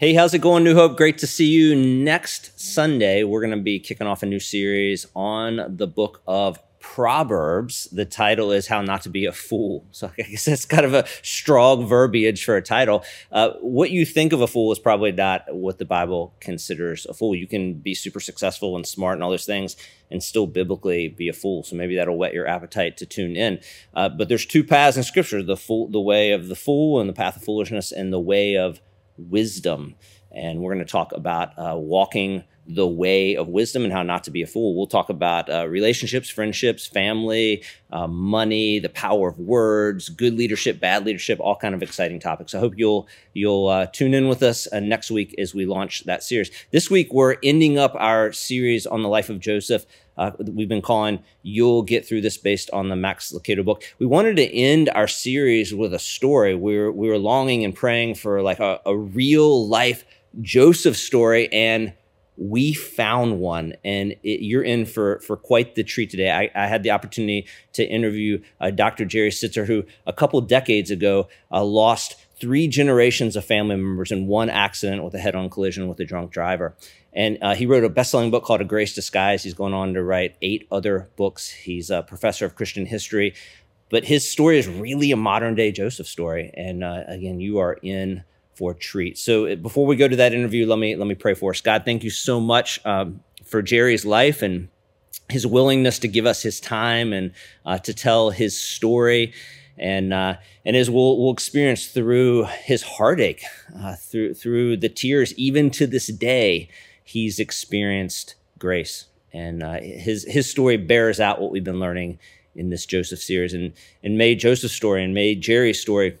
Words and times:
Hey, 0.00 0.14
how's 0.14 0.32
it 0.32 0.38
going, 0.38 0.62
New 0.62 0.76
Hope? 0.76 0.96
Great 0.96 1.18
to 1.18 1.26
see 1.26 1.46
you. 1.46 1.74
Next 1.74 2.56
Sunday, 2.60 3.24
we're 3.24 3.40
going 3.40 3.50
to 3.50 3.56
be 3.56 3.80
kicking 3.80 4.06
off 4.06 4.22
a 4.22 4.26
new 4.26 4.38
series 4.38 5.08
on 5.16 5.76
the 5.76 5.88
book 5.88 6.22
of 6.24 6.60
Proverbs. 6.78 7.88
The 7.90 8.04
title 8.04 8.52
is 8.52 8.68
How 8.68 8.80
Not 8.80 9.02
to 9.02 9.08
Be 9.08 9.24
a 9.24 9.32
Fool. 9.32 9.84
So 9.90 10.12
I 10.16 10.22
guess 10.22 10.44
that's 10.44 10.64
kind 10.66 10.86
of 10.86 10.94
a 10.94 11.04
strong 11.22 11.84
verbiage 11.84 12.44
for 12.44 12.56
a 12.56 12.62
title. 12.62 13.04
Uh, 13.32 13.54
what 13.60 13.90
you 13.90 14.06
think 14.06 14.32
of 14.32 14.40
a 14.40 14.46
fool 14.46 14.70
is 14.70 14.78
probably 14.78 15.10
not 15.10 15.52
what 15.52 15.78
the 15.78 15.84
Bible 15.84 16.32
considers 16.38 17.04
a 17.06 17.12
fool. 17.12 17.34
You 17.34 17.48
can 17.48 17.74
be 17.74 17.92
super 17.92 18.20
successful 18.20 18.76
and 18.76 18.86
smart 18.86 19.14
and 19.14 19.24
all 19.24 19.30
those 19.30 19.46
things 19.46 19.74
and 20.12 20.22
still 20.22 20.46
biblically 20.46 21.08
be 21.08 21.28
a 21.28 21.32
fool. 21.32 21.64
So 21.64 21.74
maybe 21.74 21.96
that'll 21.96 22.16
whet 22.16 22.34
your 22.34 22.46
appetite 22.46 22.98
to 22.98 23.06
tune 23.06 23.34
in. 23.34 23.58
Uh, 23.94 24.10
but 24.10 24.28
there's 24.28 24.46
two 24.46 24.62
paths 24.62 24.96
in 24.96 25.02
Scripture: 25.02 25.42
the 25.42 25.56
fool, 25.56 25.88
the 25.88 25.98
way 25.98 26.30
of 26.30 26.46
the 26.46 26.54
fool, 26.54 27.00
and 27.00 27.08
the 27.08 27.14
path 27.14 27.36
of 27.36 27.42
foolishness, 27.42 27.90
and 27.90 28.12
the 28.12 28.20
way 28.20 28.56
of 28.56 28.80
wisdom. 29.18 29.96
And 30.30 30.60
we're 30.60 30.74
going 30.74 30.84
to 30.84 30.90
talk 30.90 31.12
about 31.12 31.58
uh, 31.58 31.76
walking 31.76 32.44
the 32.68 32.86
way 32.86 33.34
of 33.34 33.48
wisdom 33.48 33.82
and 33.82 33.92
how 33.92 34.02
not 34.02 34.24
to 34.24 34.30
be 34.30 34.42
a 34.42 34.46
fool. 34.46 34.76
We'll 34.76 34.86
talk 34.86 35.08
about 35.08 35.48
uh, 35.50 35.66
relationships, 35.66 36.28
friendships, 36.28 36.86
family, 36.86 37.62
uh, 37.90 38.06
money, 38.06 38.78
the 38.78 38.90
power 38.90 39.30
of 39.30 39.38
words, 39.38 40.10
good 40.10 40.34
leadership, 40.34 40.78
bad 40.78 41.06
leadership, 41.06 41.40
all 41.40 41.56
kind 41.56 41.74
of 41.74 41.82
exciting 41.82 42.20
topics. 42.20 42.54
I 42.54 42.58
hope 42.58 42.74
you'll 42.76 43.08
you'll 43.32 43.68
uh, 43.68 43.86
tune 43.86 44.12
in 44.12 44.28
with 44.28 44.42
us 44.42 44.68
uh, 44.70 44.80
next 44.80 45.10
week 45.10 45.34
as 45.38 45.54
we 45.54 45.64
launch 45.64 46.04
that 46.04 46.22
series. 46.22 46.50
This 46.70 46.90
week 46.90 47.10
we're 47.10 47.36
ending 47.42 47.78
up 47.78 47.94
our 47.94 48.32
series 48.32 48.86
on 48.86 49.02
the 49.02 49.08
life 49.08 49.30
of 49.30 49.40
Joseph. 49.40 49.86
Uh, 50.18 50.32
we've 50.38 50.68
been 50.68 50.82
calling 50.82 51.22
"You'll 51.42 51.82
Get 51.82 52.06
Through 52.06 52.20
This" 52.20 52.36
based 52.36 52.68
on 52.72 52.90
the 52.90 52.96
Max 52.96 53.32
Lucado 53.32 53.64
book. 53.64 53.82
We 53.98 54.04
wanted 54.04 54.36
to 54.36 54.54
end 54.54 54.90
our 54.94 55.08
series 55.08 55.74
with 55.74 55.94
a 55.94 55.98
story. 55.98 56.54
We 56.54 56.76
were 56.76 56.92
we 56.92 57.08
were 57.08 57.18
longing 57.18 57.64
and 57.64 57.74
praying 57.74 58.16
for 58.16 58.42
like 58.42 58.60
a, 58.60 58.80
a 58.84 58.94
real 58.94 59.66
life 59.66 60.04
Joseph 60.42 60.96
story 60.96 61.50
and 61.52 61.94
we 62.38 62.72
found 62.72 63.40
one 63.40 63.74
and 63.84 64.12
it, 64.22 64.40
you're 64.40 64.62
in 64.62 64.86
for, 64.86 65.18
for 65.20 65.36
quite 65.36 65.74
the 65.74 65.82
treat 65.82 66.10
today. 66.10 66.30
I, 66.30 66.50
I 66.54 66.68
had 66.68 66.82
the 66.82 66.92
opportunity 66.92 67.46
to 67.72 67.84
interview 67.84 68.40
uh, 68.60 68.70
Dr. 68.70 69.04
Jerry 69.04 69.30
Sittser, 69.30 69.66
who 69.66 69.84
a 70.06 70.12
couple 70.12 70.40
decades 70.40 70.90
ago 70.90 71.28
uh, 71.50 71.64
lost 71.64 72.16
three 72.40 72.68
generations 72.68 73.34
of 73.34 73.44
family 73.44 73.74
members 73.74 74.12
in 74.12 74.28
one 74.28 74.48
accident 74.48 75.02
with 75.02 75.14
a 75.14 75.18
head 75.18 75.34
on 75.34 75.50
collision 75.50 75.88
with 75.88 75.98
a 75.98 76.04
drunk 76.04 76.30
driver. 76.30 76.76
And 77.12 77.38
uh, 77.42 77.54
he 77.56 77.66
wrote 77.66 77.82
a 77.82 77.88
best 77.88 78.12
selling 78.12 78.30
book 78.30 78.44
called 78.44 78.60
A 78.60 78.64
Grace 78.64 78.94
Disguised. 78.94 79.42
He's 79.42 79.54
going 79.54 79.74
on 79.74 79.94
to 79.94 80.02
write 80.02 80.36
eight 80.40 80.68
other 80.70 81.08
books. 81.16 81.50
He's 81.50 81.90
a 81.90 82.02
professor 82.02 82.46
of 82.46 82.54
Christian 82.54 82.86
history. 82.86 83.34
But 83.90 84.04
his 84.04 84.30
story 84.30 84.58
is 84.58 84.68
really 84.68 85.10
a 85.10 85.16
modern 85.16 85.54
day 85.54 85.72
Joseph 85.72 86.06
story. 86.06 86.52
And 86.54 86.84
uh, 86.84 87.04
again, 87.08 87.40
you 87.40 87.58
are 87.58 87.78
in 87.82 88.22
for 88.58 88.72
a 88.72 88.74
treat. 88.74 89.16
So 89.16 89.46
uh, 89.46 89.54
before 89.54 89.86
we 89.86 89.94
go 89.94 90.08
to 90.08 90.16
that 90.16 90.34
interview, 90.34 90.66
let 90.66 90.80
me 90.80 90.96
let 90.96 91.06
me 91.06 91.14
pray 91.14 91.34
for 91.34 91.52
us. 91.52 91.60
God, 91.60 91.84
thank 91.84 92.02
you 92.02 92.10
so 92.10 92.40
much 92.40 92.84
um, 92.84 93.20
for 93.44 93.62
Jerry's 93.62 94.04
life 94.04 94.42
and 94.42 94.68
his 95.28 95.46
willingness 95.46 96.00
to 96.00 96.08
give 96.08 96.26
us 96.26 96.42
his 96.42 96.58
time 96.58 97.12
and 97.12 97.32
uh, 97.64 97.78
to 97.78 97.94
tell 97.94 98.30
his 98.30 98.60
story. 98.60 99.32
And 99.78 100.12
uh, 100.12 100.38
and 100.64 100.74
as 100.74 100.90
we'll, 100.90 101.18
we'll 101.18 101.32
experience 101.32 101.86
through 101.86 102.44
his 102.64 102.82
heartache, 102.82 103.44
uh, 103.78 103.94
through 103.94 104.34
through 104.34 104.78
the 104.78 104.88
tears, 104.88 105.32
even 105.34 105.70
to 105.70 105.86
this 105.86 106.08
day, 106.08 106.68
he's 107.04 107.38
experienced 107.38 108.34
grace, 108.58 109.06
and 109.32 109.62
uh, 109.62 109.78
his 109.80 110.24
his 110.24 110.50
story 110.50 110.76
bears 110.76 111.20
out 111.20 111.40
what 111.40 111.52
we've 111.52 111.62
been 111.62 111.78
learning 111.78 112.18
in 112.56 112.70
this 112.70 112.86
Joseph 112.86 113.22
series. 113.22 113.54
And 113.54 113.72
and 114.02 114.18
may 114.18 114.34
Joseph's 114.34 114.74
story 114.74 115.04
and 115.04 115.14
may 115.14 115.36
Jerry's 115.36 115.80
story 115.80 116.18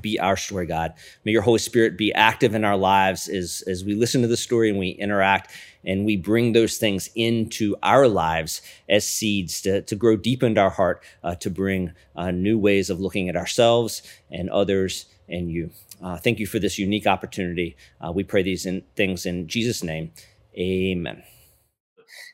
be 0.00 0.18
our 0.18 0.36
story, 0.36 0.66
God. 0.66 0.94
May 1.24 1.32
your 1.32 1.42
Holy 1.42 1.58
Spirit 1.58 1.96
be 1.96 2.12
active 2.12 2.54
in 2.54 2.64
our 2.64 2.76
lives 2.76 3.28
as, 3.28 3.62
as 3.66 3.84
we 3.84 3.94
listen 3.94 4.22
to 4.22 4.28
the 4.28 4.36
story 4.36 4.70
and 4.70 4.78
we 4.78 4.90
interact 4.90 5.50
and 5.84 6.04
we 6.04 6.16
bring 6.16 6.52
those 6.52 6.78
things 6.78 7.10
into 7.14 7.76
our 7.82 8.08
lives 8.08 8.62
as 8.88 9.08
seeds 9.08 9.60
to, 9.62 9.82
to 9.82 9.96
grow 9.96 10.16
deep 10.16 10.42
into 10.42 10.60
our 10.60 10.70
heart, 10.70 11.02
uh, 11.22 11.34
to 11.36 11.50
bring 11.50 11.92
uh, 12.16 12.30
new 12.30 12.58
ways 12.58 12.90
of 12.90 13.00
looking 13.00 13.28
at 13.28 13.36
ourselves 13.36 14.02
and 14.30 14.48
others 14.50 15.06
and 15.28 15.50
you. 15.50 15.70
Uh, 16.02 16.16
thank 16.16 16.38
you 16.38 16.46
for 16.46 16.58
this 16.58 16.78
unique 16.78 17.06
opportunity. 17.06 17.76
Uh, 18.00 18.12
we 18.12 18.24
pray 18.24 18.42
these 18.42 18.66
in, 18.66 18.82
things 18.96 19.26
in 19.26 19.46
Jesus' 19.48 19.82
name. 19.82 20.12
Amen 20.56 21.22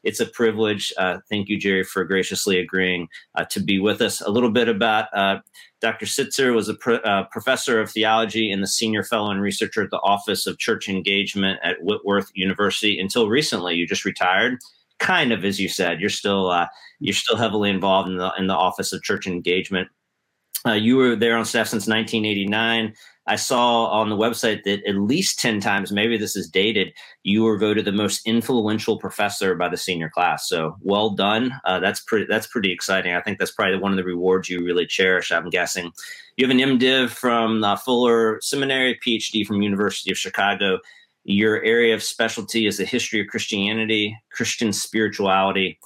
it's 0.02 0.20
a 0.20 0.26
privilege. 0.26 0.92
Uh, 0.96 1.18
thank 1.28 1.48
you, 1.48 1.58
Jerry, 1.58 1.84
for 1.84 2.04
graciously 2.04 2.58
agreeing 2.58 3.08
uh, 3.34 3.44
to 3.46 3.60
be 3.60 3.78
with 3.78 4.00
us. 4.00 4.20
A 4.20 4.30
little 4.30 4.50
bit 4.50 4.68
about 4.68 5.06
uh, 5.14 5.38
Dr. 5.80 6.06
Sittser 6.06 6.54
was 6.54 6.68
a 6.68 7.06
uh, 7.06 7.24
professor 7.24 7.80
of 7.80 7.90
theology 7.90 8.50
and 8.50 8.62
the 8.62 8.66
senior 8.66 9.02
fellow 9.02 9.30
and 9.30 9.40
researcher 9.40 9.82
at 9.82 9.90
the 9.90 10.00
Office 10.00 10.46
of 10.46 10.58
Church 10.58 10.88
Engagement 10.88 11.58
at 11.62 11.82
Whitworth 11.82 12.30
University 12.34 12.98
until 12.98 13.28
recently. 13.28 13.74
You 13.74 13.86
just 13.86 14.04
retired. 14.04 14.58
Kind 14.98 15.32
of, 15.32 15.44
as 15.44 15.58
you 15.58 15.68
said, 15.68 16.00
you're 16.00 16.10
still 16.10 16.50
uh, 16.50 16.66
you're 16.98 17.14
still 17.14 17.36
heavily 17.36 17.70
involved 17.70 18.10
in 18.10 18.18
the 18.18 18.30
in 18.38 18.46
the 18.46 18.54
Office 18.54 18.92
of 18.92 19.02
Church 19.02 19.26
Engagement. 19.26 19.88
Uh, 20.66 20.72
you 20.72 20.96
were 20.96 21.16
there 21.16 21.38
on 21.38 21.46
staff 21.46 21.68
since 21.68 21.86
1989. 21.86 22.94
I 23.26 23.36
saw 23.36 23.86
on 23.86 24.08
the 24.08 24.16
website 24.16 24.64
that 24.64 24.84
at 24.86 24.96
least 24.96 25.38
10 25.38 25.60
times, 25.60 25.92
maybe 25.92 26.16
this 26.16 26.36
is 26.36 26.48
dated, 26.48 26.92
you 27.22 27.42
were 27.42 27.58
voted 27.58 27.84
the 27.84 27.92
most 27.92 28.26
influential 28.26 28.98
professor 28.98 29.54
by 29.54 29.68
the 29.68 29.76
senior 29.76 30.08
class. 30.08 30.48
So 30.48 30.76
well 30.80 31.10
done. 31.10 31.52
Uh, 31.64 31.80
that's 31.80 32.00
pretty, 32.00 32.26
that's 32.28 32.46
pretty 32.46 32.72
exciting. 32.72 33.14
I 33.14 33.20
think 33.20 33.38
that's 33.38 33.50
probably 33.52 33.78
one 33.78 33.92
of 33.92 33.98
the 33.98 34.04
rewards 34.04 34.48
you 34.48 34.64
really 34.64 34.86
cherish, 34.86 35.30
I'm 35.30 35.50
guessing. 35.50 35.92
You 36.36 36.46
have 36.48 36.56
an 36.56 36.78
MDiv 36.78 37.10
from 37.10 37.62
uh, 37.62 37.76
Fuller 37.76 38.40
Seminary, 38.40 38.98
PhD 39.06 39.46
from 39.46 39.62
University 39.62 40.10
of 40.10 40.18
Chicago. 40.18 40.78
Your 41.24 41.62
area 41.62 41.94
of 41.94 42.02
specialty 42.02 42.66
is 42.66 42.78
the 42.78 42.86
history 42.86 43.20
of 43.20 43.26
Christianity, 43.26 44.18
Christian 44.30 44.72
spirituality, 44.72 45.78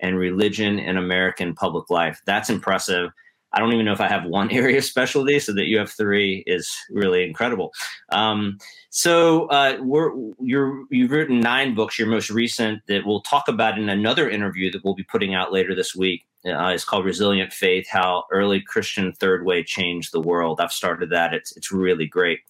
and 0.00 0.18
religion 0.18 0.78
in 0.78 0.98
American 0.98 1.54
public 1.54 1.88
life. 1.88 2.20
That's 2.26 2.50
impressive. 2.50 3.10
I 3.54 3.58
don't 3.60 3.72
even 3.72 3.84
know 3.84 3.92
if 3.92 4.00
I 4.00 4.08
have 4.08 4.24
one 4.24 4.50
area 4.52 4.78
of 4.78 4.84
specialty, 4.84 5.38
so 5.38 5.52
that 5.54 5.66
you 5.66 5.78
have 5.78 5.90
three 5.90 6.42
is 6.46 6.74
really 6.90 7.24
incredible. 7.24 7.72
Um, 8.10 8.58
so 8.90 9.46
uh, 9.46 9.78
we're 9.80 10.12
you're 10.40 10.84
you've 10.90 11.10
written 11.10 11.40
nine 11.40 11.74
books. 11.74 11.98
Your 11.98 12.08
most 12.08 12.30
recent 12.30 12.82
that 12.88 13.06
we'll 13.06 13.22
talk 13.22 13.48
about 13.48 13.78
in 13.78 13.88
another 13.88 14.28
interview 14.28 14.70
that 14.72 14.84
we'll 14.84 14.94
be 14.94 15.04
putting 15.04 15.34
out 15.34 15.52
later 15.52 15.74
this 15.74 15.94
week 15.94 16.26
uh, 16.46 16.68
is 16.68 16.84
called 16.84 17.04
"Resilient 17.04 17.52
Faith: 17.52 17.86
How 17.88 18.24
Early 18.30 18.60
Christian 18.60 19.12
Third 19.12 19.44
Way 19.44 19.62
Changed 19.64 20.12
the 20.12 20.20
World." 20.20 20.60
I've 20.60 20.72
started 20.72 21.10
that. 21.10 21.34
It's 21.34 21.56
it's 21.56 21.72
really 21.72 22.06
great. 22.06 22.40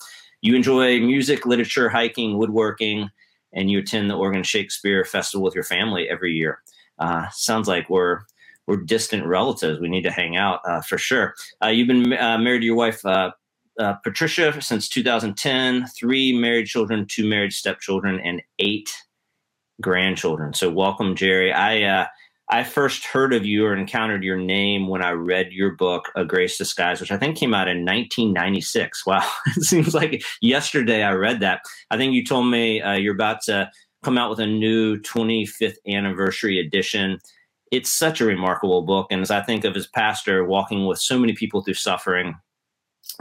You 0.41 0.57
enjoy 0.57 0.99
music, 1.01 1.47
literature, 1.47 1.89
hiking, 1.89 2.37
woodworking, 2.37 3.11
and 3.53 3.71
you 3.71 3.79
attend 3.79 4.11
the 4.11 4.17
Oregon 4.17 4.43
Shakespeare 4.43 5.05
Festival 5.05 5.45
with 5.45 5.55
your 5.55 5.65
family 5.65 6.09
every 6.09 6.33
year. 6.33 6.61
Uh, 6.99 7.29
sounds 7.31 7.69
like 7.69 7.89
we're 7.89 8.21
we're 8.67 8.77
distant 8.77 9.27
relatives. 9.27 9.81
We 9.81 9.89
need 9.89 10.03
to 10.03 10.11
hang 10.11 10.37
out 10.37 10.61
uh, 10.67 10.81
for 10.83 10.99
sure. 10.99 11.35
Uh, 11.63 11.69
you've 11.69 11.89
been 11.89 12.13
uh, 12.13 12.39
married 12.39 12.61
to 12.61 12.67
your 12.67 12.77
wife, 12.77 13.05
uh, 13.05 13.33
uh, 13.79 13.95
Patricia, 14.05 14.61
since 14.61 14.89
2010. 14.89 15.87
Three 15.89 16.37
married 16.39 16.67
children, 16.67 17.07
two 17.07 17.29
married 17.29 17.53
stepchildren, 17.53 18.21
and 18.21 18.43
eight 18.59 18.91
grandchildren. 19.81 20.55
So 20.55 20.71
welcome, 20.71 21.17
Jerry. 21.17 21.53
I 21.53 21.83
uh, 21.83 22.07
I 22.51 22.65
first 22.65 23.07
heard 23.07 23.33
of 23.33 23.47
you 23.47 23.65
or 23.65 23.75
encountered 23.75 24.23
your 24.23 24.37
name 24.37 24.87
when 24.89 25.03
I 25.03 25.13
read 25.13 25.53
your 25.53 25.71
book, 25.71 26.13
A 26.15 26.25
Grace 26.25 26.59
Disguised, 26.59 27.01
which 27.01 27.13
I 27.13 27.17
think 27.17 27.39
came 27.39 27.55
out 27.55 27.69
in 27.69 27.85
1996. 27.85 29.07
Wow, 29.07 29.29
it 29.57 29.63
seems 29.65 29.95
like 29.95 30.23
yesterday 30.41 31.03
I 31.03 31.13
read 31.13 31.41
that. 31.41 31.63
I 31.91 31.97
think 31.97 32.13
you 32.13 32.25
told 32.25 32.47
me 32.47 32.83
you're 33.01 33.15
about 33.15 33.41
to 33.43 33.71
come 34.03 34.19
out 34.19 34.31
with 34.31 34.41
a 34.41 34.47
new 34.47 34.99
25th 34.99 35.77
anniversary 35.87 36.59
edition 36.59 37.19
it's 37.73 37.91
such 37.91 38.21
a 38.21 38.27
remarkable 38.27 38.83
book. 38.83 39.09
And 39.11 39.23
as 39.23 39.31
I 39.31 39.41
think 39.41 39.65
of 39.65 39.75
as 39.75 39.87
pastor, 39.89 40.45
walking 40.45 40.87
with 40.87 40.99
so 40.99 41.19
many 41.19 41.33
people 41.33 41.63
through 41.63 41.75
suffering, 41.75 42.37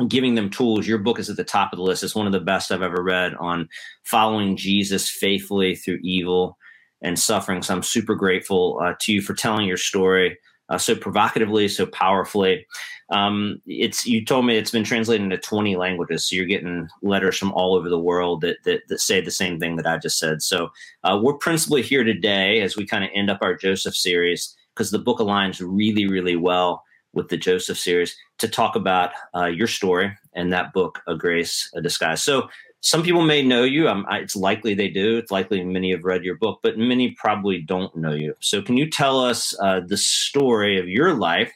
giving 0.09 0.35
them 0.35 0.49
tools, 0.49 0.85
your 0.85 0.97
book 0.97 1.19
is 1.19 1.29
at 1.29 1.37
the 1.37 1.43
top 1.45 1.71
of 1.71 1.77
the 1.77 1.83
list. 1.83 2.03
It's 2.03 2.13
one 2.13 2.27
of 2.27 2.33
the 2.33 2.39
best 2.41 2.69
I've 2.69 2.81
ever 2.81 3.01
read 3.01 3.33
on 3.35 3.69
following 4.03 4.57
Jesus 4.57 5.09
faithfully 5.09 5.75
through 5.75 5.99
evil 6.03 6.57
and 7.01 7.17
suffering. 7.17 7.61
So 7.61 7.73
I'm 7.73 7.81
super 7.81 8.13
grateful 8.13 8.79
uh, 8.83 8.93
to 8.99 9.13
you 9.13 9.21
for 9.21 9.33
telling 9.33 9.65
your 9.65 9.77
story 9.77 10.37
uh, 10.67 10.77
so 10.77 10.95
provocatively, 10.95 11.69
so 11.69 11.85
powerfully. 11.85 12.67
Um, 13.11 13.61
it's 13.65 14.05
you 14.05 14.23
told 14.23 14.45
me 14.45 14.57
it's 14.57 14.71
been 14.71 14.83
translated 14.83 15.23
into 15.23 15.37
20 15.37 15.75
languages, 15.75 16.25
so 16.25 16.35
you're 16.35 16.45
getting 16.45 16.87
letters 17.01 17.37
from 17.37 17.51
all 17.53 17.75
over 17.75 17.89
the 17.89 17.99
world 17.99 18.41
that 18.41 18.57
that, 18.63 18.81
that 18.87 18.99
say 18.99 19.21
the 19.21 19.31
same 19.31 19.59
thing 19.59 19.75
that 19.75 19.85
I 19.87 19.97
just 19.97 20.17
said. 20.17 20.41
So 20.41 20.71
uh, 21.03 21.19
we're 21.21 21.33
principally 21.33 21.81
here 21.81 22.03
today 22.03 22.61
as 22.61 22.75
we 22.75 22.85
kind 22.85 23.03
of 23.03 23.09
end 23.13 23.29
up 23.29 23.39
our 23.41 23.55
Joseph 23.55 23.95
series 23.95 24.55
because 24.73 24.91
the 24.91 24.99
book 24.99 25.19
aligns 25.19 25.61
really, 25.65 26.07
really 26.07 26.35
well 26.35 26.83
with 27.13 27.27
the 27.27 27.37
Joseph 27.37 27.77
series 27.77 28.15
to 28.37 28.47
talk 28.47 28.75
about 28.75 29.11
uh, 29.35 29.45
your 29.45 29.67
story 29.67 30.17
and 30.33 30.53
that 30.53 30.71
book, 30.71 31.01
A 31.07 31.15
Grace, 31.15 31.69
A 31.75 31.81
Disguise. 31.81 32.23
So 32.23 32.49
some 32.81 33.03
people 33.03 33.21
may 33.21 33.43
know 33.43 33.63
you. 33.63 33.87
Um, 33.87 34.05
it's 34.09 34.35
likely 34.35 34.73
they 34.73 34.89
do. 34.89 35.17
It's 35.17 35.31
likely 35.31 35.63
many 35.63 35.91
have 35.91 36.03
read 36.03 36.23
your 36.23 36.37
book, 36.37 36.61
but 36.63 36.77
many 36.77 37.11
probably 37.11 37.61
don't 37.61 37.95
know 37.95 38.13
you. 38.13 38.33
So, 38.39 38.61
can 38.61 38.75
you 38.75 38.89
tell 38.89 39.19
us 39.19 39.55
uh, 39.61 39.81
the 39.85 39.97
story 39.97 40.79
of 40.79 40.89
your 40.89 41.13
life, 41.13 41.53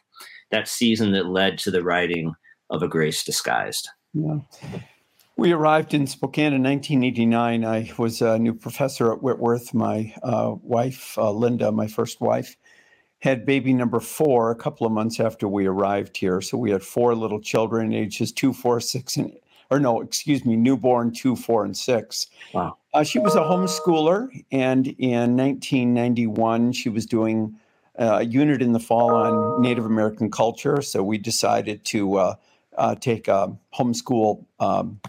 that 0.52 0.68
season 0.68 1.12
that 1.14 1.28
led 1.28 1.58
to 1.60 1.72
the 1.72 1.84
writing 1.84 2.34
of 2.70 2.84
A 2.84 2.88
Grace 2.88 3.24
Disguised? 3.24 3.90
Yeah. 4.14 4.40
We 5.38 5.52
arrived 5.52 5.94
in 5.94 6.08
Spokane 6.08 6.54
in 6.54 6.64
1989. 6.64 7.66
I 7.66 7.92
was 7.98 8.22
a 8.22 8.40
new 8.40 8.54
professor 8.54 9.12
at 9.12 9.22
Whitworth. 9.22 9.74
My 9.74 10.14
uh, 10.24 10.56
wife, 10.62 11.18
uh, 11.18 11.32
Linda, 11.32 11.72
my 11.74 11.88
first 11.88 12.22
wife, 12.22 12.56
had 13.20 13.46
baby 13.46 13.74
number 13.74 14.00
four 14.00 14.52
a 14.52 14.56
couple 14.56 14.88
of 14.88 14.94
months 14.94 15.20
after 15.20 15.48
we 15.48 15.66
arrived 15.66 16.16
here. 16.16 16.40
So 16.40 16.58
we 16.58 16.72
had 16.72 16.84
four 16.84 17.16
little 17.16 17.42
children, 17.42 17.94
ages 17.94 18.32
two, 18.32 18.54
four, 18.54 18.80
six, 18.80 19.18
and 19.18 19.34
or 19.70 19.80
no, 19.80 20.00
excuse 20.02 20.46
me, 20.46 20.56
newborn 20.56 21.12
two, 21.12 21.36
four, 21.36 21.66
and 21.66 21.76
six. 21.76 22.28
Wow. 22.54 22.78
Uh, 22.94 23.04
she 23.04 23.20
was 23.20 23.36
a 23.36 23.40
homeschooler, 23.40 24.30
and 24.52 24.88
in 24.88 25.36
1991, 25.36 26.72
she 26.72 26.88
was 26.88 27.06
doing 27.06 27.56
uh, 27.98 28.20
a 28.20 28.26
unit 28.26 28.62
in 28.62 28.74
the 28.74 28.80
fall 28.80 29.16
on 29.16 29.62
Native 29.62 29.86
American 29.86 30.30
culture. 30.30 30.82
So 30.82 31.04
we 31.04 31.18
decided 31.18 31.84
to 31.86 32.16
uh, 32.16 32.36
uh 32.78 32.96
take 32.96 33.28
a 33.28 33.58
homeschool 33.74 34.46
um, 34.60 35.00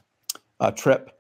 trip 0.77 1.17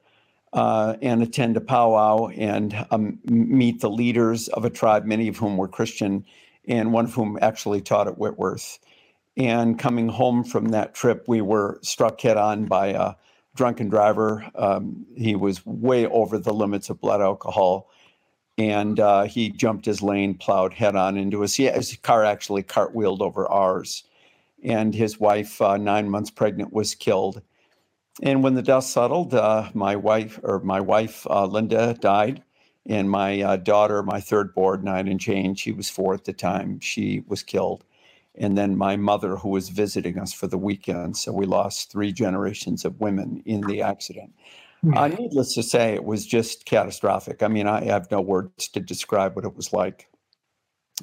uh, 0.52 0.96
and 1.02 1.22
attend 1.22 1.56
a 1.56 1.60
powwow 1.60 2.28
and 2.28 2.86
um, 2.90 3.18
meet 3.24 3.80
the 3.80 3.90
leaders 3.90 4.48
of 4.48 4.64
a 4.64 4.70
tribe, 4.70 5.04
many 5.04 5.28
of 5.28 5.36
whom 5.36 5.56
were 5.56 5.68
Christian, 5.68 6.24
and 6.66 6.92
one 6.92 7.04
of 7.04 7.14
whom 7.14 7.38
actually 7.42 7.82
taught 7.82 8.08
at 8.08 8.18
Whitworth. 8.18 8.78
And 9.36 9.78
coming 9.78 10.08
home 10.08 10.44
from 10.44 10.68
that 10.68 10.94
trip, 10.94 11.24
we 11.28 11.42
were 11.42 11.78
struck 11.82 12.20
head 12.22 12.38
on 12.38 12.64
by 12.64 12.88
a 12.88 13.14
drunken 13.54 13.90
driver. 13.90 14.50
Um, 14.54 15.04
he 15.14 15.36
was 15.36 15.64
way 15.66 16.06
over 16.06 16.38
the 16.38 16.54
limits 16.54 16.88
of 16.88 17.00
blood 17.00 17.20
alcohol. 17.20 17.90
And 18.58 18.98
uh, 18.98 19.24
he 19.24 19.50
jumped 19.50 19.84
his 19.84 20.02
lane, 20.02 20.34
plowed 20.34 20.72
head 20.72 20.96
on 20.96 21.16
into 21.16 21.44
us. 21.44 21.58
Yeah, 21.58 21.76
his 21.76 21.96
car 21.96 22.24
actually 22.24 22.62
cartwheeled 22.62 23.20
over 23.20 23.46
ours. 23.48 24.04
And 24.64 24.94
his 24.94 25.20
wife, 25.20 25.60
uh, 25.60 25.76
nine 25.76 26.08
months 26.08 26.30
pregnant, 26.30 26.72
was 26.72 26.94
killed. 26.94 27.42
And 28.22 28.42
when 28.42 28.54
the 28.54 28.62
dust 28.62 28.90
settled, 28.90 29.34
uh, 29.34 29.70
my 29.74 29.94
wife 29.94 30.40
or 30.42 30.60
my 30.60 30.80
wife 30.80 31.26
uh, 31.28 31.44
Linda 31.44 31.94
died, 32.00 32.42
and 32.86 33.10
my 33.10 33.42
uh, 33.42 33.56
daughter, 33.56 34.02
my 34.02 34.20
third 34.20 34.54
board, 34.54 34.84
Diana 34.84 35.14
Jane, 35.16 35.54
she 35.54 35.72
was 35.72 35.90
four 35.90 36.14
at 36.14 36.24
the 36.24 36.32
time, 36.32 36.80
she 36.80 37.22
was 37.26 37.42
killed 37.42 37.84
and 38.38 38.56
then 38.56 38.76
my 38.76 38.96
mother, 38.96 39.36
who 39.36 39.48
was 39.48 39.70
visiting 39.70 40.18
us 40.18 40.32
for 40.32 40.46
the 40.46 40.58
weekend. 40.58 41.16
So 41.16 41.32
we 41.32 41.46
lost 41.46 41.90
three 41.90 42.12
generations 42.12 42.84
of 42.84 43.00
women 43.00 43.42
in 43.46 43.62
the 43.62 43.82
accident. 43.82 44.32
Uh, 44.94 45.08
needless 45.08 45.54
to 45.54 45.62
say, 45.62 45.94
it 45.94 46.04
was 46.04 46.26
just 46.26 46.64
catastrophic. 46.64 47.42
I 47.42 47.48
mean, 47.48 47.66
I 47.66 47.84
have 47.84 48.10
no 48.10 48.20
words 48.20 48.68
to 48.68 48.80
describe 48.80 49.34
what 49.34 49.44
it 49.44 49.56
was 49.56 49.72
like. 49.72 50.08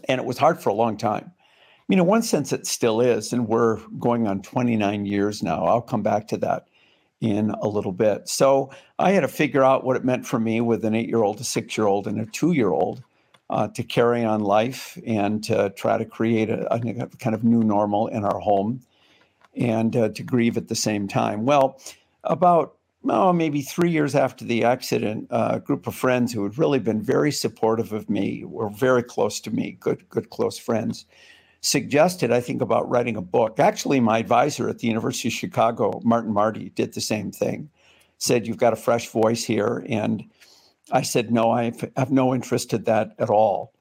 And 0.08 0.20
it 0.20 0.26
was 0.26 0.38
hard 0.38 0.62
for 0.62 0.70
a 0.70 0.74
long 0.74 0.98
time. 0.98 1.32
Mean, 1.90 2.00
in 2.00 2.06
one 2.06 2.24
sense, 2.24 2.54
it 2.54 2.66
still 2.66 3.02
is. 3.02 3.34
And 3.34 3.48
we're 3.48 3.78
going 4.00 4.26
on 4.28 4.42
29 4.42 5.06
years 5.06 5.44
now. 5.44 5.66
I'll 5.66 5.82
come 5.82 6.02
back 6.02 6.28
to 6.30 6.38
that 6.38 6.68
in 7.22 7.52
a 7.52 7.68
little 7.68 7.92
bit. 7.92 8.28
So 8.28 8.72
I 8.98 9.12
had 9.12 9.22
to 9.22 9.28
figure 9.28 9.64
out 9.64 9.84
what 9.84 9.96
it 9.96 10.04
meant 10.04 10.26
for 10.26 10.40
me 10.40 10.60
with 10.62 10.84
an 10.86 10.96
eight 10.96 11.08
year 11.08 11.22
old, 11.22 11.40
a 11.40 11.44
six 11.44 11.78
year 11.78 11.88
old, 11.88 12.08
and 12.08 12.20
a 12.20 12.26
two 12.26 12.54
year 12.54 12.72
old 12.72 13.04
uh, 13.50 13.68
to 13.68 13.84
carry 13.84 14.24
on 14.24 14.42
life 14.42 14.98
and 15.06 15.44
to 15.44 15.70
try 15.72 15.98
to 15.98 16.06
create 16.06 16.50
a, 16.50 16.74
a 16.74 17.08
kind 17.20 17.36
of 17.36 17.44
new 17.44 17.64
normal 17.64 18.08
in 18.08 18.26
our 18.26 18.40
home 18.40 18.82
and 19.56 19.96
uh, 19.96 20.10
to 20.10 20.24
grieve 20.24 20.58
at 20.58 20.70
the 20.70 20.76
same 20.76 21.08
time. 21.08 21.46
Well, 21.46 21.80
about 22.24 22.76
oh, 23.10 23.34
maybe 23.34 23.62
three 23.62 23.92
years 23.92 24.16
after 24.16 24.46
the 24.46 24.64
accident, 24.64 25.28
uh, 25.32 25.52
a 25.54 25.60
group 25.60 25.88
of 25.88 25.96
friends 25.96 26.32
who 26.32 26.44
had 26.44 26.58
really 26.58 26.80
been 26.80 27.02
very 27.02 27.32
supportive 27.32 27.94
of 27.94 28.10
me, 28.10 28.44
were 28.46 28.70
very 28.70 29.04
close 29.04 29.40
to 29.42 29.52
me, 29.52 29.78
good, 29.80 30.08
good, 30.10 30.30
close 30.30 30.58
friends, 30.58 31.06
suggested 31.62 32.32
I 32.32 32.42
think 32.42 32.62
about 32.62 32.90
writing 32.90 33.16
a 33.16 33.22
book. 33.22 33.60
Actually, 33.60 34.00
my 34.00 34.20
advisor 34.20 34.70
at 34.70 34.80
the 34.80 34.88
University 34.88 35.30
of 35.30 35.34
Chicago, 35.34 36.02
Martin 36.04 36.34
Marty, 36.34 36.70
did 36.70 36.94
the 36.94 37.02
same 37.02 37.32
thing. 37.32 37.70
Said 38.18 38.48
you've 38.48 38.58
got 38.58 38.74
a 38.74 38.78
fresh 38.78 39.10
voice 39.10 39.44
here, 39.44 39.86
and 39.90 40.24
I 40.92 41.02
said, 41.02 41.32
no, 41.32 41.52
I 41.52 41.74
have 41.98 42.12
no 42.12 42.34
interest 42.34 42.74
in 42.74 42.84
that 42.84 43.16
at 43.20 43.30
all. 43.30 43.74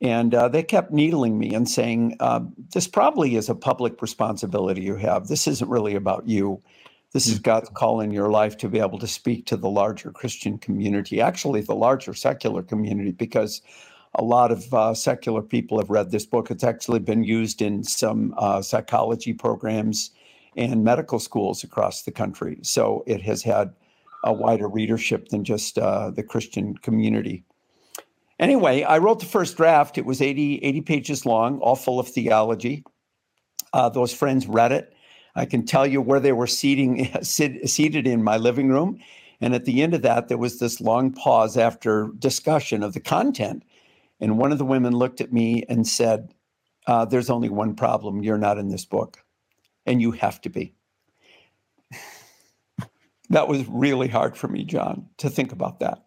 And 0.00 0.34
uh, 0.34 0.48
they 0.48 0.62
kept 0.62 0.92
needling 0.92 1.38
me 1.38 1.54
and 1.54 1.68
saying, 1.68 2.16
uh, 2.20 2.40
this 2.72 2.88
probably 2.88 3.36
is 3.36 3.48
a 3.48 3.54
public 3.54 4.00
responsibility 4.00 4.80
you 4.80 4.96
have. 4.96 5.28
This 5.28 5.46
isn't 5.46 5.68
really 5.68 5.94
about 5.94 6.26
you. 6.26 6.62
This 7.12 7.26
is 7.26 7.40
mm. 7.40 7.42
God's 7.42 7.68
call 7.70 8.00
in 8.00 8.10
your 8.10 8.30
life 8.30 8.56
to 8.58 8.68
be 8.68 8.78
able 8.78 8.98
to 8.98 9.06
speak 9.06 9.46
to 9.46 9.56
the 9.56 9.68
larger 9.68 10.10
Christian 10.10 10.58
community, 10.58 11.20
actually, 11.20 11.60
the 11.60 11.74
larger 11.74 12.14
secular 12.14 12.62
community, 12.62 13.10
because 13.10 13.62
a 14.14 14.22
lot 14.22 14.50
of 14.50 14.72
uh, 14.72 14.94
secular 14.94 15.42
people 15.42 15.78
have 15.78 15.90
read 15.90 16.10
this 16.10 16.26
book. 16.26 16.50
It's 16.50 16.64
actually 16.64 17.00
been 17.00 17.24
used 17.24 17.62
in 17.62 17.84
some 17.84 18.34
uh, 18.36 18.62
psychology 18.62 19.32
programs 19.32 20.10
and 20.56 20.84
medical 20.84 21.18
schools 21.18 21.62
across 21.62 22.02
the 22.02 22.10
country. 22.10 22.58
So 22.62 23.04
it 23.06 23.22
has 23.22 23.42
had 23.42 23.72
a 24.24 24.32
wider 24.32 24.68
readership 24.68 25.28
than 25.28 25.44
just 25.44 25.78
uh, 25.78 26.10
the 26.10 26.22
Christian 26.22 26.76
community. 26.78 27.44
Anyway, 28.38 28.82
I 28.82 28.98
wrote 28.98 29.20
the 29.20 29.26
first 29.26 29.56
draft. 29.56 29.98
It 29.98 30.06
was 30.06 30.20
80, 30.22 30.56
80 30.58 30.80
pages 30.82 31.26
long, 31.26 31.58
all 31.60 31.76
full 31.76 32.00
of 32.00 32.08
theology. 32.08 32.84
Uh, 33.72 33.88
those 33.88 34.12
friends 34.12 34.46
read 34.46 34.72
it. 34.72 34.94
I 35.34 35.44
can 35.44 35.64
tell 35.64 35.86
you 35.86 36.00
where 36.00 36.20
they 36.20 36.32
were 36.32 36.46
seating, 36.46 37.10
sit, 37.22 37.68
seated 37.68 38.06
in 38.06 38.22
my 38.22 38.36
living 38.36 38.68
room. 38.68 38.98
And 39.40 39.54
at 39.54 39.64
the 39.64 39.82
end 39.82 39.94
of 39.94 40.02
that, 40.02 40.28
there 40.28 40.38
was 40.38 40.58
this 40.58 40.80
long 40.80 41.12
pause 41.12 41.56
after 41.56 42.10
discussion 42.18 42.82
of 42.82 42.92
the 42.92 43.00
content. 43.00 43.62
And 44.20 44.38
one 44.38 44.52
of 44.52 44.58
the 44.58 44.64
women 44.64 44.94
looked 44.94 45.20
at 45.20 45.32
me 45.32 45.64
and 45.68 45.86
said, 45.86 46.34
uh, 46.86 47.06
There's 47.06 47.30
only 47.30 47.48
one 47.48 47.74
problem. 47.74 48.22
You're 48.22 48.38
not 48.38 48.58
in 48.58 48.68
this 48.68 48.84
book, 48.84 49.24
and 49.86 50.00
you 50.02 50.12
have 50.12 50.40
to 50.42 50.50
be. 50.50 50.74
That 53.30 53.46
was 53.46 53.64
really 53.68 54.08
hard 54.08 54.36
for 54.36 54.48
me, 54.48 54.64
John, 54.64 55.06
to 55.18 55.30
think 55.30 55.52
about 55.52 55.78
that. 55.78 56.02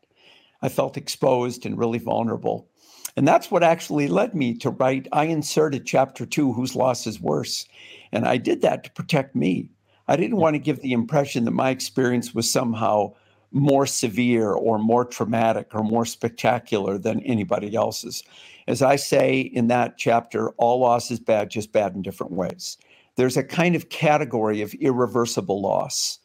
I 0.62 0.68
felt 0.68 0.98
exposed 0.98 1.66
and 1.66 1.78
really 1.78 1.98
vulnerable. 1.98 2.70
And 3.15 3.27
that's 3.27 3.51
what 3.51 3.63
actually 3.63 4.07
led 4.07 4.33
me 4.33 4.56
to 4.56 4.69
write. 4.69 5.07
I 5.12 5.25
inserted 5.25 5.86
chapter 5.86 6.25
two, 6.25 6.54
Whose 6.54 6.75
Loss 6.75 7.07
is 7.07 7.21
Worse? 7.21 7.68
And 8.12 8.25
I 8.25 8.38
did 8.38 8.62
that 8.62 8.83
to 8.83 8.92
protect 8.92 9.36
me. 9.36 9.69
I 10.07 10.15
didn't 10.15 10.38
want 10.38 10.56
to 10.56 10.60
give 10.60 10.81
the 10.81 10.94
impression 10.94 11.45
that 11.45 11.51
my 11.51 11.69
experience 11.69 12.33
was 12.33 12.51
somehow 12.51 13.13
more 13.51 13.86
severe 13.86 14.51
or 14.51 14.80
more 14.80 15.06
traumatic 15.06 15.68
or 15.74 15.83
more 15.83 16.06
spectacular 16.06 16.98
than 16.98 17.21
anybody 17.21 17.75
else's. 17.75 18.24
As 18.68 18.81
I 18.81 18.95
say 18.95 19.42
in 19.42 19.68
that 19.68 19.98
chapter, 19.98 20.50
all 20.51 20.80
loss 20.80 21.12
is 21.12 21.19
bad, 21.19 21.51
just 21.51 21.71
bad 21.71 21.94
in 21.95 22.01
different 22.01 22.33
ways. 22.33 22.77
There's 23.15 23.38
a 23.38 23.44
kind 23.44 23.75
of 23.75 23.89
category 23.89 24.62
of 24.62 24.74
irreversible 24.74 25.62
loss 25.62 26.19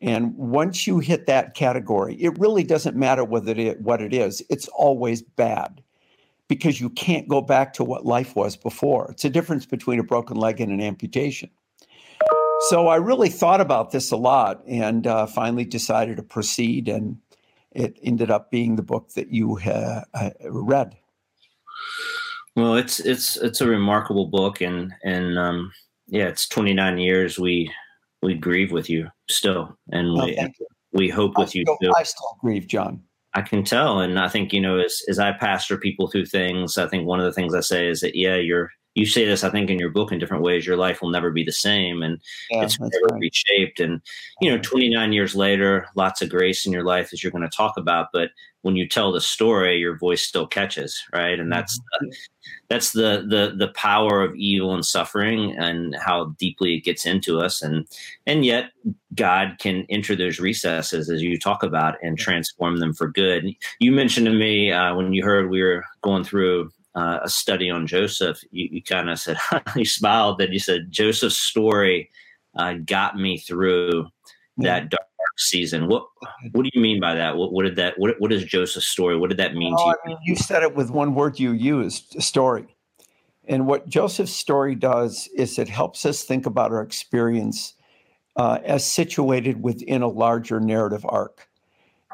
and 0.00 0.36
once 0.36 0.86
you 0.86 1.00
hit 1.00 1.26
that 1.26 1.54
category, 1.54 2.14
it 2.16 2.38
really 2.38 2.62
doesn't 2.62 2.96
matter 2.96 3.24
whether 3.24 3.52
it, 3.52 3.80
what 3.80 4.00
it 4.00 4.14
is, 4.14 4.42
it's 4.48 4.68
always 4.68 5.22
bad 5.22 5.82
because 6.48 6.80
you 6.80 6.90
can't 6.90 7.28
go 7.28 7.40
back 7.40 7.74
to 7.74 7.84
what 7.84 8.06
life 8.06 8.34
was 8.34 8.56
before. 8.56 9.10
It's 9.10 9.24
a 9.24 9.30
difference 9.30 9.66
between 9.66 10.00
a 10.00 10.02
broken 10.02 10.36
leg 10.36 10.60
and 10.60 10.72
an 10.72 10.80
amputation. 10.80 11.50
So 12.68 12.88
I 12.88 12.96
really 12.96 13.28
thought 13.28 13.60
about 13.60 13.92
this 13.92 14.10
a 14.10 14.16
lot 14.16 14.62
and 14.66 15.06
uh, 15.06 15.26
finally 15.26 15.64
decided 15.64 16.16
to 16.16 16.22
proceed, 16.22 16.88
and 16.88 17.18
it 17.70 17.98
ended 18.02 18.30
up 18.30 18.50
being 18.50 18.76
the 18.76 18.82
book 18.82 19.10
that 19.10 19.30
you 19.30 19.58
uh, 19.60 20.02
read. 20.44 20.96
Well, 22.56 22.74
it's 22.74 22.98
it's 22.98 23.36
it's 23.36 23.60
a 23.60 23.68
remarkable 23.68 24.26
book, 24.26 24.60
and 24.60 24.92
and 25.04 25.38
um, 25.38 25.72
yeah, 26.08 26.24
it's 26.24 26.48
29 26.48 26.98
years. 26.98 27.38
We 27.38 27.72
we 28.22 28.34
grieve 28.34 28.72
with 28.72 28.90
you 28.90 29.08
still, 29.30 29.78
and 29.92 30.12
we 30.14 30.36
oh, 30.40 30.48
we 30.92 31.08
hope 31.08 31.38
with 31.38 31.50
still, 31.50 31.60
you 31.60 31.76
too. 31.80 31.92
I 31.96 32.02
still 32.02 32.36
grieve, 32.40 32.66
John. 32.66 33.02
I 33.38 33.42
can 33.42 33.62
tell, 33.62 34.00
and 34.00 34.18
I 34.18 34.28
think 34.28 34.52
you 34.52 34.60
know, 34.60 34.78
as 34.78 35.00
as 35.08 35.20
I 35.20 35.32
pastor 35.32 35.78
people 35.78 36.08
through 36.08 36.26
things, 36.26 36.76
I 36.76 36.88
think 36.88 37.06
one 37.06 37.20
of 37.20 37.26
the 37.26 37.32
things 37.32 37.54
I 37.54 37.60
say 37.60 37.86
is 37.86 38.00
that 38.00 38.16
yeah, 38.16 38.34
you're 38.34 38.72
you 38.98 39.06
say 39.06 39.24
this, 39.24 39.44
I 39.44 39.50
think, 39.50 39.70
in 39.70 39.78
your 39.78 39.90
book 39.90 40.10
in 40.10 40.18
different 40.18 40.42
ways. 40.42 40.66
Your 40.66 40.76
life 40.76 41.00
will 41.00 41.10
never 41.10 41.30
be 41.30 41.44
the 41.44 41.52
same, 41.52 42.02
and 42.02 42.20
yeah, 42.50 42.64
it's 42.64 42.80
never 42.80 42.92
right. 43.10 43.20
reshaped. 43.20 43.78
And 43.78 44.02
you 44.40 44.50
know, 44.50 44.58
29 44.58 45.12
years 45.12 45.36
later, 45.36 45.86
lots 45.94 46.20
of 46.20 46.28
grace 46.28 46.66
in 46.66 46.72
your 46.72 46.82
life, 46.82 47.10
as 47.12 47.22
you're 47.22 47.32
going 47.32 47.48
to 47.48 47.56
talk 47.56 47.76
about. 47.76 48.08
But 48.12 48.30
when 48.62 48.74
you 48.74 48.88
tell 48.88 49.12
the 49.12 49.20
story, 49.20 49.78
your 49.78 49.96
voice 49.96 50.22
still 50.22 50.46
catches, 50.46 51.00
right? 51.14 51.38
And 51.38 51.50
that's 51.50 51.78
mm-hmm. 51.78 52.06
the, 52.06 52.16
that's 52.68 52.92
the 52.92 53.24
the 53.28 53.54
the 53.56 53.72
power 53.74 54.22
of 54.22 54.34
evil 54.34 54.74
and 54.74 54.84
suffering, 54.84 55.56
and 55.56 55.94
how 56.04 56.34
deeply 56.38 56.74
it 56.74 56.84
gets 56.84 57.06
into 57.06 57.40
us. 57.40 57.62
And 57.62 57.86
and 58.26 58.44
yet, 58.44 58.72
God 59.14 59.58
can 59.60 59.86
enter 59.88 60.16
those 60.16 60.40
recesses, 60.40 61.08
as 61.08 61.22
you 61.22 61.38
talk 61.38 61.62
about, 61.62 61.94
and 62.02 62.18
transform 62.18 62.78
them 62.78 62.94
for 62.94 63.06
good. 63.06 63.54
You 63.78 63.92
mentioned 63.92 64.26
to 64.26 64.32
me 64.32 64.72
uh, 64.72 64.96
when 64.96 65.12
you 65.12 65.22
heard 65.22 65.50
we 65.50 65.62
were 65.62 65.84
going 66.02 66.24
through 66.24 66.72
uh, 66.98 67.20
a 67.22 67.28
study 67.28 67.70
on 67.70 67.86
Joseph, 67.86 68.42
you, 68.50 68.68
you 68.72 68.82
kind 68.82 69.08
of 69.08 69.18
said, 69.18 69.38
you 69.76 69.84
smiled, 69.84 70.38
then 70.38 70.52
you 70.52 70.58
said, 70.58 70.90
Joseph's 70.90 71.38
story 71.38 72.10
uh, 72.56 72.74
got 72.84 73.16
me 73.16 73.38
through 73.38 74.08
that 74.56 74.90
dark 74.90 75.02
season. 75.36 75.86
What 75.86 76.06
What 76.52 76.64
do 76.64 76.70
you 76.74 76.80
mean 76.80 77.00
by 77.00 77.14
that? 77.14 77.36
What, 77.36 77.52
what 77.52 77.64
did 77.64 77.76
that? 77.76 77.94
What 77.98 78.16
What 78.18 78.32
is 78.32 78.44
Joseph's 78.44 78.88
story? 78.88 79.16
What 79.16 79.30
did 79.30 79.38
that 79.38 79.54
mean 79.54 79.76
to 79.76 79.82
you? 79.82 79.90
I 79.90 80.08
mean, 80.08 80.18
you 80.24 80.34
said 80.34 80.64
it 80.64 80.74
with 80.74 80.90
one 80.90 81.14
word 81.14 81.38
you 81.38 81.52
used: 81.52 82.20
story. 82.20 82.74
And 83.46 83.66
what 83.66 83.88
Joseph's 83.88 84.32
story 84.32 84.74
does 84.74 85.28
is 85.34 85.58
it 85.58 85.68
helps 85.68 86.04
us 86.04 86.24
think 86.24 86.44
about 86.44 86.72
our 86.72 86.82
experience 86.82 87.74
uh, 88.36 88.58
as 88.64 88.84
situated 88.84 89.62
within 89.62 90.02
a 90.02 90.08
larger 90.08 90.60
narrative 90.60 91.06
arc. 91.08 91.47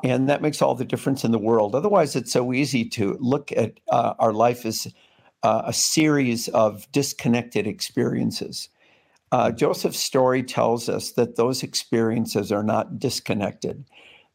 And 0.03 0.29
that 0.29 0.43
makes 0.43 0.61
all 0.61 0.75
the 0.75 0.85
difference 0.85 1.25
in 1.25 1.31
the 1.31 1.39
world. 1.39 1.75
Otherwise, 1.75 2.17
it's 2.17 2.33
so 2.33 2.53
easy 2.53 2.85
to 2.91 3.17
look 3.21 3.53
at 3.53 3.79
uh, 3.91 4.15
our 4.19 4.33
life 4.33 4.67
as 4.67 4.93
uh, 5.43 5.63
a 5.67 5.73
series 5.73 6.49
of 6.49 6.91
disconnected 6.91 7.67
experiences. 7.67 8.69
Uh, 9.31 9.51
Joseph's 9.51 9.99
story 9.99 10.43
tells 10.43 10.89
us 10.89 11.13
that 11.13 11.37
those 11.37 11.63
experiences 11.63 12.51
are 12.51 12.63
not 12.63 12.99
disconnected, 12.99 13.85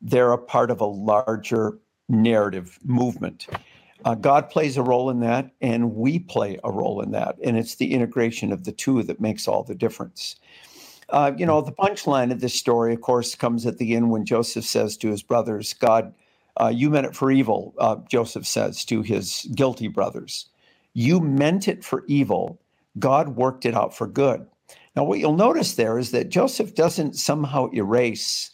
they're 0.01 0.31
a 0.31 0.37
part 0.37 0.71
of 0.71 0.81
a 0.81 0.85
larger 0.85 1.77
narrative 2.07 2.79
movement. 2.83 3.47
Uh, 4.05 4.15
God 4.15 4.49
plays 4.49 4.77
a 4.77 4.81
role 4.81 5.09
in 5.09 5.19
that, 5.19 5.51
and 5.61 5.95
we 5.95 6.19
play 6.19 6.57
a 6.63 6.71
role 6.71 7.01
in 7.01 7.11
that. 7.11 7.37
And 7.43 7.57
it's 7.57 7.75
the 7.75 7.93
integration 7.93 8.53
of 8.53 8.63
the 8.63 8.71
two 8.71 9.03
that 9.03 9.19
makes 9.19 9.47
all 9.47 9.63
the 9.63 9.75
difference. 9.75 10.37
Uh, 11.11 11.31
you 11.37 11.45
know, 11.45 11.61
the 11.61 11.71
punchline 11.71 12.31
of 12.31 12.39
this 12.39 12.53
story, 12.53 12.93
of 12.93 13.01
course, 13.01 13.35
comes 13.35 13.65
at 13.65 13.77
the 13.77 13.95
end 13.95 14.11
when 14.11 14.25
Joseph 14.25 14.65
says 14.65 14.97
to 14.97 15.09
his 15.09 15.23
brothers, 15.23 15.73
God, 15.73 16.13
uh, 16.59 16.67
you 16.67 16.89
meant 16.89 17.07
it 17.07 17.15
for 17.15 17.31
evil, 17.31 17.73
uh, 17.79 17.97
Joseph 18.09 18.45
says 18.45 18.85
to 18.85 19.01
his 19.01 19.47
guilty 19.55 19.87
brothers. 19.87 20.47
You 20.93 21.19
meant 21.19 21.67
it 21.67 21.83
for 21.83 22.03
evil. 22.07 22.59
God 22.97 23.35
worked 23.35 23.65
it 23.65 23.75
out 23.75 23.95
for 23.95 24.07
good. 24.07 24.45
Now, 24.95 25.03
what 25.03 25.19
you'll 25.19 25.35
notice 25.35 25.75
there 25.75 25.97
is 25.97 26.11
that 26.11 26.29
Joseph 26.29 26.75
doesn't 26.75 27.15
somehow 27.15 27.69
erase 27.73 28.51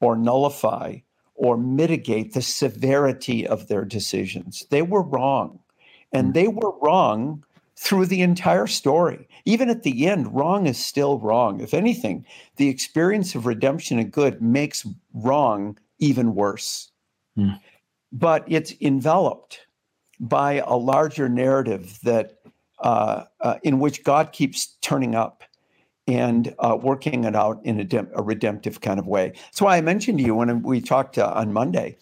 or 0.00 0.16
nullify 0.16 0.98
or 1.34 1.56
mitigate 1.56 2.32
the 2.32 2.42
severity 2.42 3.46
of 3.46 3.68
their 3.68 3.84
decisions. 3.84 4.66
They 4.70 4.82
were 4.82 5.02
wrong. 5.02 5.60
And 6.12 6.28
hmm. 6.28 6.32
they 6.32 6.48
were 6.48 6.74
wrong 6.80 7.44
through 7.76 8.06
the 8.06 8.22
entire 8.22 8.66
story. 8.66 9.28
Even 9.44 9.70
at 9.70 9.82
the 9.82 10.06
end, 10.06 10.34
wrong 10.34 10.66
is 10.66 10.78
still 10.78 11.18
wrong. 11.18 11.60
If 11.60 11.74
anything, 11.74 12.24
the 12.56 12.68
experience 12.68 13.34
of 13.34 13.46
redemption 13.46 13.98
and 13.98 14.10
good 14.10 14.40
makes 14.40 14.86
wrong 15.14 15.78
even 15.98 16.34
worse. 16.34 16.90
Mm. 17.36 17.58
But 18.12 18.44
it's 18.46 18.74
enveloped 18.80 19.66
by 20.20 20.54
a 20.64 20.74
larger 20.74 21.28
narrative 21.28 21.98
that 22.04 22.38
uh, 22.80 23.24
uh, 23.40 23.58
in 23.62 23.78
which 23.78 24.04
God 24.04 24.32
keeps 24.32 24.76
turning 24.80 25.14
up 25.14 25.44
and 26.08 26.54
uh, 26.58 26.76
working 26.80 27.24
it 27.24 27.36
out 27.36 27.60
in 27.64 27.78
a, 27.78 27.84
de- 27.84 28.08
a, 28.14 28.22
redemptive 28.22 28.80
kind 28.80 28.98
of 28.98 29.06
way. 29.06 29.32
That's 29.34 29.62
why 29.62 29.76
I 29.76 29.80
mentioned 29.80 30.18
to 30.18 30.24
you 30.24 30.34
when 30.34 30.62
we 30.62 30.80
talked 30.80 31.16
uh, 31.16 31.32
on 31.34 31.52
Monday 31.52 31.96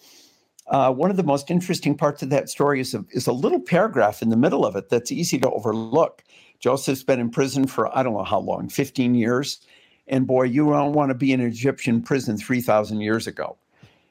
uh, 0.71 0.89
one 0.91 1.11
of 1.11 1.17
the 1.17 1.23
most 1.23 1.51
interesting 1.51 1.95
parts 1.95 2.23
of 2.23 2.29
that 2.29 2.49
story 2.49 2.79
is 2.79 2.93
a, 2.93 3.05
is 3.11 3.27
a 3.27 3.33
little 3.33 3.59
paragraph 3.59 4.21
in 4.21 4.29
the 4.29 4.37
middle 4.37 4.65
of 4.65 4.75
it 4.77 4.89
that's 4.89 5.11
easy 5.11 5.37
to 5.37 5.51
overlook. 5.51 6.23
Joseph's 6.59 7.03
been 7.03 7.19
in 7.19 7.29
prison 7.29 7.67
for 7.67 7.95
I 7.95 8.01
don't 8.01 8.13
know 8.13 8.23
how 8.23 8.39
long, 8.39 8.69
15 8.69 9.13
years. 9.13 9.59
And 10.07 10.25
boy, 10.25 10.43
you 10.43 10.69
don't 10.69 10.93
want 10.93 11.09
to 11.09 11.15
be 11.15 11.33
in 11.33 11.41
an 11.41 11.47
Egyptian 11.47 12.01
prison 12.01 12.37
3,000 12.37 13.01
years 13.01 13.27
ago. 13.27 13.57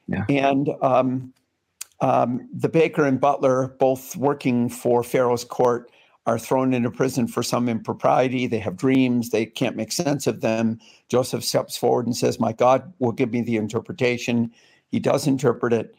Yeah. 0.07 0.25
And 0.29 0.69
um, 0.83 1.33
um, 1.99 2.47
the 2.53 2.69
baker 2.69 3.05
and 3.05 3.19
butler, 3.19 3.75
both 3.79 4.15
working 4.15 4.69
for 4.69 5.03
Pharaoh's 5.03 5.43
court, 5.43 5.91
are 6.27 6.37
thrown 6.37 6.75
into 6.75 6.91
prison 6.91 7.27
for 7.27 7.41
some 7.41 7.67
impropriety. 7.67 8.45
They 8.45 8.59
have 8.59 8.77
dreams. 8.77 9.31
They 9.31 9.47
can't 9.47 9.75
make 9.75 9.91
sense 9.91 10.27
of 10.27 10.41
them. 10.41 10.79
Joseph 11.09 11.43
steps 11.43 11.75
forward 11.75 12.05
and 12.05 12.15
says, 12.15 12.39
My 12.39 12.53
God 12.53 12.93
will 12.99 13.11
give 13.11 13.31
me 13.31 13.41
the 13.41 13.57
interpretation. 13.57 14.51
He 14.89 14.99
does 14.99 15.25
interpret 15.25 15.73
it 15.73 15.95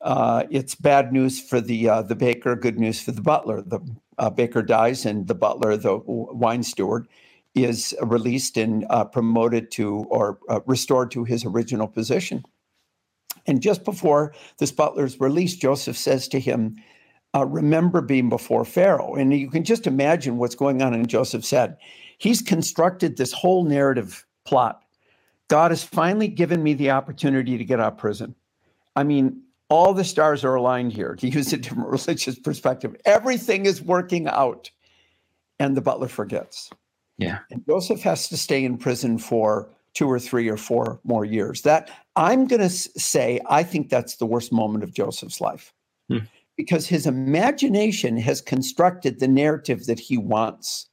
uh, 0.00 0.44
it's 0.50 0.74
bad 0.74 1.12
news 1.12 1.40
for 1.40 1.60
the 1.60 1.88
uh, 1.88 2.02
the 2.02 2.14
baker, 2.14 2.54
good 2.54 2.78
news 2.78 3.00
for 3.00 3.12
the 3.12 3.22
butler. 3.22 3.62
The 3.62 3.80
uh, 4.18 4.30
baker 4.30 4.62
dies, 4.62 5.04
and 5.04 5.26
the 5.26 5.34
butler, 5.34 5.76
the 5.76 6.00
wine 6.06 6.62
steward, 6.62 7.08
is 7.54 7.94
released 8.02 8.56
and 8.56 8.86
uh, 8.90 9.04
promoted 9.04 9.70
to 9.72 10.06
or 10.10 10.38
uh, 10.48 10.60
restored 10.66 11.10
to 11.12 11.24
his 11.24 11.44
original 11.44 11.88
position. 11.88 12.44
And 13.46 13.60
just 13.60 13.84
before 13.84 14.34
this 14.58 14.70
butler's 14.70 15.18
released, 15.20 15.60
Joseph 15.60 15.96
says 15.96 16.28
to 16.28 16.38
him, 16.38 16.76
uh, 17.34 17.44
"Remember 17.46 18.00
being 18.00 18.28
before 18.28 18.64
Pharaoh." 18.64 19.14
And 19.14 19.32
you 19.32 19.50
can 19.50 19.64
just 19.64 19.86
imagine 19.86 20.36
what's 20.36 20.54
going 20.54 20.80
on 20.80 20.94
in 20.94 21.06
Joseph's 21.06 21.50
head. 21.50 21.76
He's 22.18 22.40
constructed 22.40 23.16
this 23.16 23.32
whole 23.32 23.64
narrative 23.64 24.24
plot. 24.44 24.82
God 25.48 25.70
has 25.70 25.82
finally 25.82 26.28
given 26.28 26.62
me 26.62 26.74
the 26.74 26.90
opportunity 26.90 27.58
to 27.58 27.64
get 27.64 27.80
out 27.80 27.94
of 27.94 27.98
prison. 27.98 28.34
I 28.94 29.04
mean, 29.04 29.42
all 29.68 29.92
the 29.94 30.04
stars 30.04 30.44
are 30.44 30.54
aligned 30.54 30.92
here 30.92 31.14
to 31.16 31.28
use 31.28 31.52
a 31.52 31.56
different 31.56 31.88
religious 32.06 32.38
perspective. 32.38 32.96
Everything 33.04 33.66
is 33.66 33.82
working 33.82 34.28
out 34.28 34.70
and 35.58 35.76
the 35.76 35.80
butler 35.80 36.08
forgets. 36.08 36.70
Yeah. 37.18 37.38
And 37.50 37.64
joseph 37.66 38.00
has 38.02 38.28
to 38.28 38.36
stay 38.36 38.64
in 38.64 38.78
prison 38.78 39.18
for 39.18 39.68
two 39.94 40.08
or 40.08 40.20
three 40.20 40.48
or 40.48 40.56
four 40.56 41.00
more 41.04 41.24
years. 41.24 41.62
That 41.62 41.90
i'm 42.16 42.46
going 42.46 42.62
to 42.62 42.70
say 42.70 43.40
i 43.48 43.62
think 43.62 43.88
that's 43.90 44.16
the 44.16 44.26
worst 44.26 44.52
moment 44.52 44.84
of 44.84 44.94
joseph's 44.94 45.40
life. 45.40 45.72
Hmm. 46.08 46.18
because 46.56 46.86
his 46.86 47.06
imagination 47.06 48.16
has 48.16 48.40
constructed 48.40 49.20
the 49.20 49.28
narrative 49.28 49.84
that 49.86 50.00
he 50.00 50.16
wants. 50.16 50.88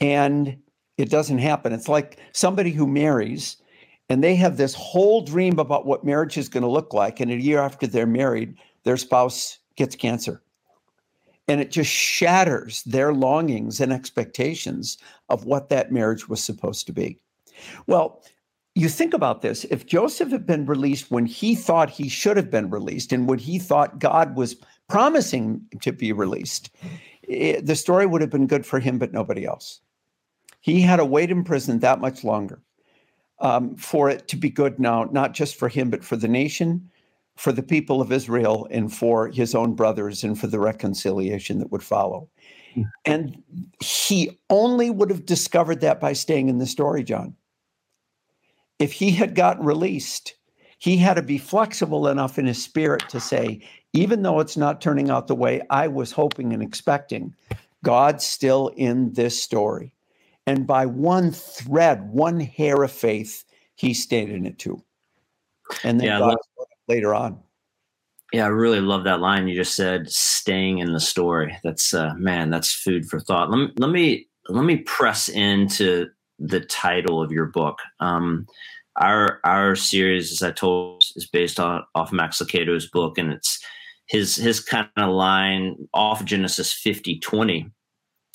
And 0.00 0.58
it 0.96 1.10
doesn't 1.10 1.38
happen. 1.38 1.72
It's 1.72 1.88
like 1.88 2.18
somebody 2.32 2.70
who 2.70 2.86
marries 2.86 3.56
and 4.12 4.22
they 4.22 4.34
have 4.34 4.58
this 4.58 4.74
whole 4.74 5.22
dream 5.22 5.58
about 5.58 5.86
what 5.86 6.04
marriage 6.04 6.36
is 6.36 6.50
going 6.50 6.64
to 6.64 6.68
look 6.68 6.92
like. 6.92 7.18
And 7.18 7.30
a 7.30 7.40
year 7.40 7.60
after 7.60 7.86
they're 7.86 8.06
married, 8.06 8.58
their 8.82 8.98
spouse 8.98 9.58
gets 9.74 9.96
cancer. 9.96 10.42
And 11.48 11.62
it 11.62 11.70
just 11.70 11.90
shatters 11.90 12.82
their 12.82 13.14
longings 13.14 13.80
and 13.80 13.90
expectations 13.90 14.98
of 15.30 15.46
what 15.46 15.70
that 15.70 15.92
marriage 15.92 16.28
was 16.28 16.44
supposed 16.44 16.86
to 16.88 16.92
be. 16.92 17.20
Well, 17.86 18.22
you 18.74 18.90
think 18.90 19.14
about 19.14 19.40
this 19.40 19.64
if 19.70 19.86
Joseph 19.86 20.30
had 20.30 20.44
been 20.44 20.66
released 20.66 21.10
when 21.10 21.24
he 21.24 21.54
thought 21.54 21.88
he 21.88 22.10
should 22.10 22.36
have 22.36 22.50
been 22.50 22.68
released 22.68 23.14
and 23.14 23.26
when 23.26 23.38
he 23.38 23.58
thought 23.58 23.98
God 23.98 24.36
was 24.36 24.56
promising 24.90 25.62
to 25.80 25.90
be 25.90 26.12
released, 26.12 26.68
it, 27.22 27.64
the 27.64 27.76
story 27.76 28.04
would 28.04 28.20
have 28.20 28.28
been 28.28 28.46
good 28.46 28.66
for 28.66 28.78
him, 28.78 28.98
but 28.98 29.14
nobody 29.14 29.46
else. 29.46 29.80
He 30.60 30.82
had 30.82 30.96
to 30.96 31.04
wait 31.06 31.30
in 31.30 31.44
prison 31.44 31.78
that 31.78 32.02
much 32.02 32.24
longer 32.24 32.62
um, 33.42 33.76
for 33.76 34.08
it 34.08 34.28
to 34.28 34.36
be 34.36 34.48
good 34.48 34.78
now, 34.78 35.08
not 35.12 35.34
just 35.34 35.56
for 35.56 35.68
him, 35.68 35.90
but 35.90 36.04
for 36.04 36.16
the 36.16 36.28
nation, 36.28 36.88
for 37.36 37.52
the 37.52 37.62
people 37.62 38.00
of 38.00 38.12
Israel, 38.12 38.66
and 38.70 38.94
for 38.94 39.28
his 39.28 39.54
own 39.54 39.74
brothers, 39.74 40.24
and 40.24 40.38
for 40.38 40.46
the 40.46 40.60
reconciliation 40.60 41.58
that 41.58 41.70
would 41.72 41.82
follow. 41.82 42.28
Mm. 42.76 42.84
And 43.04 43.42
he 43.80 44.38
only 44.48 44.90
would 44.90 45.10
have 45.10 45.26
discovered 45.26 45.80
that 45.80 46.00
by 46.00 46.12
staying 46.12 46.48
in 46.48 46.58
the 46.58 46.66
story, 46.66 47.02
John. 47.02 47.34
If 48.78 48.92
he 48.92 49.10
had 49.10 49.34
gotten 49.34 49.64
released, 49.64 50.34
he 50.78 50.96
had 50.96 51.14
to 51.14 51.22
be 51.22 51.38
flexible 51.38 52.08
enough 52.08 52.38
in 52.38 52.46
his 52.46 52.62
spirit 52.62 53.08
to 53.08 53.20
say, 53.20 53.60
even 53.92 54.22
though 54.22 54.40
it's 54.40 54.56
not 54.56 54.80
turning 54.80 55.10
out 55.10 55.26
the 55.26 55.34
way 55.34 55.62
I 55.70 55.88
was 55.88 56.12
hoping 56.12 56.52
and 56.52 56.62
expecting, 56.62 57.34
God's 57.84 58.24
still 58.24 58.68
in 58.76 59.12
this 59.12 59.40
story. 59.40 59.94
And 60.46 60.66
by 60.66 60.86
one 60.86 61.30
thread, 61.30 62.08
one 62.10 62.40
hair 62.40 62.82
of 62.82 62.90
faith, 62.90 63.44
he 63.76 63.94
stayed 63.94 64.30
in 64.30 64.46
it 64.46 64.58
too. 64.58 64.82
And 65.84 66.00
then 66.00 66.06
yeah, 66.08 66.18
God 66.18 66.36
later 66.88 67.14
on. 67.14 67.38
Yeah, 68.32 68.46
I 68.46 68.48
really 68.48 68.80
love 68.80 69.04
that 69.04 69.20
line 69.20 69.46
you 69.46 69.54
just 69.54 69.74
said, 69.74 70.10
staying 70.10 70.78
in 70.78 70.92
the 70.92 71.00
story. 71.00 71.56
That's 71.62 71.94
uh 71.94 72.14
man, 72.16 72.50
that's 72.50 72.72
food 72.72 73.06
for 73.06 73.20
thought. 73.20 73.50
Let 73.50 73.58
me 73.58 73.72
let 73.76 73.90
me 73.90 74.28
let 74.48 74.64
me 74.64 74.78
press 74.78 75.28
into 75.28 76.08
the 76.38 76.60
title 76.60 77.22
of 77.22 77.30
your 77.30 77.46
book. 77.46 77.78
Um 78.00 78.46
our 78.96 79.40
our 79.44 79.74
series, 79.76 80.32
as 80.32 80.42
I 80.42 80.50
told, 80.50 81.02
is 81.16 81.26
based 81.26 81.60
on 81.60 81.84
off 81.94 82.12
Max 82.12 82.40
Lucado's 82.40 82.88
book, 82.88 83.18
and 83.18 83.32
it's 83.32 83.62
his 84.06 84.36
his 84.36 84.60
kind 84.60 84.88
of 84.96 85.10
line 85.10 85.88
off 85.94 86.24
Genesis 86.24 86.72
50, 86.72 87.18
20 87.20 87.70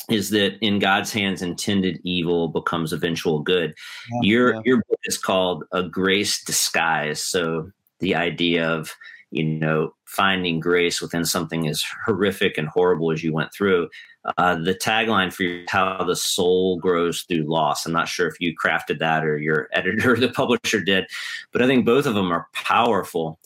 is 0.10 0.30
that 0.30 0.58
in 0.62 0.80
God's 0.80 1.12
hands, 1.12 1.42
intended 1.42 2.00
evil 2.04 2.48
becomes 2.48 2.94
eventual 2.94 3.40
good. 3.40 3.74
Yeah, 4.12 4.20
your 4.22 4.54
yeah. 4.56 4.62
your 4.66 4.78
book 4.78 5.00
is 5.06 5.18
called 5.18 5.66
a 5.72 5.84
grace 5.84 6.44
disguise. 6.44 7.22
So 7.22 7.72
the 8.00 8.16
idea 8.16 8.70
of 8.70 8.94
you 9.32 9.44
know 9.44 9.94
finding 10.06 10.60
grace 10.60 11.02
within 11.02 11.26
something 11.26 11.68
as 11.68 11.84
horrific 12.06 12.58
and 12.58 12.68
horrible 12.68 13.12
as 13.12 13.24
you 13.24 13.34
went 13.34 13.54
through. 13.54 13.90
Uh, 14.38 14.56
the 14.56 14.74
tagline 14.74 15.32
for 15.32 15.44
you, 15.44 15.64
how 15.70 16.04
the 16.04 16.16
soul 16.16 16.78
grows 16.80 17.22
through 17.22 17.44
loss. 17.44 17.86
I'm 17.86 17.94
not 17.94 18.10
sure 18.10 18.28
if 18.28 18.36
you 18.40 18.54
crafted 18.56 19.00
that 19.00 19.24
or 19.26 19.38
your 19.38 19.70
editor 19.74 20.18
the 20.18 20.30
publisher 20.30 20.82
did, 20.82 21.06
but 21.52 21.62
I 21.62 21.68
think 21.68 21.86
both 21.86 22.06
of 22.06 22.16
them 22.16 22.32
are 22.32 22.48
powerful. 22.54 23.40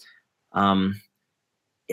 Um, 0.53 1.01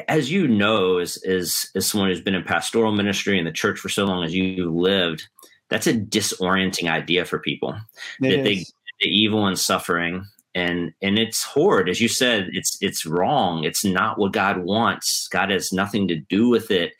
as 0.06 0.30
you 0.30 0.46
know, 0.46 0.98
as, 0.98 1.16
as, 1.24 1.66
as 1.74 1.86
someone 1.86 2.10
who's 2.10 2.20
been 2.20 2.34
in 2.34 2.44
pastoral 2.44 2.92
ministry 2.92 3.38
in 3.38 3.44
the 3.44 3.52
church 3.52 3.78
for 3.78 3.88
so 3.88 4.04
long 4.04 4.24
as 4.24 4.34
you 4.34 4.70
lived, 4.70 5.26
that's 5.70 5.86
a 5.86 5.94
disorienting 5.94 6.90
idea 6.90 7.24
for 7.24 7.38
people. 7.38 7.76
It 8.22 8.30
that 8.30 8.38
is. 8.40 8.44
they 8.44 8.64
the 9.00 9.08
evil 9.08 9.46
and 9.46 9.58
suffering 9.58 10.24
and 10.54 10.92
and 11.02 11.18
it's 11.18 11.44
horrid. 11.44 11.88
As 11.88 12.00
you 12.00 12.08
said 12.08 12.48
it's 12.52 12.76
it's 12.80 13.06
wrong. 13.06 13.64
It's 13.64 13.84
not 13.84 14.18
what 14.18 14.32
god 14.32 14.64
wants. 14.64 15.28
God 15.28 15.50
has 15.50 15.72
nothing 15.72 16.08
to 16.08 16.16
do 16.16 16.48
with 16.48 16.70
it. 16.70 16.92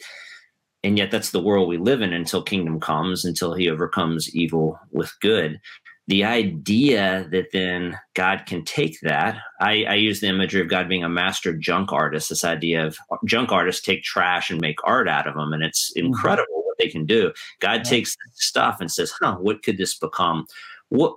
And 0.84 0.96
yet 0.96 1.10
that's 1.10 1.30
the 1.30 1.42
world 1.42 1.68
we 1.68 1.76
live 1.76 2.02
in 2.02 2.12
until 2.12 2.42
kingdom 2.42 2.78
comes 2.78 3.24
until 3.24 3.54
he 3.54 3.68
overcomes 3.68 4.34
evil 4.34 4.78
with 4.92 5.12
good 5.20 5.60
the 6.08 6.24
idea 6.24 7.28
that 7.30 7.52
then 7.52 7.98
God 8.14 8.44
can 8.46 8.64
take 8.64 8.98
that, 9.02 9.36
I, 9.60 9.84
I, 9.84 9.94
use 9.94 10.20
the 10.20 10.28
imagery 10.28 10.62
of 10.62 10.70
God 10.70 10.88
being 10.88 11.04
a 11.04 11.08
master 11.08 11.52
junk 11.52 11.92
artist. 11.92 12.30
This 12.30 12.44
idea 12.44 12.86
of 12.86 12.96
junk 13.26 13.52
artists 13.52 13.82
take 13.82 14.02
trash 14.02 14.50
and 14.50 14.58
make 14.58 14.78
art 14.84 15.06
out 15.06 15.28
of 15.28 15.34
them, 15.34 15.52
and 15.52 15.62
it's 15.62 15.92
mm-hmm. 15.92 16.06
incredible 16.06 16.46
mm-hmm. 16.50 16.66
what 16.66 16.78
they 16.78 16.88
can 16.88 17.04
do. 17.04 17.30
God 17.60 17.84
takes 17.84 18.16
stuff 18.34 18.78
and 18.80 18.90
says, 18.90 19.12
"Huh, 19.20 19.36
what 19.36 19.62
could 19.62 19.76
this 19.76 19.96
become?" 19.98 20.46
What 20.88 21.14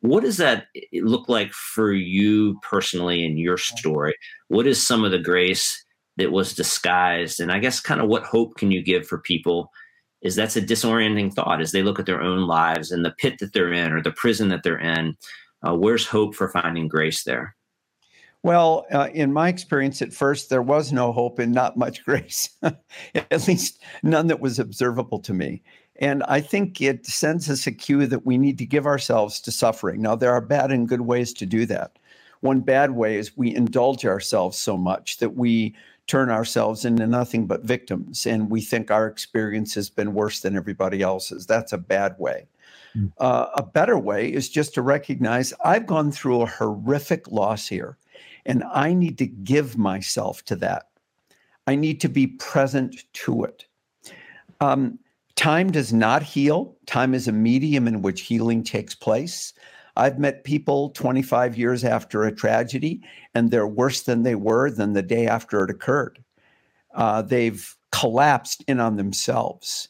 what 0.00 0.24
does 0.24 0.38
that 0.38 0.66
look 0.92 1.28
like 1.28 1.52
for 1.52 1.92
you 1.92 2.58
personally 2.62 3.24
in 3.24 3.36
your 3.36 3.56
story? 3.56 4.16
What 4.48 4.66
is 4.66 4.84
some 4.84 5.04
of 5.04 5.12
the 5.12 5.20
grace 5.20 5.84
that 6.16 6.32
was 6.32 6.52
disguised, 6.52 7.38
and 7.38 7.52
I 7.52 7.60
guess 7.60 7.78
kind 7.78 8.00
of 8.00 8.08
what 8.08 8.24
hope 8.24 8.56
can 8.56 8.72
you 8.72 8.82
give 8.82 9.06
for 9.06 9.18
people 9.18 9.70
is 10.22 10.36
that's 10.36 10.56
a 10.56 10.62
disorienting 10.62 11.32
thought 11.32 11.60
as 11.60 11.72
they 11.72 11.82
look 11.82 11.98
at 11.98 12.06
their 12.06 12.22
own 12.22 12.46
lives 12.46 12.90
and 12.90 13.04
the 13.04 13.10
pit 13.10 13.38
that 13.40 13.52
they're 13.52 13.72
in 13.72 13.92
or 13.92 14.00
the 14.00 14.12
prison 14.12 14.48
that 14.48 14.62
they're 14.62 14.78
in. 14.78 15.16
Uh, 15.66 15.74
where's 15.74 16.06
hope 16.06 16.34
for 16.34 16.48
finding 16.48 16.88
grace 16.88 17.24
there? 17.24 17.54
Well, 18.44 18.86
uh, 18.92 19.08
in 19.12 19.32
my 19.32 19.48
experience 19.48 20.02
at 20.02 20.12
first, 20.12 20.50
there 20.50 20.62
was 20.62 20.92
no 20.92 21.12
hope 21.12 21.38
and 21.38 21.52
not 21.52 21.76
much 21.76 22.04
grace, 22.04 22.48
at 23.14 23.46
least 23.46 23.80
none 24.02 24.26
that 24.28 24.40
was 24.40 24.58
observable 24.58 25.20
to 25.20 25.32
me. 25.32 25.62
And 25.96 26.22
I 26.24 26.40
think 26.40 26.80
it 26.80 27.06
sends 27.06 27.48
us 27.50 27.66
a 27.66 27.72
cue 27.72 28.06
that 28.06 28.26
we 28.26 28.38
need 28.38 28.58
to 28.58 28.66
give 28.66 28.86
ourselves 28.86 29.40
to 29.42 29.52
suffering. 29.52 30.02
Now, 30.02 30.16
there 30.16 30.32
are 30.32 30.40
bad 30.40 30.72
and 30.72 30.88
good 30.88 31.02
ways 31.02 31.32
to 31.34 31.46
do 31.46 31.66
that. 31.66 31.98
One 32.40 32.60
bad 32.60 32.92
way 32.92 33.16
is 33.18 33.36
we 33.36 33.54
indulge 33.54 34.04
ourselves 34.04 34.58
so 34.58 34.76
much 34.76 35.18
that 35.18 35.36
we 35.36 35.76
turn 36.06 36.30
ourselves 36.30 36.84
into 36.84 37.06
nothing 37.06 37.46
but 37.46 37.62
victims 37.62 38.26
and 38.26 38.50
we 38.50 38.60
think 38.60 38.90
our 38.90 39.06
experience 39.06 39.74
has 39.74 39.88
been 39.88 40.14
worse 40.14 40.40
than 40.40 40.56
everybody 40.56 41.02
else's. 41.02 41.46
That's 41.46 41.72
a 41.72 41.78
bad 41.78 42.16
way. 42.18 42.46
Mm. 42.96 43.12
Uh, 43.18 43.46
a 43.54 43.62
better 43.62 43.98
way 43.98 44.32
is 44.32 44.48
just 44.48 44.74
to 44.74 44.82
recognize 44.82 45.52
I've 45.64 45.86
gone 45.86 46.10
through 46.12 46.42
a 46.42 46.46
horrific 46.46 47.30
loss 47.30 47.68
here 47.68 47.96
and 48.44 48.64
I 48.72 48.92
need 48.92 49.18
to 49.18 49.26
give 49.26 49.78
myself 49.78 50.44
to 50.46 50.56
that. 50.56 50.88
I 51.66 51.76
need 51.76 52.00
to 52.00 52.08
be 52.08 52.26
present 52.26 53.04
to 53.12 53.44
it. 53.44 53.66
Um, 54.60 54.98
time 55.36 55.70
does 55.70 55.92
not 55.92 56.22
heal, 56.22 56.76
time 56.86 57.14
is 57.14 57.28
a 57.28 57.32
medium 57.32 57.86
in 57.86 58.02
which 58.02 58.22
healing 58.22 58.64
takes 58.64 58.94
place. 58.94 59.52
I've 59.96 60.18
met 60.18 60.44
people 60.44 60.90
25 60.90 61.56
years 61.56 61.84
after 61.84 62.24
a 62.24 62.34
tragedy, 62.34 63.02
and 63.34 63.50
they're 63.50 63.66
worse 63.66 64.02
than 64.02 64.22
they 64.22 64.34
were 64.34 64.70
than 64.70 64.92
the 64.92 65.02
day 65.02 65.26
after 65.26 65.64
it 65.64 65.70
occurred. 65.70 66.22
Uh, 66.94 67.22
they've 67.22 67.76
collapsed 67.90 68.64
in 68.66 68.80
on 68.80 68.96
themselves 68.96 69.88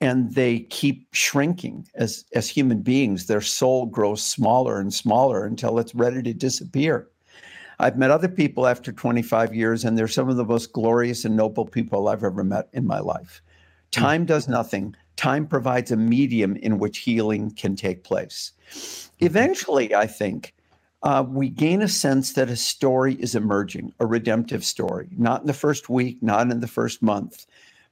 and 0.00 0.34
they 0.34 0.60
keep 0.60 1.08
shrinking 1.12 1.86
as, 1.94 2.24
as 2.34 2.48
human 2.48 2.82
beings. 2.82 3.26
Their 3.26 3.40
soul 3.40 3.86
grows 3.86 4.22
smaller 4.22 4.78
and 4.78 4.94
smaller 4.94 5.44
until 5.44 5.78
it's 5.78 5.94
ready 5.94 6.22
to 6.22 6.32
disappear. 6.32 7.08
I've 7.80 7.98
met 7.98 8.10
other 8.10 8.28
people 8.28 8.66
after 8.66 8.92
25 8.92 9.54
years, 9.54 9.84
and 9.84 9.96
they're 9.96 10.08
some 10.08 10.28
of 10.28 10.36
the 10.36 10.44
most 10.44 10.72
glorious 10.72 11.24
and 11.24 11.36
noble 11.36 11.64
people 11.64 12.08
I've 12.08 12.24
ever 12.24 12.42
met 12.42 12.68
in 12.72 12.86
my 12.86 12.98
life. 12.98 13.40
Time 13.90 14.24
does 14.24 14.48
nothing, 14.48 14.94
time 15.18 15.46
provides 15.46 15.90
a 15.90 15.96
medium 15.96 16.56
in 16.56 16.78
which 16.78 16.98
healing 16.98 17.50
can 17.50 17.76
take 17.76 18.04
place 18.04 18.52
eventually, 19.20 19.94
I 19.94 20.06
think, 20.06 20.54
uh, 21.02 21.24
we 21.28 21.48
gain 21.48 21.82
a 21.82 21.88
sense 21.88 22.32
that 22.32 22.50
a 22.50 22.56
story 22.56 23.14
is 23.14 23.34
emerging, 23.34 23.92
a 24.00 24.06
redemptive 24.06 24.64
story, 24.64 25.08
not 25.16 25.42
in 25.42 25.46
the 25.46 25.52
first 25.52 25.88
week, 25.88 26.22
not 26.22 26.50
in 26.50 26.60
the 26.60 26.66
first 26.66 27.02
month, 27.02 27.46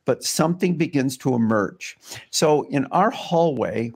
but 0.04 0.24
something 0.24 0.76
begins 0.76 1.16
to 1.18 1.34
emerge. 1.34 1.96
So 2.30 2.62
in 2.68 2.86
our 2.86 3.10
hallway, 3.10 3.92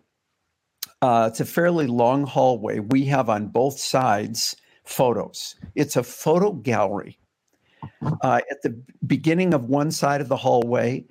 uh, 1.02 1.28
it's 1.30 1.40
a 1.40 1.44
fairly 1.44 1.86
long 1.86 2.24
hallway. 2.24 2.78
We 2.78 3.04
have 3.06 3.28
on 3.28 3.48
both 3.48 3.78
sides 3.78 4.56
photos. 4.84 5.56
It's 5.74 5.96
a 5.96 6.02
photo 6.02 6.52
gallery. 6.52 7.18
Uh, 8.22 8.40
at 8.50 8.62
the 8.62 8.78
beginning 9.06 9.54
of 9.54 9.64
one 9.64 9.90
side 9.90 10.20
of 10.20 10.28
the 10.28 10.36
hallway 10.36 11.04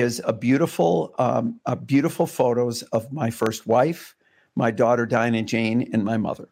is 0.00 0.22
a 0.24 0.32
beautiful, 0.32 1.14
um, 1.18 1.60
a 1.66 1.76
beautiful 1.76 2.26
photos 2.26 2.82
of 2.84 3.12
my 3.12 3.30
first 3.30 3.66
wife, 3.66 4.14
my 4.56 4.70
daughter 4.70 5.06
Diana 5.06 5.42
Jane, 5.42 5.88
and 5.92 6.04
my 6.04 6.16
mother. 6.16 6.48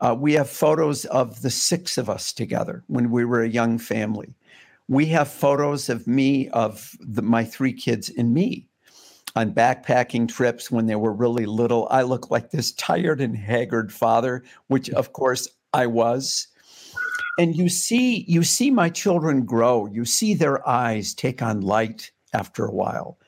Uh, 0.00 0.14
we 0.18 0.34
have 0.34 0.50
photos 0.50 1.04
of 1.06 1.42
the 1.42 1.50
six 1.50 1.96
of 1.96 2.10
us 2.10 2.32
together 2.32 2.84
when 2.88 3.10
we 3.10 3.24
were 3.24 3.42
a 3.42 3.48
young 3.48 3.78
family. 3.78 4.34
We 4.88 5.06
have 5.06 5.28
photos 5.28 5.88
of 5.88 6.06
me, 6.06 6.48
of 6.50 6.94
the, 7.00 7.22
my 7.22 7.44
three 7.44 7.72
kids, 7.72 8.10
and 8.10 8.34
me 8.34 8.68
on 9.36 9.52
backpacking 9.52 10.28
trips 10.28 10.70
when 10.70 10.86
they 10.86 10.96
were 10.96 11.12
really 11.12 11.46
little. 11.46 11.88
I 11.90 12.02
look 12.02 12.30
like 12.30 12.50
this 12.50 12.72
tired 12.72 13.20
and 13.20 13.36
haggard 13.36 13.92
father, 13.92 14.44
which 14.68 14.90
of 14.90 15.12
course 15.12 15.48
I 15.72 15.86
was. 15.86 16.48
And 17.38 17.56
you 17.56 17.68
see, 17.68 18.24
you 18.28 18.44
see 18.44 18.70
my 18.70 18.90
children 18.90 19.44
grow. 19.44 19.86
You 19.86 20.04
see 20.04 20.34
their 20.34 20.66
eyes 20.68 21.14
take 21.14 21.42
on 21.42 21.62
light 21.62 22.12
after 22.34 22.64
a 22.64 22.72
while. 22.72 23.18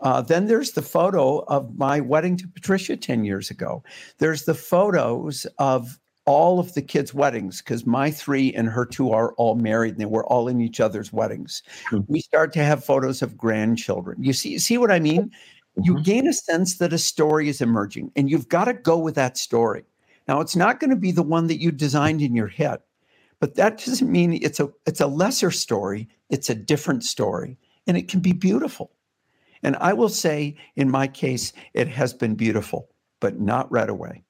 Uh, 0.00 0.20
then 0.20 0.46
there's 0.46 0.72
the 0.72 0.82
photo 0.82 1.40
of 1.44 1.78
my 1.78 2.00
wedding 2.00 2.36
to 2.36 2.48
Patricia 2.48 2.96
10 2.96 3.24
years 3.24 3.50
ago. 3.50 3.82
There's 4.18 4.44
the 4.44 4.54
photos 4.54 5.46
of 5.58 5.98
all 6.26 6.58
of 6.58 6.74
the 6.74 6.82
kids' 6.82 7.14
weddings 7.14 7.60
because 7.60 7.86
my 7.86 8.10
three 8.10 8.52
and 8.54 8.68
her 8.68 8.86
two 8.86 9.12
are 9.12 9.34
all 9.34 9.56
married 9.56 9.92
and 9.92 10.00
they 10.00 10.06
were 10.06 10.26
all 10.26 10.48
in 10.48 10.60
each 10.60 10.80
other's 10.80 11.12
weddings. 11.12 11.62
Mm-hmm. 11.90 12.12
We 12.12 12.20
start 12.20 12.52
to 12.54 12.64
have 12.64 12.84
photos 12.84 13.22
of 13.22 13.36
grandchildren. 13.36 14.22
You 14.22 14.32
see, 14.32 14.58
see 14.58 14.78
what 14.78 14.90
I 14.90 15.00
mean? 15.00 15.24
Mm-hmm. 15.24 15.82
You 15.84 16.02
gain 16.02 16.26
a 16.26 16.32
sense 16.32 16.78
that 16.78 16.92
a 16.92 16.98
story 16.98 17.48
is 17.48 17.60
emerging 17.60 18.10
and 18.16 18.30
you've 18.30 18.48
got 18.48 18.64
to 18.64 18.74
go 18.74 18.98
with 18.98 19.14
that 19.16 19.36
story. 19.36 19.84
Now, 20.26 20.40
it's 20.40 20.56
not 20.56 20.80
going 20.80 20.90
to 20.90 20.96
be 20.96 21.12
the 21.12 21.22
one 21.22 21.46
that 21.48 21.60
you 21.60 21.70
designed 21.70 22.22
in 22.22 22.34
your 22.34 22.48
head, 22.48 22.78
but 23.40 23.56
that 23.56 23.84
doesn't 23.84 24.10
mean 24.10 24.38
it's 24.42 24.60
a 24.60 24.70
it's 24.86 25.00
a 25.00 25.06
lesser 25.06 25.50
story. 25.50 26.08
It's 26.30 26.48
a 26.48 26.54
different 26.54 27.04
story, 27.04 27.58
and 27.86 27.96
it 27.96 28.08
can 28.08 28.20
be 28.20 28.32
beautiful. 28.32 28.92
And 29.62 29.76
I 29.76 29.92
will 29.92 30.08
say, 30.08 30.56
in 30.76 30.90
my 30.90 31.06
case, 31.06 31.52
it 31.72 31.88
has 31.88 32.12
been 32.12 32.34
beautiful, 32.34 32.88
but 33.20 33.40
not 33.40 33.70
right 33.72 33.88
away. 33.88 34.22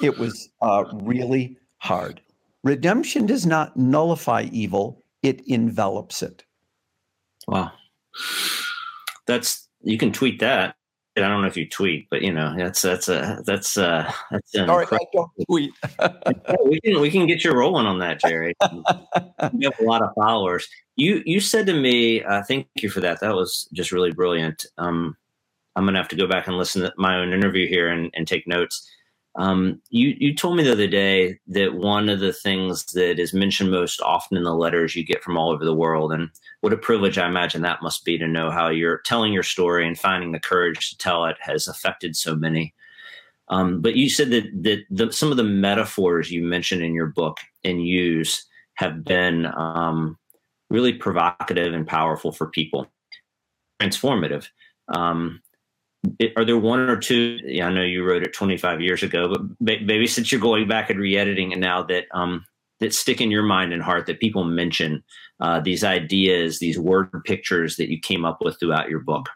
It 0.00 0.18
was 0.18 0.48
uh, 0.62 0.84
really 1.02 1.58
hard. 1.78 2.20
Redemption 2.62 3.26
does 3.26 3.44
not 3.44 3.76
nullify 3.76 4.48
evil, 4.52 5.02
it 5.22 5.42
envelops 5.46 6.22
it. 6.22 6.44
Wow. 7.48 7.72
That's, 9.26 9.68
you 9.82 9.98
can 9.98 10.12
tweet 10.12 10.38
that. 10.40 10.76
I 11.16 11.20
don't 11.20 11.42
know 11.42 11.48
if 11.48 11.56
you 11.56 11.68
tweet, 11.68 12.08
but 12.10 12.22
you 12.22 12.32
know 12.32 12.54
that's 12.56 12.80
that's 12.80 13.08
a 13.08 13.42
that's 13.44 13.76
uh 13.76 14.10
that's 14.30 14.54
an 14.54 14.70
All 14.70 14.78
right, 14.78 14.88
I 14.90 14.98
don't 15.12 15.30
tweet. 15.46 15.72
we 16.64 16.80
can 16.80 17.00
we 17.00 17.10
can 17.10 17.26
get 17.26 17.44
you 17.44 17.52
rolling 17.52 17.86
on 17.86 17.98
that, 17.98 18.20
Jerry. 18.20 18.54
we 19.52 19.64
have 19.64 19.78
a 19.78 19.84
lot 19.84 20.00
of 20.00 20.10
followers. 20.14 20.66
You 20.96 21.22
you 21.26 21.40
said 21.40 21.66
to 21.66 21.74
me, 21.74 22.22
uh, 22.22 22.42
thank 22.44 22.66
you 22.76 22.88
for 22.88 23.00
that. 23.00 23.20
That 23.20 23.34
was 23.34 23.68
just 23.74 23.92
really 23.92 24.12
brilliant. 24.12 24.64
Um, 24.78 25.16
I'm 25.76 25.84
gonna 25.84 25.98
have 25.98 26.08
to 26.08 26.16
go 26.16 26.26
back 26.26 26.46
and 26.46 26.56
listen 26.56 26.82
to 26.82 26.92
my 26.96 27.16
own 27.16 27.32
interview 27.32 27.68
here 27.68 27.88
and, 27.88 28.10
and 28.14 28.26
take 28.26 28.46
notes. 28.46 28.88
Um, 29.36 29.80
you 29.88 30.14
you 30.18 30.34
told 30.34 30.56
me 30.56 30.62
the 30.62 30.72
other 30.72 30.86
day 30.86 31.38
that 31.48 31.74
one 31.74 32.10
of 32.10 32.20
the 32.20 32.34
things 32.34 32.84
that 32.92 33.18
is 33.18 33.32
mentioned 33.32 33.70
most 33.70 34.00
often 34.02 34.36
in 34.36 34.42
the 34.42 34.54
letters 34.54 34.94
you 34.94 35.04
get 35.04 35.22
from 35.22 35.38
all 35.38 35.50
over 35.50 35.64
the 35.64 35.74
world, 35.74 36.12
and 36.12 36.28
what 36.60 36.74
a 36.74 36.76
privilege 36.76 37.16
I 37.16 37.26
imagine 37.26 37.62
that 37.62 37.82
must 37.82 38.04
be 38.04 38.18
to 38.18 38.28
know 38.28 38.50
how 38.50 38.68
you're 38.68 38.98
telling 38.98 39.32
your 39.32 39.42
story 39.42 39.86
and 39.86 39.98
finding 39.98 40.32
the 40.32 40.40
courage 40.40 40.90
to 40.90 40.98
tell 40.98 41.24
it 41.24 41.36
has 41.40 41.66
affected 41.66 42.14
so 42.14 42.36
many. 42.36 42.74
Um, 43.48 43.80
but 43.80 43.96
you 43.96 44.10
said 44.10 44.30
that 44.30 44.44
that 44.62 44.84
the, 44.90 45.12
some 45.12 45.30
of 45.30 45.38
the 45.38 45.44
metaphors 45.44 46.30
you 46.30 46.42
mentioned 46.42 46.82
in 46.82 46.94
your 46.94 47.06
book 47.06 47.38
and 47.64 47.86
use 47.86 48.44
have 48.74 49.02
been 49.02 49.46
um, 49.46 50.18
really 50.68 50.92
provocative 50.92 51.72
and 51.72 51.86
powerful 51.86 52.32
for 52.32 52.48
people, 52.48 52.86
transformative. 53.80 54.48
Um, 54.88 55.40
are 56.36 56.44
there 56.44 56.58
one 56.58 56.80
or 56.80 56.96
two? 56.96 57.38
Yeah, 57.44 57.68
I 57.68 57.72
know 57.72 57.82
you 57.82 58.04
wrote 58.04 58.22
it 58.22 58.32
25 58.32 58.80
years 58.80 59.02
ago, 59.02 59.34
but 59.60 59.82
maybe 59.82 60.06
since 60.06 60.32
you're 60.32 60.40
going 60.40 60.68
back 60.68 60.90
and 60.90 60.98
re-editing, 60.98 61.52
and 61.52 61.60
now 61.60 61.82
that 61.84 62.06
um, 62.12 62.44
that 62.80 62.92
stick 62.92 63.20
in 63.20 63.30
your 63.30 63.44
mind 63.44 63.72
and 63.72 63.82
heart 63.82 64.06
that 64.06 64.20
people 64.20 64.44
mention 64.44 65.02
uh, 65.40 65.60
these 65.60 65.84
ideas, 65.84 66.58
these 66.58 66.78
word 66.78 67.10
pictures 67.24 67.76
that 67.76 67.88
you 67.88 67.98
came 67.98 68.24
up 68.24 68.38
with 68.42 68.58
throughout 68.58 68.90
your 68.90 69.00
book. 69.00 69.28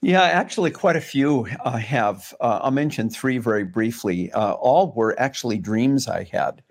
Yeah, 0.00 0.22
actually, 0.22 0.70
quite 0.70 0.94
a 0.94 1.00
few 1.00 1.48
uh, 1.64 1.76
have. 1.78 2.32
Uh, 2.40 2.60
I'll 2.62 2.70
mention 2.70 3.10
three 3.10 3.38
very 3.38 3.64
briefly. 3.64 4.30
Uh, 4.30 4.52
all 4.52 4.92
were 4.92 5.18
actually 5.18 5.58
dreams 5.58 6.06
I 6.06 6.28
had. 6.30 6.62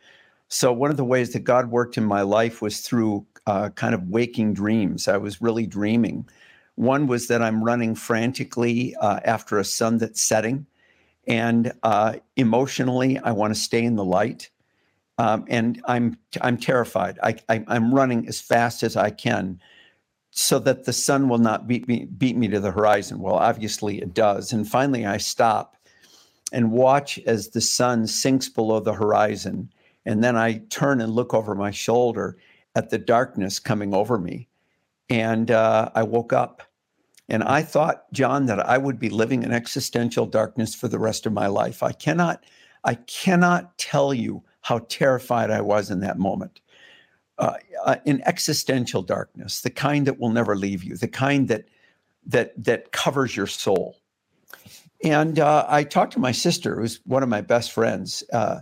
So, 0.47 0.71
one 0.71 0.91
of 0.91 0.97
the 0.97 1.03
ways 1.03 1.33
that 1.33 1.43
God 1.43 1.69
worked 1.69 1.97
in 1.97 2.05
my 2.05 2.21
life 2.21 2.61
was 2.61 2.79
through 2.79 3.25
uh, 3.45 3.69
kind 3.71 3.93
of 3.93 4.07
waking 4.07 4.53
dreams. 4.53 5.09
I 5.09 5.17
was 5.17 5.41
really 5.41 5.67
dreaming. 5.67 6.29
One 6.77 7.07
was 7.07 7.25
that 7.27 7.41
I'm 7.41 7.63
running 7.63 7.95
frantically 7.95 8.95
uh, 8.97 9.19
after 9.25 9.57
a 9.57 9.65
sun 9.65 9.97
that's 9.97 10.21
setting. 10.21 10.67
And 11.25 11.73
uh, 11.81 12.17
emotionally, 12.35 13.17
I 13.17 13.31
want 13.31 13.53
to 13.53 13.59
stay 13.59 13.83
in 13.83 13.95
the 13.95 14.05
light. 14.05 14.51
Um, 15.17 15.45
and 15.47 15.81
I'm 15.85 16.19
I'm 16.39 16.57
terrified. 16.57 17.17
I, 17.23 17.37
I, 17.49 17.63
am 17.75 17.95
running 17.95 18.27
as 18.27 18.39
fast 18.39 18.83
as 18.83 18.95
I 18.95 19.09
can, 19.09 19.59
so 20.29 20.59
that 20.59 20.85
the 20.85 20.93
sun 20.93 21.27
will 21.27 21.39
not 21.39 21.67
beat 21.67 21.87
me 21.87 22.05
beat 22.05 22.37
me 22.37 22.47
to 22.49 22.59
the 22.59 22.69
horizon. 22.69 23.19
Well, 23.19 23.33
obviously 23.33 23.99
it 23.99 24.13
does. 24.13 24.53
And 24.53 24.69
finally, 24.69 25.07
I 25.07 25.17
stop, 25.17 25.75
and 26.51 26.71
watch 26.71 27.17
as 27.25 27.49
the 27.49 27.61
sun 27.61 28.05
sinks 28.05 28.49
below 28.49 28.79
the 28.79 28.93
horizon. 28.93 29.73
And 30.05 30.23
then 30.23 30.37
I 30.37 30.59
turn 30.69 31.01
and 31.01 31.11
look 31.11 31.33
over 31.33 31.55
my 31.55 31.71
shoulder 31.71 32.37
at 32.75 32.91
the 32.91 32.99
darkness 32.99 33.57
coming 33.57 33.95
over 33.95 34.19
me. 34.19 34.47
And 35.09 35.51
uh, 35.51 35.89
I 35.95 36.03
woke 36.03 36.33
up 36.33 36.63
and 37.29 37.43
I 37.43 37.61
thought, 37.61 38.11
John, 38.13 38.45
that 38.45 38.59
I 38.59 38.77
would 38.77 38.99
be 38.99 39.09
living 39.09 39.43
in 39.43 39.51
existential 39.51 40.25
darkness 40.25 40.73
for 40.75 40.87
the 40.87 40.99
rest 40.99 41.25
of 41.25 41.33
my 41.33 41.47
life. 41.47 41.83
I 41.83 41.91
cannot, 41.91 42.45
I 42.83 42.95
cannot 42.95 43.77
tell 43.77 44.13
you 44.13 44.43
how 44.61 44.79
terrified 44.89 45.51
I 45.51 45.61
was 45.61 45.91
in 45.91 45.99
that 46.01 46.17
moment. 46.17 46.61
Uh, 47.39 47.53
uh, 47.85 47.97
in 48.05 48.21
existential 48.25 49.03
darkness, 49.03 49.61
the 49.61 49.69
kind 49.69 50.07
that 50.07 50.19
will 50.19 50.31
never 50.31 50.55
leave 50.55 50.83
you, 50.83 50.97
the 50.97 51.07
kind 51.07 51.47
that 51.49 51.65
that 52.25 52.51
that 52.61 52.91
covers 52.91 53.35
your 53.35 53.45
soul. 53.45 53.95
And 55.03 55.37
uh, 55.37 55.63
I 55.69 55.83
talked 55.83 56.13
to 56.13 56.19
my 56.19 56.31
sister, 56.31 56.79
who's 56.79 56.99
one 57.05 57.21
of 57.21 57.29
my 57.29 57.41
best 57.41 57.71
friends, 57.71 58.23
uh, 58.33 58.61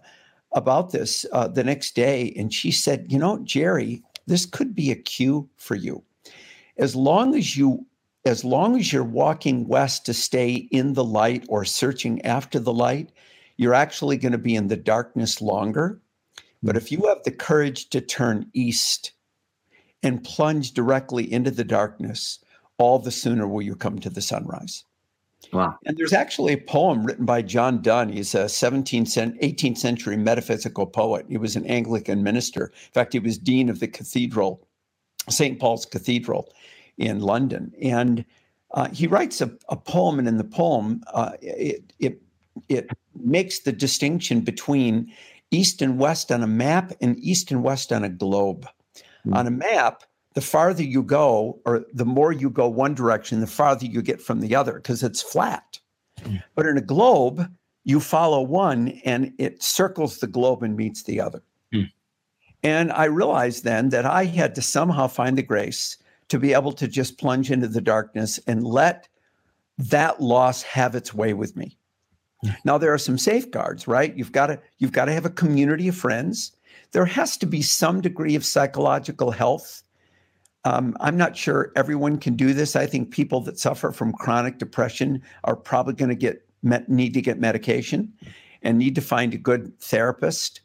about 0.52 0.92
this 0.92 1.26
uh, 1.32 1.48
the 1.48 1.64
next 1.64 1.96
day, 1.96 2.34
and 2.38 2.54
she 2.54 2.70
said, 2.70 3.06
"You 3.08 3.18
know, 3.18 3.40
Jerry, 3.40 4.04
this 4.28 4.46
could 4.46 4.76
be 4.76 4.92
a 4.92 4.96
cue 4.96 5.50
for 5.56 5.76
you. 5.76 6.04
As 6.78 6.96
long 6.96 7.36
as 7.36 7.56
you 7.56 7.86
as 8.26 8.44
long 8.44 8.78
as 8.78 8.92
you're 8.92 9.04
walking 9.04 9.68
west 9.68 10.06
to 10.08 10.14
stay 10.14 10.68
in 10.72 10.94
the 10.94 11.04
light 11.04 11.46
or 11.48 11.64
searching 11.64 12.20
after 12.24 12.60
the 12.60 12.74
light, 12.74 13.12
you're 13.58 13.76
actually 13.76 14.18
going 14.18 14.32
to 14.32 14.38
be 14.38 14.56
in 14.56 14.68
the 14.68 14.76
darkness 14.76 15.42
longer. 15.42 16.02
But 16.64 16.76
hmm. 16.76 16.78
if 16.78 16.92
you 16.92 17.06
have 17.08 17.24
the 17.24 17.32
courage 17.32 17.90
to 17.90 18.02
turn 18.02 18.50
east 18.54 19.12
and 20.02 20.24
plunge 20.24 20.72
directly 20.72 21.32
into 21.32 21.52
the 21.52 21.64
darkness, 21.64 22.40
all 22.78 23.00
the 23.00 23.12
sooner 23.12 23.48
will 23.48 23.62
you 23.62 23.76
come 23.76 24.00
to 24.00 24.10
the 24.10 24.22
sunrise. 24.22 24.84
Wow. 25.54 25.78
And 25.86 25.96
there's 25.96 26.14
actually 26.14 26.54
a 26.54 26.58
poem 26.58 27.06
written 27.06 27.26
by 27.26 27.44
John 27.44 27.82
Donne. 27.82 28.10
He's 28.10 28.34
a 28.34 28.46
17th, 28.46 29.40
18th 29.42 29.78
century 29.78 30.18
metaphysical 30.18 30.88
poet. 30.88 31.28
He 31.30 31.38
was 31.38 31.56
an 31.56 31.66
Anglican 31.68 32.24
minister. 32.24 32.66
In 32.66 32.92
fact, 32.94 33.14
he 33.14 33.20
was 33.20 33.38
dean 33.38 33.70
of 33.70 33.80
the 33.80 33.88
cathedral, 33.88 34.68
St. 35.30 35.60
Paul's 35.60 35.86
Cathedral 35.86 36.52
in 36.98 37.20
London. 37.20 37.74
And 37.82 38.26
uh, 38.74 38.90
he 38.90 39.08
writes 39.08 39.42
a, 39.42 39.52
a, 39.70 39.76
poem, 39.76 40.20
and 40.20 40.28
in 40.28 40.38
the 40.38 40.44
poem, 40.44 41.04
uh, 41.14 41.32
it, 41.42 41.94
it, 42.00 42.22
it 42.70 42.90
makes 43.16 43.60
the 43.60 43.72
distinction 43.72 44.42
between 44.42 45.12
east 45.52 45.82
and 45.82 46.00
west 46.00 46.32
on 46.32 46.44
a 46.44 46.48
map 46.48 46.92
and 47.02 47.18
east 47.20 47.52
and 47.52 47.64
west 47.64 47.94
on 47.94 48.04
a 48.04 48.10
globe. 48.10 48.68
Mm. 49.26 49.36
On 49.36 49.48
a 49.48 49.52
map, 49.52 50.04
the 50.34 50.42
farther 50.42 50.84
you 50.84 51.02
go, 51.02 51.60
or 51.66 51.86
the 51.94 52.06
more 52.06 52.32
you 52.32 52.50
go 52.50 52.68
one 52.68 52.94
direction, 52.94 53.40
the 53.40 53.48
farther 53.48 53.86
you 53.86 54.02
get 54.02 54.22
from 54.22 54.42
the 54.42 54.56
other 54.56 54.74
because 54.74 55.04
it's 55.04 55.22
flat. 55.22 55.80
Mm. 56.22 56.44
But 56.56 56.66
in 56.66 56.78
a 56.78 56.82
globe, 56.82 57.50
you 57.86 58.00
follow 58.00 58.42
one 58.42 58.90
and 59.06 59.34
it 59.38 59.64
circles 59.64 60.18
the 60.18 60.28
globe 60.28 60.64
and 60.64 60.76
meets 60.76 61.04
the 61.04 61.22
other. 61.22 61.42
Mm. 61.74 61.92
And 62.64 62.92
I 62.92 63.06
realized 63.06 63.64
then 63.64 63.90
that 63.90 64.06
I 64.06 64.26
had 64.26 64.56
to 64.56 64.62
somehow 64.62 65.08
find 65.08 65.38
the 65.38 65.44
grace 65.44 65.98
to 66.36 66.40
be 66.40 66.54
able 66.54 66.74
to 66.74 66.88
just 66.88 67.18
plunge 67.18 67.50
into 67.50 67.70
the 67.70 67.80
darkness 67.80 68.40
and 68.46 68.66
let 68.66 69.08
that 69.78 70.22
loss 70.22 70.62
have 70.64 70.94
its 70.94 71.14
way 71.14 71.34
with 71.34 71.56
me. 71.56 71.78
Now 72.66 72.78
there 72.78 72.94
are 72.94 72.98
some 72.98 73.18
safeguards, 73.18 73.88
right? 73.88 74.16
You've 74.18 74.34
got 74.34 74.48
to 74.48 74.60
you've 74.78 74.92
got 74.92 75.06
to 75.06 75.14
have 75.14 75.26
a 75.26 75.30
community 75.30 75.88
of 75.88 75.96
friends. 75.96 76.52
There 76.92 77.06
has 77.06 77.38
to 77.38 77.46
be 77.46 77.62
some 77.62 78.02
degree 78.02 78.36
of 78.36 78.46
psychological 78.46 79.32
health. 79.32 79.82
Um, 80.66 80.98
I'm 81.00 81.16
not 81.16 81.38
sure 81.38 81.72
everyone 81.78 82.18
can 82.18 82.36
do 82.36 82.54
this. 82.54 82.76
I 82.76 82.86
think 82.86 83.12
people 83.12 83.40
that 83.42 83.58
suffer 83.58 83.92
from 83.92 84.12
chronic 84.12 84.58
depression 84.58 85.22
are 85.46 85.56
probably 85.56 85.94
going 85.94 86.10
to 86.10 86.16
get 86.16 86.46
met, 86.64 86.90
need 86.90 87.14
to 87.14 87.22
get 87.22 87.40
medication 87.40 88.12
and 88.62 88.78
need 88.78 88.96
to 88.96 89.02
find 89.02 89.34
a 89.34 89.38
good 89.38 89.80
therapist. 89.80 90.60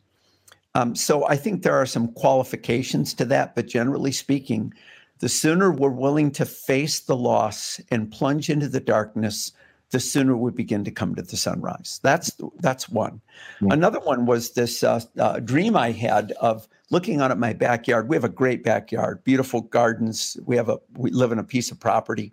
Um, 0.75 0.97
so 0.97 1.29
I 1.29 1.37
think 1.37 1.63
there 1.63 1.75
are 1.75 1.87
some 1.87 2.09
qualifications 2.13 3.15
to 3.15 3.25
that, 3.27 3.55
but 3.55 3.69
generally 3.69 4.13
speaking, 4.13 4.73
the 5.21 5.29
sooner 5.29 5.71
we're 5.71 5.91
willing 5.91 6.31
to 6.33 6.45
face 6.45 7.01
the 7.01 7.17
loss 7.17 7.81
and 7.91 8.11
plunge 8.11 8.51
into 8.51 8.69
the 8.69 8.81
darkness, 8.81 9.53
the 9.91 10.01
sooner 10.01 10.37
we 10.37 10.51
begin 10.51 10.83
to 10.85 10.91
come 10.91 11.15
to 11.15 11.23
the 11.23 11.37
sunrise. 11.37 12.01
That's 12.03 12.33
that's 12.59 12.89
one. 12.89 13.21
Yeah. 13.61 13.69
Another 13.73 14.01
one 14.01 14.27
was 14.27 14.53
this 14.53 14.83
uh, 14.83 15.01
uh, 15.19 15.41
dream 15.41 15.77
I 15.77 15.93
had 15.93 16.33
of 16.41 16.67
looking 16.91 17.21
out 17.21 17.31
at 17.31 17.39
my 17.39 17.53
backyard. 17.53 18.09
We 18.09 18.17
have 18.17 18.25
a 18.25 18.31
great 18.31 18.65
backyard, 18.65 19.23
beautiful 19.23 19.61
gardens. 19.61 20.39
We 20.45 20.57
have 20.57 20.69
a 20.69 20.79
we 20.97 21.11
live 21.11 21.33
in 21.33 21.39
a 21.39 21.45
piece 21.45 21.71
of 21.71 21.79
property, 21.79 22.33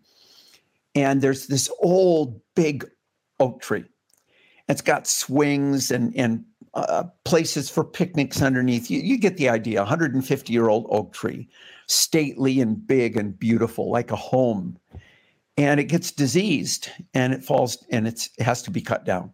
and 0.96 1.22
there's 1.22 1.48
this 1.48 1.70
old 1.82 2.40
big 2.56 2.86
oak 3.40 3.62
tree. 3.62 3.86
It's 4.70 4.82
got 4.82 5.08
swings 5.08 5.92
and 5.92 6.16
and 6.16 6.46
uh, 6.74 7.04
places 7.26 7.70
for 7.70 7.84
picnics 7.84 8.42
underneath. 8.42 8.90
You, 8.90 9.02
you 9.02 9.18
get 9.18 9.36
the 9.36 9.50
idea. 9.50 9.80
150 9.80 10.54
year 10.54 10.70
old 10.70 10.86
oak 10.90 11.12
tree 11.12 11.50
stately 11.88 12.60
and 12.60 12.86
big 12.86 13.18
and 13.18 13.38
beautiful, 13.38 13.90
like 13.90 14.12
a 14.12 14.16
home. 14.16 14.78
And 15.58 15.80
it 15.80 15.86
gets 15.86 16.12
diseased 16.12 16.90
and 17.14 17.34
it 17.34 17.44
falls 17.44 17.84
and 17.90 18.08
it 18.08 18.30
has 18.40 18.62
to 18.64 18.72
be 18.72 18.82
cut 18.82 19.06
down. 19.06 19.34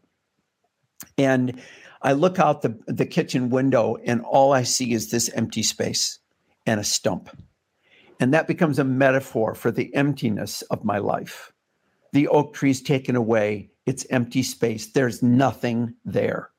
And 1.17 1.61
I 2.01 2.13
look 2.13 2.39
out 2.39 2.61
the, 2.61 2.79
the 2.87 3.05
kitchen 3.05 3.49
window 3.49 3.97
and 4.05 4.21
all 4.21 4.53
I 4.53 4.63
see 4.63 4.93
is 4.93 5.11
this 5.11 5.29
empty 5.29 5.63
space 5.63 6.19
and 6.65 6.79
a 6.79 6.83
stump. 6.83 7.29
And 8.19 8.33
that 8.33 8.47
becomes 8.47 8.79
a 8.79 8.83
metaphor 8.83 9.55
for 9.55 9.71
the 9.71 9.93
emptiness 9.95 10.61
of 10.63 10.85
my 10.85 10.97
life. 10.97 11.51
The 12.13 12.27
oak 12.27 12.53
tree's 12.53 12.81
taken 12.81 13.15
away, 13.15 13.71
it's 13.85 14.05
empty 14.09 14.43
space, 14.43 14.87
there's 14.87 15.23
nothing 15.23 15.95
there. 16.05 16.51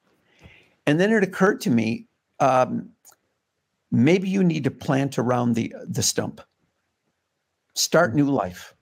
And 0.87 1.01
then 1.01 1.13
it 1.13 1.23
occurred 1.23 1.61
to 1.63 1.71
me 1.71 2.09
um, 2.41 2.91
maybe 3.91 4.29
you 4.29 4.43
need 4.43 4.65
to 4.65 4.71
plant 4.71 5.19
around 5.19 5.55
the, 5.55 5.75
the 5.87 6.03
stump. 6.03 6.41
Start 7.75 8.13
mm. 8.13 8.17
new 8.17 8.31
life. 8.31 8.75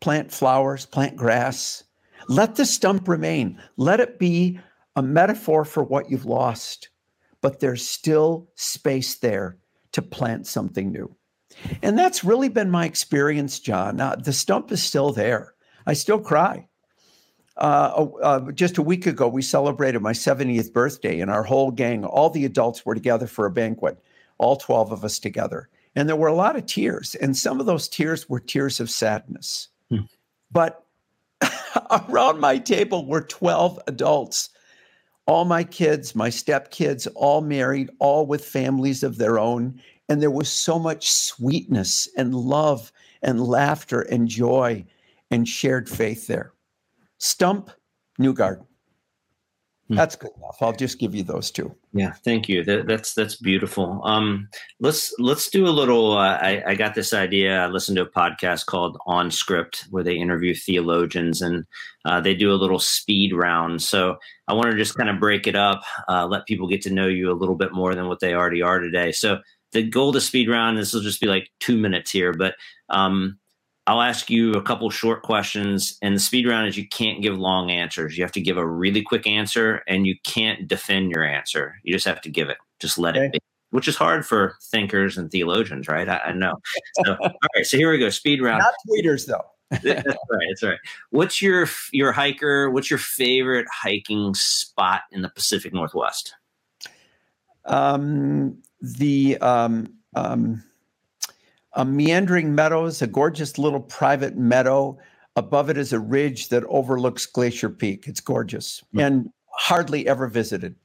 Plant 0.00 0.32
flowers, 0.32 0.86
plant 0.86 1.16
grass. 1.16 1.84
Let 2.28 2.56
the 2.56 2.66
stump 2.66 3.08
remain. 3.08 3.60
Let 3.76 4.00
it 4.00 4.18
be 4.18 4.60
a 4.96 5.02
metaphor 5.02 5.64
for 5.64 5.82
what 5.82 6.10
you've 6.10 6.26
lost, 6.26 6.88
but 7.40 7.60
there's 7.60 7.86
still 7.86 8.48
space 8.54 9.16
there 9.16 9.58
to 9.92 10.02
plant 10.02 10.46
something 10.46 10.90
new. 10.90 11.14
And 11.82 11.98
that's 11.98 12.24
really 12.24 12.48
been 12.48 12.70
my 12.70 12.84
experience, 12.84 13.60
John. 13.60 14.00
Uh, 14.00 14.16
the 14.16 14.32
stump 14.32 14.72
is 14.72 14.82
still 14.82 15.12
there. 15.12 15.54
I 15.86 15.92
still 15.94 16.18
cry. 16.18 16.68
Uh, 17.56 18.08
uh, 18.22 18.52
just 18.52 18.78
a 18.78 18.82
week 18.82 19.06
ago, 19.06 19.28
we 19.28 19.42
celebrated 19.42 20.02
my 20.02 20.12
70th 20.12 20.72
birthday, 20.72 21.20
and 21.20 21.30
our 21.30 21.44
whole 21.44 21.70
gang, 21.70 22.04
all 22.04 22.30
the 22.30 22.44
adults 22.44 22.84
were 22.84 22.94
together 22.94 23.28
for 23.28 23.46
a 23.46 23.50
banquet 23.50 24.02
all 24.38 24.56
12 24.56 24.92
of 24.92 25.04
us 25.04 25.18
together. 25.18 25.68
And 25.96 26.08
there 26.08 26.16
were 26.16 26.28
a 26.28 26.34
lot 26.34 26.56
of 26.56 26.66
tears, 26.66 27.14
and 27.16 27.36
some 27.36 27.60
of 27.60 27.66
those 27.66 27.88
tears 27.88 28.28
were 28.28 28.40
tears 28.40 28.80
of 28.80 28.90
sadness. 28.90 29.68
Hmm. 29.90 30.02
But 30.50 30.84
around 32.08 32.40
my 32.40 32.58
table 32.58 33.06
were 33.06 33.22
12 33.22 33.78
adults, 33.86 34.50
all 35.26 35.44
my 35.44 35.64
kids, 35.64 36.14
my 36.14 36.28
stepkids, 36.30 37.06
all 37.14 37.40
married, 37.40 37.90
all 37.98 38.26
with 38.26 38.44
families 38.44 39.02
of 39.02 39.18
their 39.18 39.38
own. 39.38 39.80
And 40.08 40.20
there 40.20 40.30
was 40.30 40.50
so 40.50 40.78
much 40.78 41.10
sweetness 41.10 42.08
and 42.16 42.34
love 42.34 42.92
and 43.22 43.40
laughter 43.42 44.02
and 44.02 44.28
joy 44.28 44.84
and 45.30 45.48
shared 45.48 45.88
faith 45.88 46.26
there. 46.26 46.52
Stump, 47.18 47.70
New 48.18 48.34
Garden. 48.34 48.66
Hmm. 49.88 49.96
That's 49.96 50.16
good 50.16 50.30
enough. 50.38 50.56
I'll 50.62 50.72
just 50.72 50.98
give 50.98 51.14
you 51.14 51.22
those 51.22 51.50
two. 51.50 51.74
Yeah, 51.92 52.12
thank 52.24 52.48
you. 52.48 52.64
That, 52.64 52.86
that's 52.86 53.12
that's 53.12 53.36
beautiful. 53.36 54.00
Um, 54.02 54.48
let's 54.80 55.12
let's 55.18 55.50
do 55.50 55.66
a 55.66 55.68
little. 55.68 56.12
Uh, 56.12 56.38
I, 56.40 56.62
I 56.68 56.74
got 56.74 56.94
this 56.94 57.12
idea. 57.12 57.60
I 57.60 57.66
listened 57.66 57.96
to 57.96 58.02
a 58.02 58.10
podcast 58.10 58.64
called 58.64 58.96
On 59.06 59.30
Script 59.30 59.86
where 59.90 60.02
they 60.02 60.16
interview 60.16 60.54
theologians 60.54 61.42
and 61.42 61.66
uh, 62.06 62.18
they 62.18 62.34
do 62.34 62.50
a 62.50 62.56
little 62.56 62.78
speed 62.78 63.34
round. 63.34 63.82
So 63.82 64.16
I 64.48 64.54
want 64.54 64.70
to 64.70 64.76
just 64.76 64.96
kind 64.96 65.10
of 65.10 65.20
break 65.20 65.46
it 65.46 65.56
up, 65.56 65.82
uh, 66.08 66.26
let 66.26 66.46
people 66.46 66.66
get 66.66 66.80
to 66.82 66.90
know 66.90 67.06
you 67.06 67.30
a 67.30 67.36
little 67.36 67.56
bit 67.56 67.74
more 67.74 67.94
than 67.94 68.08
what 68.08 68.20
they 68.20 68.32
already 68.32 68.62
are 68.62 68.78
today. 68.78 69.12
So 69.12 69.40
the 69.74 69.82
goal 69.82 70.12
to 70.12 70.20
speed 70.20 70.48
round. 70.48 70.78
This 70.78 70.94
will 70.94 71.02
just 71.02 71.20
be 71.20 71.26
like 71.26 71.50
two 71.60 71.76
minutes 71.76 72.10
here, 72.10 72.32
but 72.32 72.54
um, 72.88 73.38
I'll 73.86 74.00
ask 74.00 74.30
you 74.30 74.52
a 74.52 74.62
couple 74.62 74.88
short 74.90 75.22
questions. 75.22 75.98
And 76.00 76.16
the 76.16 76.20
speed 76.20 76.46
round 76.46 76.68
is 76.68 76.76
you 76.76 76.88
can't 76.88 77.20
give 77.20 77.38
long 77.38 77.70
answers. 77.70 78.16
You 78.16 78.24
have 78.24 78.32
to 78.32 78.40
give 78.40 78.56
a 78.56 78.66
really 78.66 79.02
quick 79.02 79.26
answer 79.26 79.82
and 79.86 80.06
you 80.06 80.16
can't 80.24 80.66
defend 80.66 81.10
your 81.10 81.22
answer. 81.22 81.76
You 81.82 81.92
just 81.92 82.06
have 82.06 82.20
to 82.22 82.30
give 82.30 82.48
it. 82.48 82.56
Just 82.80 82.98
let 82.98 83.16
okay. 83.16 83.26
it 83.26 83.32
be, 83.32 83.38
which 83.70 83.86
is 83.86 83.96
hard 83.96 84.26
for 84.26 84.56
thinkers 84.70 85.18
and 85.18 85.30
theologians, 85.30 85.86
right? 85.86 86.08
I, 86.08 86.18
I 86.18 86.32
know. 86.32 86.54
So, 87.04 87.16
all 87.20 87.30
right. 87.54 87.66
So 87.66 87.76
here 87.76 87.90
we 87.90 87.98
go. 87.98 88.08
Speed 88.08 88.42
round. 88.42 88.60
Not 88.60 88.74
tweeters, 88.88 89.26
though. 89.26 89.44
that's 89.70 89.84
right. 89.84 90.46
That's 90.48 90.62
right. 90.62 90.78
What's 91.10 91.42
your 91.42 91.66
your 91.90 92.12
hiker? 92.12 92.70
What's 92.70 92.90
your 92.90 92.98
favorite 92.98 93.66
hiking 93.72 94.34
spot 94.34 95.02
in 95.10 95.22
the 95.22 95.30
Pacific 95.30 95.72
Northwest? 95.72 96.34
Um, 97.64 98.62
the 98.80 99.38
um, 99.38 99.94
um, 100.14 100.62
a 101.76 101.84
meandering 101.84 102.54
meadows, 102.54 103.02
a 103.02 103.06
gorgeous 103.06 103.58
little 103.58 103.80
private 103.80 104.36
meadow 104.36 104.98
Above 105.36 105.68
it 105.68 105.76
is 105.76 105.92
a 105.92 105.98
ridge 105.98 106.48
that 106.50 106.62
overlooks 106.68 107.26
Glacier 107.26 107.68
Peak. 107.68 108.04
It's 108.06 108.20
gorgeous 108.20 108.84
Hmm. 108.92 109.00
and 109.00 109.30
hardly 109.50 110.06
ever 110.06 110.28
visited. 110.28 110.76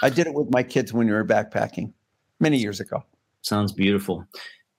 I 0.00 0.10
did 0.10 0.28
it 0.28 0.32
with 0.34 0.48
my 0.52 0.62
kids 0.62 0.92
when 0.92 1.08
we 1.08 1.12
were 1.12 1.24
backpacking 1.24 1.92
many 2.38 2.56
years 2.56 2.78
ago. 2.78 3.02
Sounds 3.42 3.72
beautiful. 3.72 4.24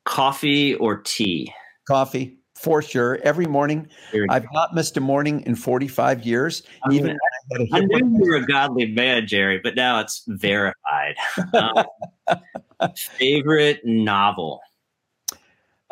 Coffee 0.06 0.76
or 0.76 1.02
tea? 1.02 1.54
Coffee, 1.90 2.38
for 2.56 2.82
sure. 2.82 3.20
Every 3.24 3.48
morning. 3.48 3.90
I've 4.30 4.46
not 4.54 4.74
missed 4.74 4.96
a 4.96 5.02
morning 5.02 5.44
in 5.46 5.56
45 5.56 6.26
years. 6.26 6.64
I 6.90 6.94
Even 6.94 7.08
mean, 7.08 7.18
when 7.50 7.62
I 7.62 7.64
I 7.64 7.82
had 7.82 7.90
a 7.92 8.06
knew 8.06 8.24
you 8.26 8.32
were 8.32 8.38
a 8.38 8.46
godly 8.46 8.86
man, 8.86 9.28
Jerry, 9.28 9.60
but 9.62 9.76
now 9.76 10.00
it's 10.00 10.24
verified. 10.28 11.16
Um, 11.54 11.84
favorite 13.18 13.82
novel? 13.84 14.62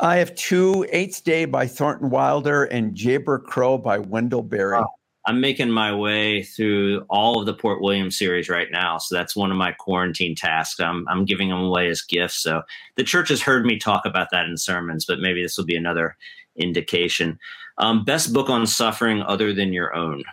I 0.01 0.17
have 0.17 0.33
two 0.35 0.85
Eighth 0.91 1.25
Day 1.25 1.43
by 1.43 1.67
Thornton 1.67 2.09
Wilder 2.09 2.63
and 2.63 2.95
Jayber 2.95 3.43
Crow 3.43 3.77
by 3.77 3.97
Wendell 3.99 4.43
Berry. 4.43 4.77
Wow. 4.77 4.87
I'm 5.25 5.41
making 5.41 5.69
my 5.69 5.93
way 5.93 6.43
through 6.43 7.05
all 7.09 7.39
of 7.39 7.45
the 7.45 7.53
Port 7.53 7.81
Williams 7.81 8.17
series 8.17 8.47
right 8.47 8.69
now, 8.71 8.97
so 8.97 9.13
that's 9.13 9.35
one 9.35 9.51
of 9.51 9.57
my 9.57 9.73
quarantine 9.73 10.35
tasks. 10.35 10.79
I'm 10.79 11.05
I'm 11.09 11.25
giving 11.25 11.49
them 11.49 11.59
away 11.59 11.89
as 11.89 12.01
gifts. 12.01 12.37
So 12.37 12.63
the 12.95 13.03
church 13.03 13.27
has 13.27 13.41
heard 13.41 13.65
me 13.65 13.77
talk 13.77 14.05
about 14.05 14.29
that 14.31 14.45
in 14.45 14.57
sermons, 14.57 15.05
but 15.05 15.19
maybe 15.19 15.43
this 15.43 15.57
will 15.57 15.65
be 15.65 15.75
another 15.75 16.15
indication. 16.55 17.37
Um, 17.77 18.05
best 18.05 18.31
book 18.31 18.49
on 18.49 18.65
suffering 18.67 19.21
other 19.21 19.53
than 19.53 19.73
your 19.73 19.93
own? 19.93 20.23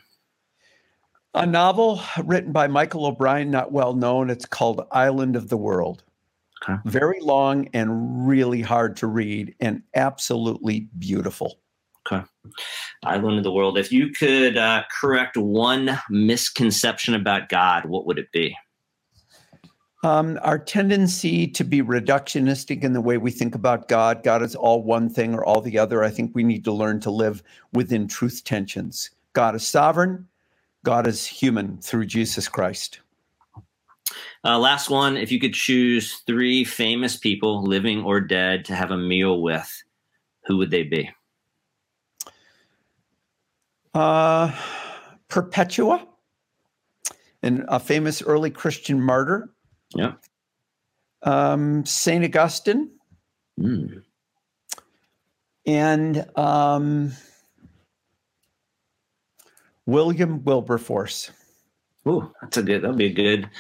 A 1.35 1.45
novel 1.45 2.01
written 2.25 2.53
by 2.53 2.69
Michael 2.69 3.07
O'Brien, 3.07 3.51
not 3.51 3.73
well 3.73 3.95
known. 3.95 4.31
It's 4.31 4.47
called 4.47 4.87
Island 4.93 5.35
of 5.35 5.49
the 5.49 5.59
World. 5.59 6.05
Very 6.85 7.21
long 7.21 7.69
and 7.73 8.27
really 8.27 8.61
hard 8.61 8.97
to 8.99 9.07
read 9.07 9.55
and 9.61 9.83
absolutely 9.95 10.89
beautiful. 10.99 11.59
Okay. 12.11 12.25
Island 13.05 13.39
of 13.39 13.45
the 13.45 13.53
World. 13.53 13.79
If 13.79 13.91
you 13.91 14.11
could 14.11 14.57
uh, 14.57 14.85
correct 15.01 15.37
one 15.37 15.99
misconception 16.11 17.15
about 17.15 17.49
God, 17.49 17.87
what 17.87 18.07
would 18.07 18.19
it 18.19 18.31
be? 18.33 18.57
Um, 20.05 20.39
our 20.43 20.59
tendency 20.59 21.49
to 21.49 21.65
be 21.65 21.83
reductionistic 21.83 22.85
in 22.85 22.93
the 22.93 23.01
way 23.01 23.19
we 23.19 23.33
think 23.33 23.55
about 23.57 23.89
God, 23.89 24.23
God 24.23 24.43
is 24.43 24.55
all 24.55 24.83
one 24.83 25.09
thing 25.09 25.35
or 25.35 25.45
all 25.45 25.61
the 25.61 25.79
other. 25.79 26.05
I 26.05 26.11
think 26.11 26.33
we 26.33 26.45
need 26.45 26.65
to 26.65 26.73
learn 26.73 27.01
to 27.01 27.11
live 27.11 27.43
within 27.73 28.07
truth 28.07 28.45
tensions. 28.45 29.11
God 29.33 29.57
is 29.57 29.67
sovereign, 29.67 30.29
God 30.85 31.09
is 31.09 31.27
human 31.27 31.79
through 31.79 32.07
Jesus 32.07 32.47
Christ. 32.47 33.01
Uh, 34.47 34.57
last 34.57 34.89
one. 34.91 35.17
If 35.17 35.33
you 35.33 35.41
could 35.41 35.55
choose 35.55 36.23
three 36.25 36.63
famous 36.63 37.17
people, 37.17 37.65
living 37.65 38.05
or 38.05 38.21
dead, 38.21 38.65
to 38.67 38.77
have 38.77 38.93
a 38.93 38.97
meal 38.97 39.43
with, 39.43 39.83
who 40.45 40.57
would 40.59 40.71
they 40.71 40.85
be? 40.85 41.11
Uh, 43.93 44.53
Perpetua, 45.27 46.07
and 47.43 47.65
a 47.67 47.81
famous 47.81 48.23
early 48.23 48.51
Christian 48.51 49.03
martyr. 49.03 49.51
Yeah. 49.97 50.13
Um, 51.23 51.85
Saint 51.85 52.25
Augustine 52.25 52.91
Mm. 53.59 54.03
and 55.67 56.39
um, 56.39 57.11
William 59.87 60.45
Wilberforce. 60.45 61.31
Ooh, 62.09 62.33
that's 62.41 62.57
a 62.57 62.63
good. 62.63 62.83
That'll 62.83 62.97
be 62.97 63.07
a 63.07 63.13
good, 63.13 63.51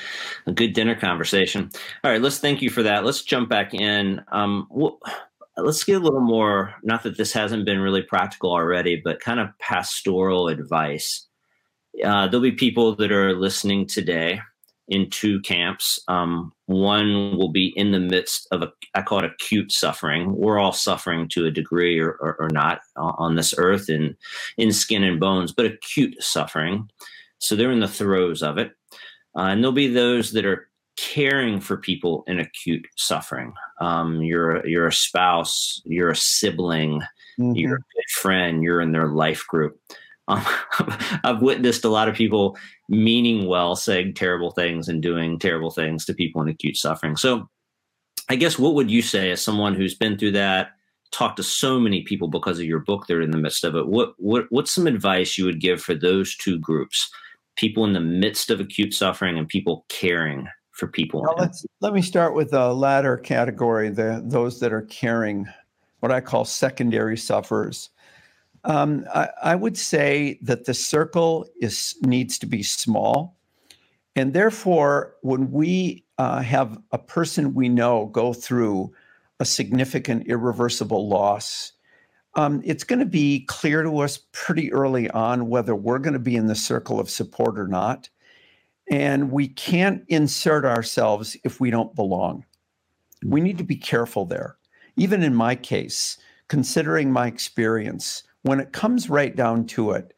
a 0.46 0.52
good 0.52 0.72
dinner 0.72 0.94
conversation. 0.94 1.70
All 2.04 2.10
right, 2.10 2.22
let's 2.22 2.38
thank 2.38 2.62
you 2.62 2.70
for 2.70 2.82
that. 2.84 3.04
Let's 3.04 3.22
jump 3.22 3.48
back 3.48 3.74
in. 3.74 4.22
Um, 4.30 4.68
well, 4.70 5.00
let's 5.56 5.82
get 5.84 6.00
a 6.00 6.04
little 6.04 6.20
more. 6.20 6.74
Not 6.82 7.02
that 7.02 7.16
this 7.16 7.32
hasn't 7.32 7.64
been 7.64 7.80
really 7.80 8.02
practical 8.02 8.52
already, 8.52 9.00
but 9.02 9.20
kind 9.20 9.40
of 9.40 9.48
pastoral 9.58 10.48
advice. 10.48 11.26
Uh, 12.04 12.28
there'll 12.28 12.42
be 12.42 12.52
people 12.52 12.94
that 12.96 13.10
are 13.10 13.34
listening 13.34 13.86
today 13.86 14.40
in 14.88 15.10
two 15.10 15.40
camps. 15.40 15.98
Um, 16.06 16.52
one 16.66 17.36
will 17.36 17.50
be 17.50 17.72
in 17.76 17.90
the 17.90 17.98
midst 17.98 18.46
of 18.52 18.62
a, 18.62 18.72
I 18.94 19.02
call 19.02 19.18
it 19.18 19.24
acute 19.24 19.72
suffering. 19.72 20.36
We're 20.36 20.58
all 20.58 20.72
suffering 20.72 21.28
to 21.30 21.46
a 21.46 21.50
degree 21.50 21.98
or, 21.98 22.16
or, 22.20 22.36
or 22.38 22.48
not 22.50 22.80
on 22.96 23.34
this 23.34 23.54
earth 23.58 23.88
in 23.88 24.16
in 24.56 24.72
skin 24.72 25.02
and 25.02 25.18
bones, 25.18 25.52
but 25.52 25.66
acute 25.66 26.22
suffering. 26.22 26.88
So 27.38 27.54
they're 27.56 27.72
in 27.72 27.80
the 27.80 27.88
throes 27.88 28.42
of 28.42 28.58
it. 28.58 28.72
Uh, 29.36 29.42
and 29.50 29.62
there'll 29.62 29.72
be 29.72 29.88
those 29.88 30.32
that 30.32 30.46
are 30.46 30.68
caring 30.96 31.60
for 31.60 31.76
people 31.76 32.24
in 32.26 32.40
acute 32.40 32.86
suffering. 32.96 33.52
Um, 33.80 34.22
you're 34.22 34.66
you're 34.66 34.86
a 34.86 34.92
spouse, 34.92 35.80
you're 35.84 36.10
a 36.10 36.16
sibling, 36.16 37.02
Mhm. 37.38 37.54
you're 37.54 37.76
a 37.76 37.78
good 37.94 38.10
friend, 38.22 38.62
you're 38.62 38.80
in 38.80 38.92
their 38.92 39.08
life 39.08 39.46
group. 39.46 39.78
Um, 40.28 40.44
I've 41.22 41.40
witnessed 41.40 41.84
a 41.84 41.88
lot 41.88 42.08
of 42.08 42.16
people 42.16 42.56
meaning 42.88 43.46
well, 43.46 43.76
saying 43.76 44.14
terrible 44.14 44.50
things 44.50 44.88
and 44.88 45.00
doing 45.00 45.38
terrible 45.38 45.70
things 45.70 46.04
to 46.06 46.14
people 46.14 46.42
in 46.42 46.48
acute 46.48 46.76
suffering. 46.76 47.16
So, 47.16 47.48
I 48.28 48.34
guess 48.34 48.58
what 48.58 48.74
would 48.74 48.90
you 48.90 49.02
say 49.02 49.30
as 49.30 49.40
someone 49.40 49.74
who's 49.76 49.94
been 49.94 50.18
through 50.18 50.32
that, 50.32 50.70
talked 51.12 51.36
to 51.36 51.44
so 51.44 51.78
many 51.78 52.02
people 52.02 52.26
because 52.26 52.58
of 52.58 52.64
your 52.64 52.80
book? 52.80 53.06
They're 53.06 53.20
in 53.20 53.30
the 53.30 53.38
midst 53.38 53.62
of 53.62 53.76
it. 53.76 53.86
What 53.86 54.14
what 54.18 54.46
what's 54.50 54.72
some 54.72 54.88
advice 54.88 55.38
you 55.38 55.44
would 55.44 55.60
give 55.60 55.80
for 55.80 55.94
those 55.94 56.34
two 56.36 56.58
groups? 56.58 57.08
People 57.56 57.84
in 57.84 57.92
the 57.92 58.00
midst 58.00 58.50
of 58.50 58.60
acute 58.60 58.94
suffering 58.94 59.38
and 59.38 59.48
people 59.48 59.84
caring 59.88 60.48
for 60.72 60.86
people. 60.86 61.24
Now 61.24 61.34
let's 61.38 61.64
let 61.80 61.94
me 61.94 62.02
start 62.02 62.34
with 62.34 62.50
the 62.50 62.72
latter 62.74 63.16
category, 63.16 63.88
the 63.88 64.22
those 64.24 64.60
that 64.60 64.72
are 64.72 64.82
caring, 64.82 65.46
what 66.00 66.12
I 66.12 66.20
call 66.20 66.44
secondary 66.44 67.16
sufferers. 67.16 67.90
Um, 68.64 69.04
I, 69.14 69.30
I 69.42 69.54
would 69.54 69.76
say 69.78 70.38
that 70.42 70.66
the 70.66 70.74
circle 70.74 71.46
is 71.60 71.94
needs 72.02 72.38
to 72.40 72.46
be 72.46 72.62
small, 72.62 73.36
and 74.16 74.34
therefore, 74.34 75.14
when 75.22 75.50
we 75.50 76.04
uh, 76.18 76.42
have 76.42 76.78
a 76.92 76.98
person 76.98 77.54
we 77.54 77.68
know 77.68 78.06
go 78.06 78.32
through 78.32 78.92
a 79.40 79.44
significant 79.44 80.26
irreversible 80.26 81.08
loss, 81.08 81.72
um, 82.36 82.60
it's 82.64 82.84
going 82.84 82.98
to 82.98 83.06
be 83.06 83.40
clear 83.46 83.82
to 83.82 83.98
us 83.98 84.18
pretty 84.32 84.72
early 84.72 85.10
on 85.10 85.48
whether 85.48 85.74
we're 85.74 85.98
going 85.98 86.12
to 86.12 86.18
be 86.18 86.36
in 86.36 86.46
the 86.46 86.54
circle 86.54 87.00
of 87.00 87.10
support 87.10 87.58
or 87.58 87.66
not. 87.66 88.10
And 88.90 89.32
we 89.32 89.48
can't 89.48 90.04
insert 90.08 90.64
ourselves 90.64 91.36
if 91.44 91.60
we 91.60 91.70
don't 91.70 91.96
belong. 91.96 92.44
We 93.24 93.40
need 93.40 93.58
to 93.58 93.64
be 93.64 93.76
careful 93.76 94.26
there. 94.26 94.56
Even 94.96 95.22
in 95.22 95.34
my 95.34 95.56
case, 95.56 96.18
considering 96.48 97.10
my 97.10 97.26
experience, 97.26 98.22
when 98.42 98.60
it 98.60 98.72
comes 98.72 99.10
right 99.10 99.34
down 99.34 99.66
to 99.68 99.92
it, 99.92 100.12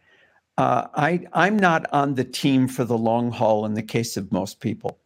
uh, 0.59 0.89
I, 0.95 1.25
I'm 1.33 1.57
not 1.57 1.87
on 1.93 2.17
the 2.17 2.25
team 2.25 2.67
for 2.67 2.85
the 2.85 2.99
long 2.99 3.31
haul 3.31 3.65
in 3.65 3.75
the 3.75 3.83
case 3.83 4.17
of 4.17 4.33
most 4.33 4.61
people. 4.61 4.99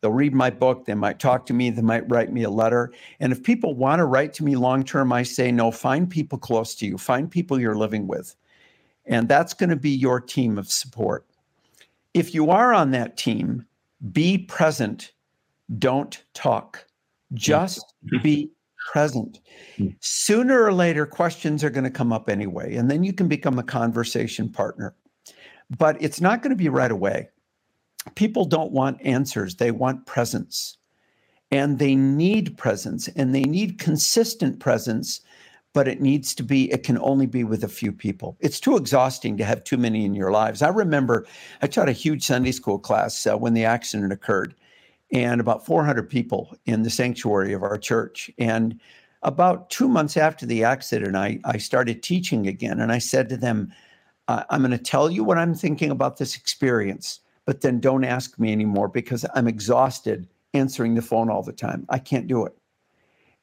They'll 0.00 0.12
read 0.12 0.32
my 0.34 0.48
book, 0.48 0.86
they 0.86 0.94
might 0.94 1.18
talk 1.18 1.44
to 1.46 1.52
me, 1.52 1.68
they 1.68 1.82
might 1.82 2.10
write 2.10 2.32
me 2.32 2.42
a 2.42 2.50
letter. 2.50 2.92
And 3.20 3.32
if 3.32 3.42
people 3.42 3.74
want 3.74 3.98
to 3.98 4.06
write 4.06 4.32
to 4.34 4.44
me 4.44 4.56
long 4.56 4.82
term, 4.82 5.12
I 5.12 5.22
say, 5.22 5.52
no, 5.52 5.70
find 5.70 6.08
people 6.08 6.38
close 6.38 6.74
to 6.76 6.86
you, 6.86 6.96
find 6.96 7.30
people 7.30 7.60
you're 7.60 7.76
living 7.76 8.06
with. 8.06 8.34
And 9.04 9.28
that's 9.28 9.52
going 9.52 9.70
to 9.70 9.76
be 9.76 9.90
your 9.90 10.20
team 10.20 10.56
of 10.56 10.70
support. 10.70 11.26
If 12.14 12.34
you 12.34 12.50
are 12.50 12.72
on 12.72 12.92
that 12.92 13.16
team, 13.16 13.66
be 14.12 14.38
present, 14.38 15.12
don't 15.78 16.22
talk, 16.32 16.86
just 17.34 17.94
be 18.22 18.50
present. 18.92 19.40
Sooner 20.00 20.62
or 20.62 20.72
later, 20.72 21.04
questions 21.06 21.62
are 21.62 21.70
going 21.70 21.84
to 21.84 21.90
come 21.90 22.12
up 22.12 22.28
anyway, 22.30 22.74
and 22.74 22.90
then 22.90 23.04
you 23.04 23.12
can 23.12 23.28
become 23.28 23.58
a 23.58 23.62
conversation 23.62 24.48
partner. 24.48 24.94
But 25.78 26.00
it's 26.02 26.20
not 26.20 26.42
going 26.42 26.50
to 26.50 26.56
be 26.56 26.68
right 26.68 26.90
away. 26.90 27.28
People 28.14 28.44
don't 28.44 28.72
want 28.72 29.00
answers, 29.04 29.56
they 29.56 29.70
want 29.70 30.06
presence. 30.06 30.76
And 31.50 31.78
they 31.78 31.96
need 31.96 32.56
presence, 32.56 33.08
and 33.08 33.34
they 33.34 33.42
need 33.42 33.78
consistent 33.78 34.60
presence, 34.60 35.20
but 35.72 35.88
it 35.88 36.00
needs 36.00 36.34
to 36.36 36.44
be, 36.44 36.70
it 36.70 36.84
can 36.84 36.98
only 36.98 37.26
be 37.26 37.42
with 37.42 37.64
a 37.64 37.68
few 37.68 37.92
people. 37.92 38.36
It's 38.40 38.60
too 38.60 38.76
exhausting 38.76 39.36
to 39.36 39.44
have 39.44 39.64
too 39.64 39.76
many 39.76 40.04
in 40.04 40.14
your 40.14 40.30
lives. 40.30 40.62
I 40.62 40.68
remember 40.68 41.26
I 41.60 41.66
taught 41.66 41.88
a 41.88 41.92
huge 41.92 42.24
Sunday 42.24 42.52
school 42.52 42.78
class 42.78 43.26
uh, 43.26 43.36
when 43.36 43.54
the 43.54 43.64
accident 43.64 44.12
occurred, 44.12 44.54
and 45.12 45.40
about 45.40 45.66
400 45.66 46.08
people 46.08 46.56
in 46.66 46.82
the 46.82 46.90
sanctuary 46.90 47.52
of 47.52 47.64
our 47.64 47.78
church. 47.78 48.30
And 48.38 48.78
about 49.22 49.70
two 49.70 49.88
months 49.88 50.16
after 50.16 50.46
the 50.46 50.64
accident, 50.64 51.16
I, 51.16 51.40
I 51.44 51.58
started 51.58 52.02
teaching 52.02 52.46
again. 52.46 52.80
And 52.80 52.92
I 52.92 52.98
said 52.98 53.28
to 53.28 53.36
them, 53.36 53.72
I'm 54.28 54.60
going 54.60 54.70
to 54.70 54.78
tell 54.78 55.10
you 55.10 55.24
what 55.24 55.38
I'm 55.38 55.54
thinking 55.54 55.90
about 55.90 56.18
this 56.18 56.36
experience, 56.36 57.20
but 57.46 57.60
then 57.60 57.80
don't 57.80 58.04
ask 58.04 58.38
me 58.38 58.52
anymore 58.52 58.88
because 58.88 59.24
I'm 59.34 59.48
exhausted 59.48 60.28
answering 60.54 60.94
the 60.94 61.02
phone 61.02 61.30
all 61.30 61.42
the 61.42 61.52
time. 61.52 61.86
I 61.88 61.98
can't 61.98 62.26
do 62.26 62.44
it. 62.44 62.56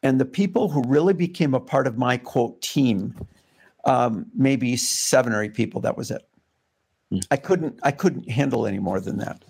And 0.04 0.20
the 0.20 0.26
people 0.26 0.70
who 0.70 0.84
really 0.88 1.14
became 1.14 1.54
a 1.54 1.60
part 1.60 1.88
of 1.88 1.98
my 1.98 2.18
quote 2.18 2.62
team, 2.62 3.16
um, 3.86 4.28
maybe 4.36 4.76
seven 4.78 5.34
or 5.34 5.44
eight 5.44 5.54
people, 5.54 5.82
that 5.82 5.98
was 5.98 6.12
it. 6.12 6.28
Hmm. 7.12 7.20
I 7.32 7.38
couldn't, 7.38 7.80
I 7.84 7.92
couldn't 7.92 8.30
handle 8.30 8.68
any 8.68 8.80
more 8.80 9.00
than 9.00 9.18
that. 9.18 9.44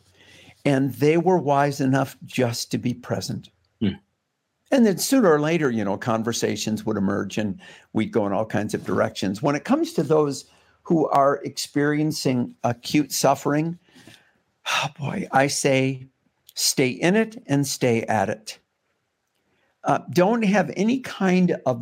And 0.65 0.93
they 0.95 1.17
were 1.17 1.37
wise 1.37 1.81
enough 1.81 2.17
just 2.25 2.71
to 2.71 2.77
be 2.77 2.93
present. 2.93 3.49
Hmm. 3.81 3.95
And 4.71 4.85
then 4.85 4.97
sooner 4.97 5.31
or 5.31 5.39
later, 5.39 5.69
you 5.69 5.83
know, 5.83 5.97
conversations 5.97 6.85
would 6.85 6.97
emerge 6.97 7.37
and 7.37 7.59
we'd 7.93 8.11
go 8.11 8.25
in 8.25 8.33
all 8.33 8.45
kinds 8.45 8.73
of 8.73 8.85
directions. 8.85 9.41
When 9.41 9.55
it 9.55 9.65
comes 9.65 9.93
to 9.93 10.03
those 10.03 10.45
who 10.83 11.07
are 11.09 11.41
experiencing 11.43 12.55
acute 12.63 13.11
suffering, 13.11 13.77
oh 14.69 14.87
boy, 14.99 15.27
I 15.31 15.47
say 15.47 16.07
stay 16.55 16.89
in 16.89 17.15
it 17.15 17.41
and 17.47 17.65
stay 17.65 18.03
at 18.03 18.29
it. 18.29 18.59
Uh, 19.83 19.99
don't 20.11 20.43
have 20.43 20.71
any 20.75 20.99
kind 20.99 21.55
of 21.65 21.81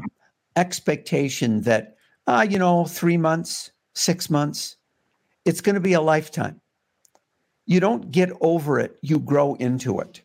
expectation 0.55 1.61
that, 1.61 1.97
uh, 2.27 2.45
you 2.47 2.59
know, 2.59 2.85
three 2.85 3.17
months, 3.17 3.71
six 3.93 4.29
months, 4.29 4.77
it's 5.45 5.61
going 5.61 5.75
to 5.75 5.81
be 5.81 5.93
a 5.93 6.01
lifetime. 6.01 6.59
You 7.65 7.79
don't 7.79 8.11
get 8.11 8.31
over 8.41 8.79
it, 8.79 8.97
you 9.01 9.19
grow 9.19 9.55
into 9.55 9.99
it. 9.99 10.21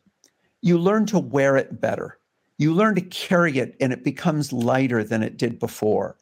You 0.61 0.79
learn 0.79 1.07
to 1.07 1.18
wear 1.18 1.57
it 1.57 1.81
better. 1.81 2.18
You 2.59 2.75
learn 2.75 2.94
to 2.96 3.01
carry 3.01 3.59
it, 3.59 3.77
and 3.81 3.92
it 3.92 4.05
becomes 4.05 4.53
lighter 4.53 5.03
than 5.03 5.23
it 5.23 5.38
did 5.38 5.59
before. 5.59 6.16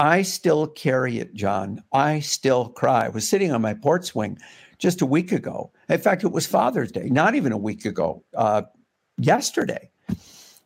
I 0.00 0.22
still 0.22 0.66
carry 0.66 1.18
it, 1.18 1.34
John. 1.34 1.84
I 1.92 2.20
still 2.20 2.70
cry. 2.70 3.04
I 3.04 3.08
was 3.10 3.28
sitting 3.28 3.52
on 3.52 3.60
my 3.60 3.74
port 3.74 4.06
swing 4.06 4.38
just 4.78 5.02
a 5.02 5.06
week 5.06 5.30
ago. 5.30 5.72
In 5.90 5.98
fact, 5.98 6.24
it 6.24 6.32
was 6.32 6.46
Father's 6.46 6.90
Day, 6.90 7.10
not 7.10 7.34
even 7.34 7.52
a 7.52 7.58
week 7.58 7.84
ago, 7.84 8.24
uh, 8.34 8.62
yesterday. 9.18 9.90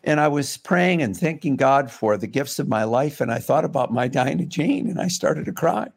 And 0.05 0.20
I 0.20 0.29
was 0.29 0.57
praying 0.57 1.03
and 1.03 1.16
thanking 1.16 1.57
God 1.57 1.90
for 1.90 2.16
the 2.16 2.29
gifts 2.29 2.61
of 2.61 2.68
my 2.68 2.85
life. 2.85 3.20
And 3.20 3.33
I 3.33 3.40
thought 3.40 3.64
about 3.64 3.92
my 3.92 4.07
Diana 4.07 4.47
Jane 4.47 4.88
and 4.88 5.01
I 5.01 5.09
started 5.09 5.47
to 5.47 5.53
cry. 5.53 5.88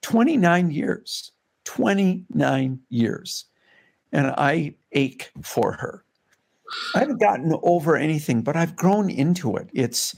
29 0.00 0.70
years, 0.70 1.32
29 1.64 2.80
years. 2.88 3.44
And 4.10 4.28
I 4.38 4.74
ache 4.92 5.30
for 5.42 5.72
her. 5.72 6.02
I 6.94 7.00
haven't 7.00 7.20
gotten 7.20 7.54
over 7.62 7.94
anything, 7.94 8.40
but 8.40 8.56
I've 8.56 8.74
grown 8.74 9.10
into 9.10 9.56
it. 9.56 9.68
It's 9.74 10.16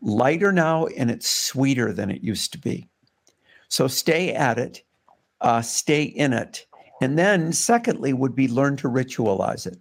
lighter 0.00 0.52
now 0.52 0.86
and 0.86 1.10
it's 1.10 1.28
sweeter 1.28 1.92
than 1.92 2.10
it 2.10 2.22
used 2.22 2.52
to 2.52 2.58
be. 2.58 2.88
So 3.68 3.88
stay 3.88 4.34
at 4.34 4.58
it, 4.58 4.82
uh, 5.40 5.62
stay 5.62 6.02
in 6.02 6.32
it. 6.32 6.66
And 7.00 7.18
then, 7.18 7.52
secondly, 7.52 8.12
would 8.12 8.34
be 8.34 8.46
learn 8.46 8.76
to 8.76 8.88
ritualize 8.88 9.66
it. 9.66 9.78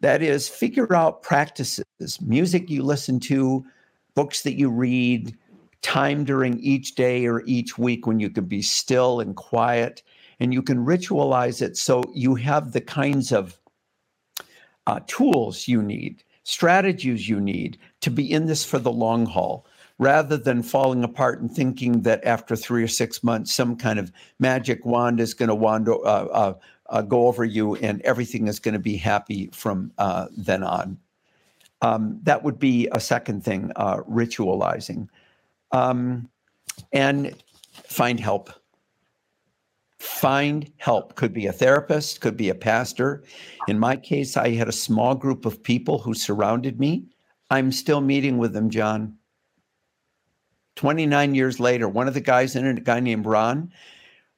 That 0.00 0.22
is, 0.22 0.48
figure 0.48 0.94
out 0.94 1.22
practices, 1.22 1.84
music 2.20 2.70
you 2.70 2.82
listen 2.82 3.20
to, 3.20 3.64
books 4.14 4.42
that 4.42 4.58
you 4.58 4.70
read, 4.70 5.36
time 5.82 6.24
during 6.24 6.58
each 6.60 6.94
day 6.94 7.26
or 7.26 7.42
each 7.46 7.78
week 7.78 8.06
when 8.06 8.18
you 8.18 8.30
can 8.30 8.44
be 8.46 8.62
still 8.62 9.20
and 9.20 9.36
quiet, 9.36 10.02
and 10.40 10.52
you 10.52 10.62
can 10.62 10.84
ritualize 10.84 11.62
it 11.62 11.76
so 11.76 12.02
you 12.12 12.34
have 12.34 12.72
the 12.72 12.80
kinds 12.80 13.32
of 13.32 13.58
uh, 14.86 15.00
tools 15.06 15.68
you 15.68 15.82
need, 15.82 16.24
strategies 16.48 17.28
you 17.28 17.38
need 17.38 17.76
to 18.00 18.10
be 18.10 18.32
in 18.32 18.46
this 18.46 18.64
for 18.64 18.78
the 18.78 18.90
long 18.90 19.26
haul 19.26 19.66
rather 19.98 20.38
than 20.38 20.62
falling 20.62 21.04
apart 21.04 21.42
and 21.42 21.54
thinking 21.54 22.00
that 22.00 22.24
after 22.24 22.56
three 22.56 22.82
or 22.82 22.88
six 22.88 23.22
months, 23.22 23.52
some 23.52 23.76
kind 23.76 23.98
of 23.98 24.10
magic 24.38 24.86
wand 24.86 25.20
is 25.20 25.34
going 25.34 25.50
to 25.50 25.54
wander, 25.54 25.92
uh, 26.06 26.24
uh, 26.24 26.54
uh, 26.86 27.02
go 27.02 27.26
over 27.26 27.44
you 27.44 27.74
and 27.76 28.00
everything 28.00 28.48
is 28.48 28.60
going 28.60 28.72
to 28.72 28.78
be 28.78 28.96
happy 28.96 29.50
from 29.52 29.92
uh, 29.98 30.28
then 30.38 30.62
on. 30.62 30.96
Um, 31.82 32.18
that 32.22 32.42
would 32.42 32.58
be 32.58 32.88
a 32.92 32.98
second 32.98 33.44
thing, 33.44 33.70
uh, 33.76 33.98
ritualizing. 34.08 35.08
Um, 35.70 36.30
and 36.94 37.34
find 37.84 38.18
help. 38.18 38.50
Find 39.98 40.70
help. 40.76 41.16
Could 41.16 41.32
be 41.32 41.46
a 41.46 41.52
therapist, 41.52 42.20
could 42.20 42.36
be 42.36 42.48
a 42.48 42.54
pastor. 42.54 43.24
In 43.66 43.78
my 43.78 43.96
case, 43.96 44.36
I 44.36 44.50
had 44.50 44.68
a 44.68 44.72
small 44.72 45.14
group 45.14 45.44
of 45.44 45.62
people 45.62 45.98
who 45.98 46.14
surrounded 46.14 46.78
me. 46.78 47.04
I'm 47.50 47.72
still 47.72 48.00
meeting 48.00 48.38
with 48.38 48.52
them, 48.52 48.70
John. 48.70 49.16
29 50.76 51.34
years 51.34 51.58
later, 51.58 51.88
one 51.88 52.06
of 52.06 52.14
the 52.14 52.20
guys 52.20 52.54
in 52.54 52.64
it, 52.64 52.78
a 52.78 52.80
guy 52.80 53.00
named 53.00 53.26
Ron, 53.26 53.72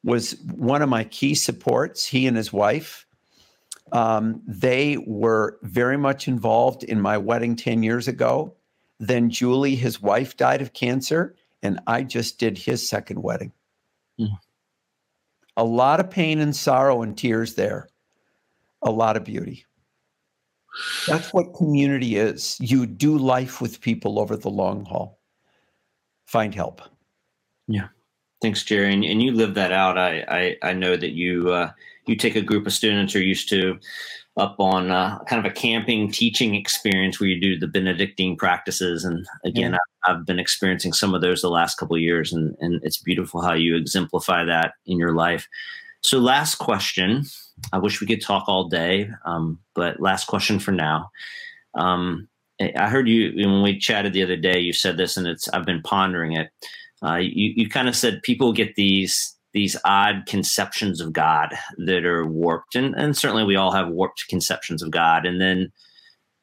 was 0.02 0.40
one 0.54 0.80
of 0.80 0.88
my 0.88 1.04
key 1.04 1.34
supports. 1.34 2.06
He 2.06 2.26
and 2.26 2.36
his 2.36 2.52
wife. 2.52 3.06
Um, 3.92 4.40
they 4.46 4.96
were 5.06 5.58
very 5.62 5.98
much 5.98 6.28
involved 6.28 6.84
in 6.84 7.00
my 7.00 7.18
wedding 7.18 7.56
10 7.56 7.82
years 7.82 8.08
ago. 8.08 8.54
Then 8.98 9.28
Julie, 9.28 9.74
his 9.74 10.00
wife, 10.00 10.36
died 10.36 10.62
of 10.62 10.72
cancer, 10.72 11.34
and 11.62 11.80
I 11.86 12.02
just 12.04 12.38
did 12.38 12.56
his 12.56 12.88
second 12.88 13.22
wedding. 13.22 13.52
Mm. 14.18 14.38
A 15.60 15.64
lot 15.64 16.00
of 16.00 16.10
pain 16.10 16.40
and 16.40 16.56
sorrow 16.56 17.02
and 17.02 17.18
tears 17.18 17.54
there, 17.54 17.86
a 18.80 18.90
lot 18.90 19.18
of 19.18 19.24
beauty. 19.24 19.66
That's 21.06 21.34
what 21.34 21.52
community 21.52 22.16
is. 22.16 22.56
You 22.60 22.86
do 22.86 23.18
life 23.18 23.60
with 23.60 23.82
people 23.82 24.18
over 24.18 24.36
the 24.36 24.48
long 24.48 24.86
haul 24.86 25.18
find 26.24 26.54
help. 26.54 26.80
Yeah. 27.68 27.88
Thanks, 28.40 28.64
Jerry. 28.64 28.94
And, 28.94 29.04
and 29.04 29.22
you 29.22 29.32
live 29.32 29.52
that 29.54 29.70
out. 29.70 29.98
I, 29.98 30.56
I, 30.62 30.70
I 30.70 30.72
know 30.72 30.96
that 30.96 31.10
you, 31.10 31.50
uh, 31.50 31.72
you 32.06 32.16
take 32.16 32.36
a 32.36 32.40
group 32.40 32.66
of 32.66 32.72
students 32.72 33.14
are 33.14 33.22
used 33.22 33.50
to 33.50 33.78
up 34.36 34.56
on 34.58 34.90
uh, 34.90 35.18
kind 35.24 35.44
of 35.44 35.50
a 35.50 35.54
camping 35.54 36.10
teaching 36.10 36.54
experience 36.54 37.18
where 37.18 37.28
you 37.28 37.40
do 37.40 37.58
the 37.58 37.66
Benedictine 37.66 38.36
practices. 38.36 39.04
And 39.04 39.26
again, 39.44 39.72
yeah. 39.72 39.78
I, 40.06 40.12
have 40.12 40.24
been 40.24 40.38
experiencing 40.38 40.92
some 40.92 41.14
of 41.14 41.20
those 41.20 41.42
the 41.42 41.50
last 41.50 41.76
couple 41.76 41.96
of 41.96 42.02
years, 42.02 42.32
and, 42.32 42.56
and 42.60 42.80
it's 42.84 42.98
beautiful 42.98 43.42
how 43.42 43.52
you 43.52 43.76
exemplify 43.76 44.44
that 44.44 44.74
in 44.86 44.98
your 44.98 45.14
life. 45.14 45.46
So, 46.02 46.18
last 46.18 46.56
question. 46.56 47.24
I 47.74 47.78
wish 47.78 48.00
we 48.00 48.06
could 48.06 48.22
talk 48.22 48.48
all 48.48 48.68
day, 48.68 49.10
um, 49.26 49.58
but 49.74 50.00
last 50.00 50.26
question 50.26 50.58
for 50.58 50.72
now. 50.72 51.10
Um, 51.74 52.28
I 52.60 52.88
heard 52.88 53.08
you 53.08 53.32
when 53.36 53.62
we 53.62 53.78
chatted 53.78 54.12
the 54.12 54.22
other 54.22 54.36
day. 54.36 54.58
You 54.58 54.72
said 54.72 54.96
this, 54.96 55.16
and 55.16 55.26
it's 55.26 55.48
I've 55.48 55.66
been 55.66 55.82
pondering 55.82 56.32
it. 56.32 56.50
Uh, 57.02 57.16
you 57.16 57.52
you 57.56 57.68
kind 57.68 57.88
of 57.88 57.96
said 57.96 58.22
people 58.22 58.52
get 58.52 58.74
these 58.76 59.36
these 59.52 59.76
odd 59.84 60.26
conceptions 60.26 61.00
of 61.00 61.12
God 61.12 61.54
that 61.86 62.04
are 62.04 62.26
warped, 62.26 62.74
and 62.74 62.94
and 62.94 63.16
certainly 63.16 63.44
we 63.44 63.56
all 63.56 63.72
have 63.72 63.88
warped 63.88 64.28
conceptions 64.28 64.82
of 64.82 64.90
God, 64.90 65.26
and 65.26 65.40
then 65.40 65.72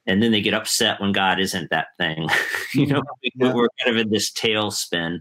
and 0.08 0.24
then 0.24 0.32
they 0.32 0.42
get 0.42 0.54
upset 0.54 1.00
when 1.02 1.12
God 1.12 1.40
isn't 1.40 1.70
that 1.70 1.88
thing. 1.98 2.30
you 2.74 2.88
know, 2.88 3.04
yeah. 3.36 3.54
we're 3.54 3.68
kind 3.84 3.96
of 3.96 3.98
in 3.98 4.10
this 4.10 4.32
tailspin. 4.32 5.20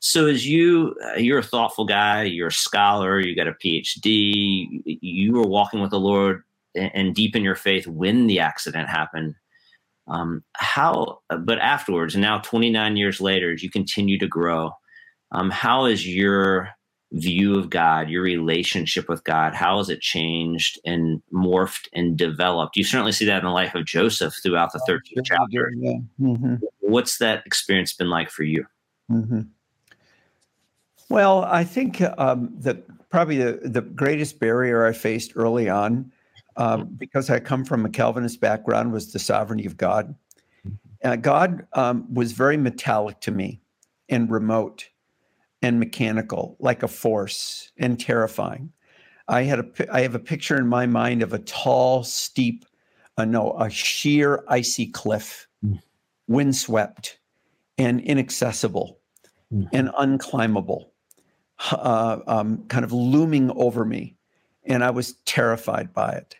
So 0.00 0.26
as 0.26 0.46
you, 0.46 0.94
uh, 1.04 1.18
you're 1.18 1.38
a 1.38 1.42
thoughtful 1.42 1.84
guy, 1.84 2.22
you're 2.22 2.48
a 2.48 2.52
scholar, 2.52 3.18
you 3.18 3.34
got 3.34 3.48
a 3.48 3.52
PhD, 3.52 4.82
you 4.84 5.32
were 5.32 5.46
walking 5.46 5.80
with 5.80 5.90
the 5.90 5.98
Lord 5.98 6.42
and, 6.76 6.90
and 6.94 7.14
deep 7.14 7.34
in 7.34 7.42
your 7.42 7.56
faith 7.56 7.86
when 7.86 8.26
the 8.26 8.38
accident 8.38 8.88
happened. 8.88 9.34
Um, 10.06 10.44
how, 10.54 11.20
but 11.40 11.58
afterwards, 11.58 12.14
and 12.14 12.22
now 12.22 12.38
29 12.38 12.96
years 12.96 13.20
later, 13.20 13.52
as 13.52 13.62
you 13.62 13.70
continue 13.70 14.18
to 14.18 14.28
grow, 14.28 14.70
um, 15.32 15.50
how 15.50 15.86
is 15.86 16.06
your 16.06 16.70
view 17.12 17.58
of 17.58 17.70
God, 17.70 18.10
your 18.10 18.22
relationship 18.22 19.08
with 19.08 19.24
God, 19.24 19.54
how 19.54 19.78
has 19.78 19.88
it 19.88 20.00
changed 20.00 20.78
and 20.84 21.22
morphed 21.32 21.88
and 21.92 22.16
developed? 22.16 22.76
You 22.76 22.84
certainly 22.84 23.12
see 23.12 23.24
that 23.24 23.38
in 23.38 23.44
the 23.44 23.50
life 23.50 23.74
of 23.74 23.86
Joseph 23.86 24.34
throughout 24.42 24.72
the 24.72 24.80
13th 24.88 25.22
chapter. 25.24 25.72
Yeah. 25.76 25.98
Mm-hmm. 26.20 26.56
What's 26.80 27.18
that 27.18 27.46
experience 27.46 27.94
been 27.94 28.10
like 28.10 28.30
for 28.30 28.42
you? 28.42 28.66
Mm-hmm. 29.10 29.42
Well, 31.08 31.44
I 31.44 31.64
think 31.64 32.02
um, 32.18 32.50
that 32.58 32.84
probably 33.08 33.38
the, 33.38 33.60
the 33.62 33.80
greatest 33.80 34.38
barrier 34.38 34.84
I 34.84 34.92
faced 34.92 35.32
early 35.34 35.68
on 35.70 36.12
um, 36.56 36.94
because 36.98 37.30
I 37.30 37.40
come 37.40 37.64
from 37.64 37.86
a 37.86 37.88
Calvinist 37.88 38.40
background, 38.40 38.92
was 38.92 39.12
the 39.12 39.18
sovereignty 39.18 39.64
of 39.64 39.76
God. 39.76 40.14
Uh, 41.02 41.16
God 41.16 41.66
um, 41.72 42.12
was 42.12 42.32
very 42.32 42.56
metallic 42.56 43.20
to 43.20 43.30
me 43.30 43.60
and 44.08 44.30
remote 44.30 44.88
and 45.62 45.78
mechanical, 45.78 46.56
like 46.60 46.82
a 46.82 46.88
force 46.88 47.72
and 47.78 47.98
terrifying. 47.98 48.72
I 49.28 49.42
had 49.42 49.58
a 49.58 49.94
I 49.94 50.00
have 50.00 50.14
a 50.14 50.20
picture 50.20 50.56
in 50.56 50.66
my 50.66 50.86
mind 50.86 51.22
of 51.22 51.32
a 51.32 51.38
tall, 51.40 52.04
steep, 52.04 52.64
uh, 53.16 53.24
no, 53.24 53.52
a 53.58 53.68
sheer 53.68 54.44
icy 54.48 54.86
cliff, 54.86 55.46
mm. 55.64 55.80
windswept 56.28 57.18
and 57.76 58.00
inaccessible 58.00 58.98
mm. 59.52 59.68
and 59.72 59.88
unclimbable, 59.90 60.86
uh, 61.72 62.18
um, 62.26 62.64
kind 62.68 62.84
of 62.84 62.92
looming 62.92 63.50
over 63.52 63.84
me, 63.84 64.16
and 64.64 64.82
I 64.82 64.90
was 64.90 65.14
terrified 65.24 65.92
by 65.92 66.12
it. 66.12 66.36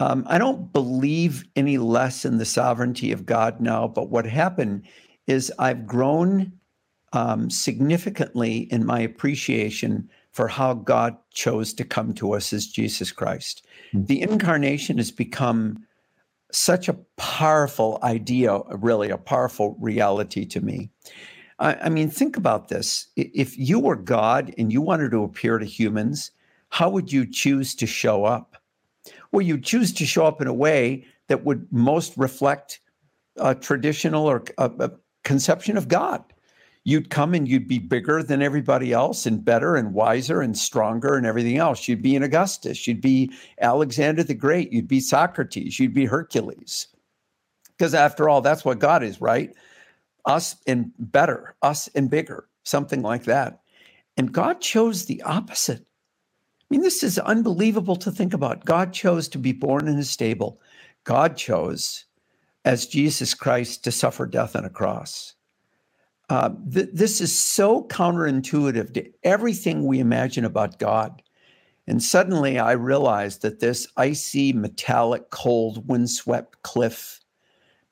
Um, 0.00 0.24
I 0.28 0.38
don't 0.38 0.72
believe 0.72 1.44
any 1.54 1.78
less 1.78 2.24
in 2.24 2.38
the 2.38 2.44
sovereignty 2.44 3.12
of 3.12 3.26
God 3.26 3.60
now, 3.60 3.86
but 3.86 4.10
what 4.10 4.26
happened 4.26 4.86
is 5.26 5.52
I've 5.58 5.86
grown 5.86 6.52
um, 7.14 7.48
significantly 7.48 8.68
in 8.72 8.84
my 8.84 9.00
appreciation 9.00 10.10
for 10.32 10.48
how 10.48 10.74
God 10.74 11.16
chose 11.30 11.72
to 11.74 11.84
come 11.84 12.12
to 12.14 12.32
us 12.34 12.52
as 12.52 12.66
Jesus 12.66 13.12
Christ. 13.12 13.64
Mm-hmm. 13.92 14.06
The 14.06 14.20
incarnation 14.20 14.98
has 14.98 15.12
become 15.12 15.86
such 16.50 16.88
a 16.88 16.98
powerful 17.16 17.98
idea, 18.02 18.58
really, 18.70 19.10
a 19.10 19.18
powerful 19.18 19.76
reality 19.80 20.44
to 20.46 20.60
me. 20.60 20.90
I, 21.60 21.74
I 21.74 21.88
mean, 21.88 22.10
think 22.10 22.36
about 22.36 22.68
this. 22.68 23.06
If 23.16 23.56
you 23.56 23.78
were 23.78 23.96
God 23.96 24.52
and 24.58 24.72
you 24.72 24.80
wanted 24.80 25.12
to 25.12 25.22
appear 25.22 25.58
to 25.58 25.64
humans, 25.64 26.32
how 26.70 26.90
would 26.90 27.12
you 27.12 27.24
choose 27.30 27.74
to 27.76 27.86
show 27.86 28.24
up? 28.24 28.56
Well, 29.30 29.42
you 29.42 29.58
choose 29.58 29.92
to 29.94 30.04
show 30.06 30.26
up 30.26 30.40
in 30.40 30.48
a 30.48 30.54
way 30.54 31.06
that 31.28 31.44
would 31.44 31.72
most 31.72 32.16
reflect 32.16 32.80
a 33.36 33.54
traditional 33.54 34.26
or 34.26 34.42
a, 34.58 34.70
a 34.80 34.90
conception 35.22 35.76
of 35.76 35.86
God. 35.88 36.24
You'd 36.86 37.08
come 37.08 37.32
and 37.32 37.48
you'd 37.48 37.66
be 37.66 37.78
bigger 37.78 38.22
than 38.22 38.42
everybody 38.42 38.92
else 38.92 39.24
and 39.24 39.42
better 39.42 39.74
and 39.74 39.94
wiser 39.94 40.42
and 40.42 40.56
stronger 40.56 41.16
and 41.16 41.24
everything 41.24 41.56
else. 41.56 41.88
You'd 41.88 42.02
be 42.02 42.14
an 42.14 42.22
Augustus. 42.22 42.86
You'd 42.86 43.00
be 43.00 43.32
Alexander 43.58 44.22
the 44.22 44.34
Great. 44.34 44.70
You'd 44.70 44.88
be 44.88 45.00
Socrates. 45.00 45.80
You'd 45.80 45.94
be 45.94 46.04
Hercules. 46.04 46.88
Because 47.76 47.94
after 47.94 48.28
all, 48.28 48.42
that's 48.42 48.66
what 48.66 48.78
God 48.78 49.02
is, 49.02 49.20
right? 49.20 49.54
Us 50.26 50.56
and 50.66 50.92
better, 50.98 51.56
us 51.62 51.88
and 51.94 52.10
bigger, 52.10 52.48
something 52.64 53.02
like 53.02 53.24
that. 53.24 53.60
And 54.16 54.32
God 54.32 54.60
chose 54.60 55.06
the 55.06 55.22
opposite. 55.22 55.80
I 55.80 56.66
mean, 56.70 56.82
this 56.82 57.02
is 57.02 57.18
unbelievable 57.18 57.96
to 57.96 58.10
think 58.10 58.34
about. 58.34 58.64
God 58.64 58.92
chose 58.92 59.26
to 59.28 59.38
be 59.38 59.52
born 59.52 59.88
in 59.88 59.98
a 59.98 60.04
stable. 60.04 60.60
God 61.04 61.36
chose, 61.36 62.04
as 62.64 62.86
Jesus 62.86 63.34
Christ, 63.34 63.84
to 63.84 63.92
suffer 63.92 64.26
death 64.26 64.54
on 64.54 64.64
a 64.64 64.70
cross. 64.70 65.34
Uh, 66.28 66.50
th- 66.72 66.88
this 66.92 67.20
is 67.20 67.36
so 67.36 67.84
counterintuitive 67.84 68.94
to 68.94 69.10
everything 69.22 69.84
we 69.84 69.98
imagine 69.98 70.44
about 70.44 70.78
God. 70.78 71.22
And 71.86 72.02
suddenly 72.02 72.58
I 72.58 72.72
realized 72.72 73.42
that 73.42 73.60
this 73.60 73.86
icy, 73.96 74.52
metallic, 74.52 75.30
cold, 75.30 75.86
windswept 75.86 76.62
cliff 76.62 77.20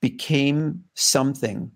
became 0.00 0.84
something 0.94 1.70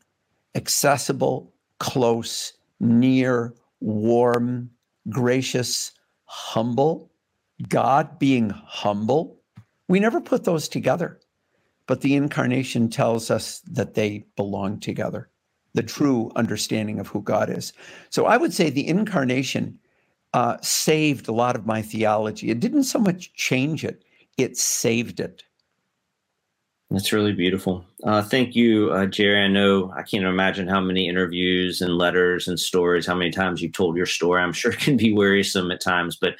accessible, 0.55 1.53
close, 1.79 2.55
near, 2.81 3.55
warm, 3.81 4.71
gracious, 5.11 5.93
humble. 6.25 7.11
God 7.69 8.19
being 8.19 8.51
humble. 8.51 9.41
We 9.89 10.01
never 10.01 10.21
put 10.21 10.45
those 10.45 10.69
together, 10.69 11.21
but 11.87 12.01
the 12.01 12.17
incarnation 12.17 12.89
tells 12.89 13.31
us 13.31 13.61
that 13.61 13.95
they 13.95 14.27
belong 14.37 14.81
together, 14.81 15.31
the 15.77 15.83
true 15.83 16.33
understanding 16.37 16.99
of 16.99 17.07
who 17.07 17.21
God 17.21 17.51
is. 17.51 17.73
So 18.09 18.25
I 18.25 18.39
would 18.39 18.53
say 18.53 18.71
the 18.71 18.89
incarnation 18.89 19.79
uh, 20.33 20.57
saved 20.63 21.29
a 21.29 21.33
lot 21.33 21.55
of 21.55 21.67
my 21.67 21.83
theology. 21.83 22.51
It 22.51 22.61
didn't 22.61 22.85
so 22.85 22.99
much 22.99 23.33
change 23.35 23.85
it, 23.85 24.03
it 24.39 24.57
saved 24.57 25.21
it. 25.21 25.45
That's 26.91 27.13
really 27.13 27.33
beautiful. 27.33 27.85
Uh, 28.05 28.23
thank 28.23 28.55
you, 28.55 28.91
uh, 28.93 29.07
Jerry. 29.07 29.45
I 29.45 29.49
know 29.49 29.93
I 29.95 30.03
can't 30.03 30.25
imagine 30.25 30.69
how 30.69 30.81
many 30.81 31.09
interviews 31.09 31.83
and 31.83 31.99
letters 31.99 32.49
and 32.49 32.59
stories, 32.59 33.07
how 33.07 33.15
many 33.15 33.31
times 33.31 33.61
you've 33.61 33.73
told 33.73 33.97
your 33.97 34.07
story. 34.07 34.41
I'm 34.41 34.53
sure 34.53 34.73
it 34.73 34.79
can 34.79 34.97
be 34.97 35.13
wearisome 35.13 35.71
at 35.73 35.81
times, 35.81 36.17
but 36.17 36.37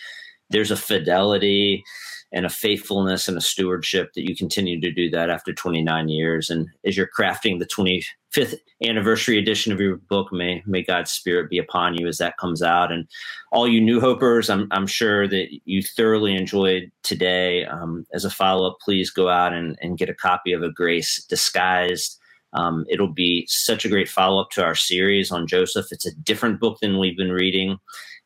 there's 0.49 0.71
a 0.71 0.77
fidelity 0.77 1.85
and 2.33 2.45
a 2.45 2.51
faithfulness 2.51 3.29
and 3.29 3.39
a 3.39 3.41
stewardship 3.41 4.13
that 4.15 4.29
you 4.29 4.35
continue 4.35 4.81
to 4.81 4.91
do 4.91 5.09
that 5.11 5.31
after 5.31 5.53
29 5.53 6.09
years. 6.09 6.51
And 6.51 6.69
as 6.85 6.97
you're 6.97 7.09
crafting 7.09 7.59
the 7.59 7.67
25th 7.67 8.59
anniversary 8.85 9.39
edition 9.39 9.73
of 9.73 9.81
your 9.81 9.97
book, 9.97 10.33
may 10.33 10.63
may 10.67 10.83
God's 10.83 11.11
Spirit 11.11 11.51
be 11.51 11.59
upon 11.59 11.97
you 11.97 12.09
as 12.09 12.19
that 12.19 12.37
comes 12.37 12.63
out. 12.63 12.91
And 12.91 13.07
all 13.53 13.69
you 13.69 13.81
new 13.81 14.01
hopers, 14.01 14.51
I'm 14.51 14.69
I'm 14.71 14.87
sure 14.87 15.29
that 15.29 15.61
you 15.65 15.83
thoroughly 15.83 16.35
enjoyed 16.35 16.91
today. 17.03 17.65
Um, 17.65 18.07
as 18.13 18.25
a 18.25 18.31
follow 18.31 18.69
up, 18.71 18.79
please 18.81 19.11
go 19.11 19.29
out 19.29 19.53
and, 19.53 19.79
and 19.81 19.99
get 19.99 20.11
a 20.11 20.15
copy 20.15 20.53
of 20.53 20.63
A 20.63 20.71
Grace 20.71 21.25
Disguised. 21.25 22.19
Um, 22.53 22.87
it'll 22.89 23.13
be 23.13 23.47
such 23.49 23.85
a 23.85 23.89
great 23.89 24.09
follow 24.09 24.41
up 24.41 24.51
to 24.53 24.65
our 24.65 24.75
series 24.75 25.31
on 25.31 25.47
Joseph. 25.47 25.87
It's 25.91 26.07
a 26.07 26.15
different 26.15 26.59
book 26.59 26.79
than 26.81 26.99
we've 26.99 27.17
been 27.17 27.33
reading, 27.33 27.79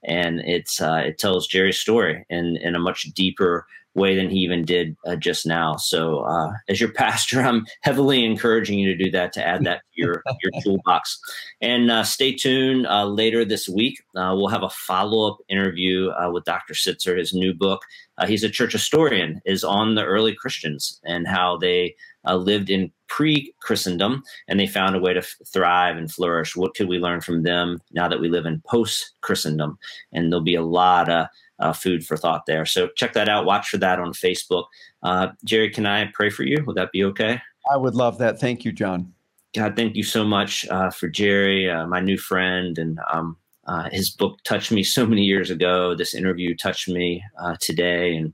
and 0.04 0.40
it's 0.40 0.80
uh, 0.80 1.02
it 1.04 1.18
tells 1.18 1.46
Jerry's 1.46 1.78
story 1.78 2.24
in 2.30 2.56
in 2.56 2.74
a 2.74 2.80
much 2.80 3.02
deeper 3.14 3.66
way 3.94 4.14
than 4.14 4.30
he 4.30 4.38
even 4.38 4.64
did 4.64 4.96
uh, 5.06 5.16
just 5.16 5.46
now. 5.46 5.76
So, 5.76 6.20
uh, 6.20 6.52
as 6.68 6.80
your 6.80 6.92
pastor, 6.92 7.40
I'm 7.42 7.66
heavily 7.82 8.24
encouraging 8.24 8.78
you 8.78 8.94
to 8.94 9.04
do 9.04 9.10
that 9.10 9.32
to 9.34 9.46
add 9.46 9.64
that 9.64 9.78
to 9.78 10.02
your 10.02 10.22
your 10.42 10.62
toolbox. 10.62 11.18
And 11.60 11.90
uh, 11.90 12.04
stay 12.04 12.32
tuned. 12.32 12.86
Uh, 12.86 13.06
later 13.06 13.44
this 13.44 13.68
week, 13.68 14.00
uh, 14.16 14.34
we'll 14.36 14.48
have 14.48 14.62
a 14.62 14.70
follow 14.70 15.30
up 15.30 15.38
interview 15.48 16.10
uh, 16.10 16.30
with 16.30 16.44
Dr. 16.44 16.74
Sittser. 16.74 17.18
His 17.18 17.34
new 17.34 17.52
book, 17.52 17.82
he's 18.26 18.44
a 18.44 18.50
church 18.50 18.72
historian, 18.72 19.40
is 19.44 19.64
on 19.64 19.94
the 19.94 20.04
early 20.04 20.34
Christians 20.34 21.00
and 21.04 21.26
how 21.26 21.56
they 21.56 21.94
lived 22.26 22.70
in 22.70 22.92
pre 23.10 23.52
Christendom 23.60 24.22
and 24.48 24.58
they 24.58 24.66
found 24.66 24.96
a 24.96 25.00
way 25.00 25.12
to 25.12 25.20
f- 25.20 25.36
thrive 25.52 25.96
and 25.96 26.10
flourish. 26.10 26.56
What 26.56 26.74
could 26.74 26.88
we 26.88 26.98
learn 26.98 27.20
from 27.20 27.42
them 27.42 27.80
now 27.92 28.08
that 28.08 28.20
we 28.20 28.28
live 28.28 28.46
in 28.46 28.62
post 28.66 29.12
Christendom? 29.20 29.78
And 30.12 30.30
there'll 30.30 30.44
be 30.44 30.54
a 30.54 30.62
lot 30.62 31.08
of 31.08 31.26
uh, 31.60 31.72
food 31.72 32.04
for 32.04 32.16
thought 32.16 32.46
there. 32.46 32.66
So 32.66 32.88
check 32.96 33.12
that 33.12 33.28
out. 33.28 33.44
Watch 33.44 33.68
for 33.68 33.78
that 33.78 33.98
on 33.98 34.12
Facebook. 34.12 34.64
Uh, 35.02 35.28
Jerry, 35.44 35.70
can 35.70 35.86
I 35.86 36.10
pray 36.12 36.30
for 36.30 36.42
you? 36.42 36.62
Would 36.66 36.76
that 36.76 36.92
be 36.92 37.04
okay? 37.04 37.40
I 37.72 37.76
would 37.76 37.94
love 37.94 38.18
that. 38.18 38.40
Thank 38.40 38.64
you, 38.64 38.72
John. 38.72 39.12
God, 39.54 39.76
thank 39.76 39.96
you 39.96 40.04
so 40.04 40.24
much 40.24 40.66
uh, 40.68 40.90
for 40.90 41.08
Jerry, 41.08 41.68
uh, 41.68 41.86
my 41.86 42.00
new 42.00 42.16
friend, 42.16 42.78
and 42.78 42.98
um, 43.12 43.36
uh, 43.66 43.88
his 43.90 44.10
book 44.10 44.38
touched 44.44 44.70
me 44.70 44.82
so 44.82 45.04
many 45.04 45.22
years 45.22 45.50
ago. 45.50 45.94
This 45.94 46.14
interview 46.14 46.56
touched 46.56 46.88
me 46.88 47.22
uh, 47.40 47.56
today, 47.60 48.14
and 48.16 48.32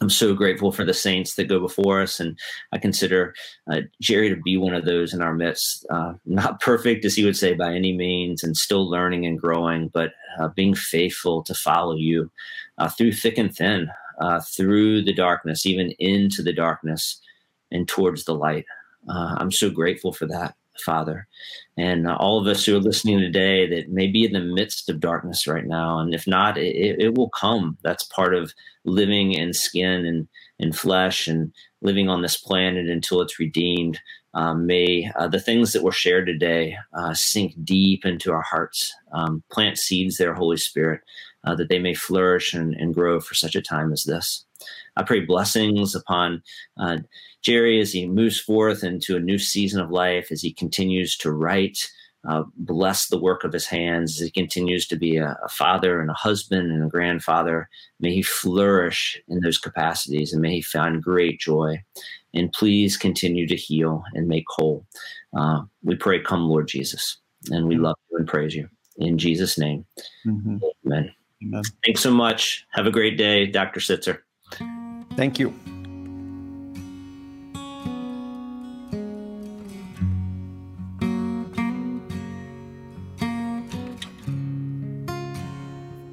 I'm 0.00 0.10
so 0.10 0.34
grateful 0.34 0.72
for 0.72 0.84
the 0.84 0.92
saints 0.92 1.34
that 1.34 1.48
go 1.48 1.58
before 1.58 2.02
us, 2.02 2.20
and 2.20 2.38
I 2.72 2.78
consider 2.78 3.34
uh, 3.70 3.80
Jerry 4.00 4.28
to 4.28 4.36
be 4.36 4.56
one 4.56 4.74
of 4.74 4.84
those 4.84 5.14
in 5.14 5.22
our 5.22 5.34
midst. 5.34 5.86
Uh, 5.88 6.14
not 6.26 6.60
perfect, 6.60 7.04
as 7.04 7.14
he 7.14 7.24
would 7.24 7.36
say, 7.36 7.54
by 7.54 7.72
any 7.72 7.96
means, 7.96 8.42
and 8.42 8.56
still 8.56 8.88
learning 8.88 9.24
and 9.24 9.40
growing, 9.40 9.88
but 9.88 10.12
uh, 10.38 10.48
being 10.48 10.74
faithful 10.74 11.42
to 11.44 11.54
follow 11.54 11.94
you 11.94 12.30
uh, 12.78 12.88
through 12.88 13.12
thick 13.12 13.38
and 13.38 13.54
thin, 13.56 13.88
uh, 14.20 14.40
through 14.40 15.02
the 15.02 15.14
darkness, 15.14 15.64
even 15.64 15.92
into 15.98 16.42
the 16.42 16.52
darkness, 16.52 17.20
and 17.70 17.88
towards 17.88 18.24
the 18.24 18.34
light. 18.34 18.66
Uh, 19.08 19.36
I'm 19.38 19.52
so 19.52 19.70
grateful 19.70 20.12
for 20.12 20.26
that. 20.26 20.56
Father. 20.80 21.26
And 21.76 22.08
uh, 22.08 22.16
all 22.16 22.40
of 22.40 22.46
us 22.46 22.64
who 22.64 22.76
are 22.76 22.80
listening 22.80 23.18
today 23.18 23.68
that 23.68 23.90
may 23.90 24.06
be 24.06 24.24
in 24.24 24.32
the 24.32 24.40
midst 24.40 24.88
of 24.88 25.00
darkness 25.00 25.46
right 25.46 25.66
now. 25.66 25.98
And 25.98 26.14
if 26.14 26.26
not, 26.26 26.56
it, 26.56 26.96
it 26.98 27.14
will 27.14 27.28
come. 27.30 27.76
That's 27.82 28.04
part 28.04 28.34
of 28.34 28.54
living 28.84 29.32
in 29.32 29.52
skin 29.52 30.06
and, 30.06 30.28
and 30.58 30.76
flesh 30.76 31.28
and 31.28 31.52
living 31.82 32.08
on 32.08 32.22
this 32.22 32.36
planet 32.36 32.88
until 32.88 33.20
it's 33.20 33.38
redeemed. 33.38 34.00
Um, 34.32 34.66
may 34.66 35.10
uh, 35.16 35.28
the 35.28 35.40
things 35.40 35.72
that 35.72 35.82
were 35.82 35.92
shared 35.92 36.26
today 36.26 36.76
uh, 36.92 37.14
sink 37.14 37.54
deep 37.64 38.04
into 38.04 38.32
our 38.32 38.42
hearts, 38.42 38.94
um, 39.12 39.42
plant 39.50 39.78
seeds 39.78 40.16
there, 40.16 40.34
Holy 40.34 40.58
Spirit, 40.58 41.00
uh, 41.44 41.54
that 41.56 41.68
they 41.68 41.78
may 41.78 41.94
flourish 41.94 42.54
and, 42.54 42.74
and 42.74 42.94
grow 42.94 43.20
for 43.20 43.34
such 43.34 43.54
a 43.54 43.62
time 43.62 43.92
as 43.92 44.04
this. 44.04 44.45
I 44.96 45.02
pray 45.02 45.20
blessings 45.20 45.94
upon 45.94 46.42
uh, 46.78 46.98
Jerry 47.42 47.80
as 47.80 47.92
he 47.92 48.06
moves 48.06 48.40
forth 48.40 48.82
into 48.82 49.16
a 49.16 49.20
new 49.20 49.38
season 49.38 49.80
of 49.80 49.90
life, 49.90 50.28
as 50.30 50.42
he 50.42 50.52
continues 50.52 51.16
to 51.18 51.30
write, 51.30 51.90
uh, 52.28 52.42
bless 52.56 53.06
the 53.06 53.18
work 53.18 53.44
of 53.44 53.52
his 53.52 53.66
hands, 53.66 54.16
as 54.16 54.24
he 54.26 54.30
continues 54.30 54.86
to 54.88 54.96
be 54.96 55.16
a, 55.16 55.38
a, 55.44 55.48
father 55.48 56.00
and 56.00 56.10
a 56.10 56.14
husband 56.14 56.72
and 56.72 56.82
a 56.82 56.88
grandfather. 56.88 57.68
May 58.00 58.14
he 58.14 58.22
flourish 58.22 59.20
in 59.28 59.40
those 59.40 59.58
capacities 59.58 60.32
and 60.32 60.42
may 60.42 60.56
he 60.56 60.62
find 60.62 61.02
great 61.02 61.38
joy. 61.38 61.82
And 62.34 62.52
please 62.52 62.96
continue 62.96 63.46
to 63.46 63.56
heal 63.56 64.02
and 64.14 64.26
make 64.26 64.44
whole. 64.48 64.84
Uh, 65.36 65.62
we 65.84 65.94
pray, 65.94 66.20
come, 66.20 66.48
Lord 66.48 66.68
Jesus. 66.68 67.18
And 67.50 67.68
we 67.68 67.76
love 67.76 67.96
you 68.10 68.18
and 68.18 68.26
praise 68.26 68.54
you. 68.54 68.68
In 68.98 69.18
Jesus' 69.18 69.56
name, 69.58 69.84
mm-hmm. 70.26 70.56
amen. 70.86 71.14
amen. 71.44 71.62
Thanks 71.84 72.00
so 72.00 72.10
much. 72.10 72.64
Have 72.70 72.86
a 72.86 72.90
great 72.90 73.16
day, 73.16 73.46
Dr. 73.46 73.80
Sittser. 73.80 74.20
Thank 75.16 75.38
you. 75.38 75.54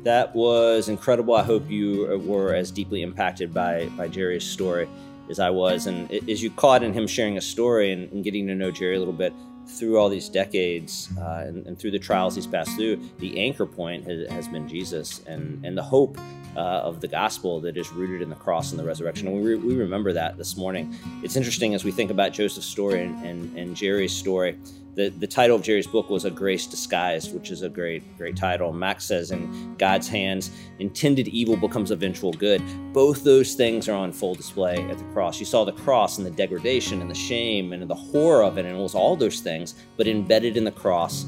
that 0.04 0.36
was 0.36 0.90
incredible. 0.90 1.34
I 1.34 1.44
hope 1.44 1.70
you 1.70 2.22
were 2.26 2.54
as 2.54 2.72
deeply 2.72 3.02
impacted 3.02 3.54
by 3.54 3.88
by 3.98 4.08
Jerry's 4.08 4.44
story 4.44 4.88
as 5.30 5.40
I 5.40 5.50
was, 5.50 5.88
and 5.88 6.12
as 6.30 6.44
you 6.44 6.52
caught 6.52 6.84
in 6.84 6.94
him 6.94 7.08
sharing 7.08 7.38
a 7.38 7.42
story 7.42 7.92
and, 7.92 8.12
and 8.12 8.24
getting 8.24 8.48
to 8.48 8.56
know 8.56 8.72
Jerry 8.72 8.96
a 8.96 9.00
little 9.00 9.14
bit 9.14 9.34
through 9.78 9.98
all 9.98 10.10
these 10.10 10.30
decades 10.30 11.10
uh, 11.18 11.44
and, 11.48 11.66
and, 11.68 11.80
through 11.80 11.92
the 11.92 12.00
trials 12.00 12.36
he's 12.36 12.48
passed 12.48 12.76
through, 12.76 13.00
the 13.20 13.40
anchor 13.40 13.66
point 13.66 14.06
has, 14.06 14.30
has 14.30 14.48
been 14.48 14.68
Jesus 14.68 15.22
and 15.26 15.66
and 15.66 15.78
the 15.78 15.84
hope 15.84 16.18
uh, 16.56 16.60
of 16.60 17.02
the 17.02 17.08
gospel 17.08 17.60
that 17.62 17.78
is 17.78 17.92
rooted 17.92 18.22
in 18.22 18.30
the 18.30 18.36
cross 18.36 18.72
and 18.72 18.80
the 18.80 18.84
resurrection. 18.84 19.28
And 19.28 19.36
we, 19.38 19.54
re- 19.54 19.56
we 19.56 19.76
remember 19.76 20.14
that 20.14 20.38
this 20.38 20.56
morning. 20.56 20.96
It's 21.24 21.36
interesting 21.36 21.74
as 21.74 21.84
we 21.84 21.92
think 21.92 22.12
about 22.12 22.32
Joseph's 22.32 22.68
story 22.68 23.02
and, 23.02 23.26
and, 23.26 23.58
and 23.58 23.76
Jerry's 23.76 24.14
story 24.14 24.58
the, 24.96 25.10
the 25.10 25.28
title 25.28 25.56
of 25.56 25.64
Jerry's 25.64 25.88
book 25.88 26.10
was 26.10 26.26
A 26.26 26.30
Grace 26.30 26.68
Disguised, 26.68 27.34
which 27.34 27.50
is 27.50 27.64
a 27.64 27.70
great, 27.70 28.16
great 28.18 28.36
title. 28.36 28.72
Max 28.72 29.06
says, 29.06 29.32
In 29.32 29.76
God's 29.78 30.08
hands, 30.08 30.52
intended 30.80 31.28
evil 31.30 31.58
becomes 31.58 31.90
eventual 31.90 32.32
good. 32.32 32.62
Both 32.94 33.24
those 33.24 33.56
things 33.56 33.90
are 33.90 33.96
on 33.96 34.12
full 34.12 34.36
display 34.36 34.78
at 34.90 35.00
the 35.00 35.04
cross. 35.06 35.40
You 35.40 35.48
saw 35.48 35.66
the 35.66 35.72
cross 35.72 36.20
and 36.20 36.28
the 36.28 36.32
degradation 36.32 37.02
and 37.02 37.10
the 37.10 37.16
shame 37.16 37.74
and 37.74 37.90
the 37.90 37.96
horror 37.96 38.44
of 38.44 38.58
it, 38.60 38.66
and 38.66 38.78
it 38.78 38.82
was 38.82 38.94
all 38.94 39.16
those 39.16 39.40
things, 39.40 39.74
but 39.98 40.08
embedded 40.08 40.58
in 40.58 40.64
the 40.64 40.72
cross 40.72 41.26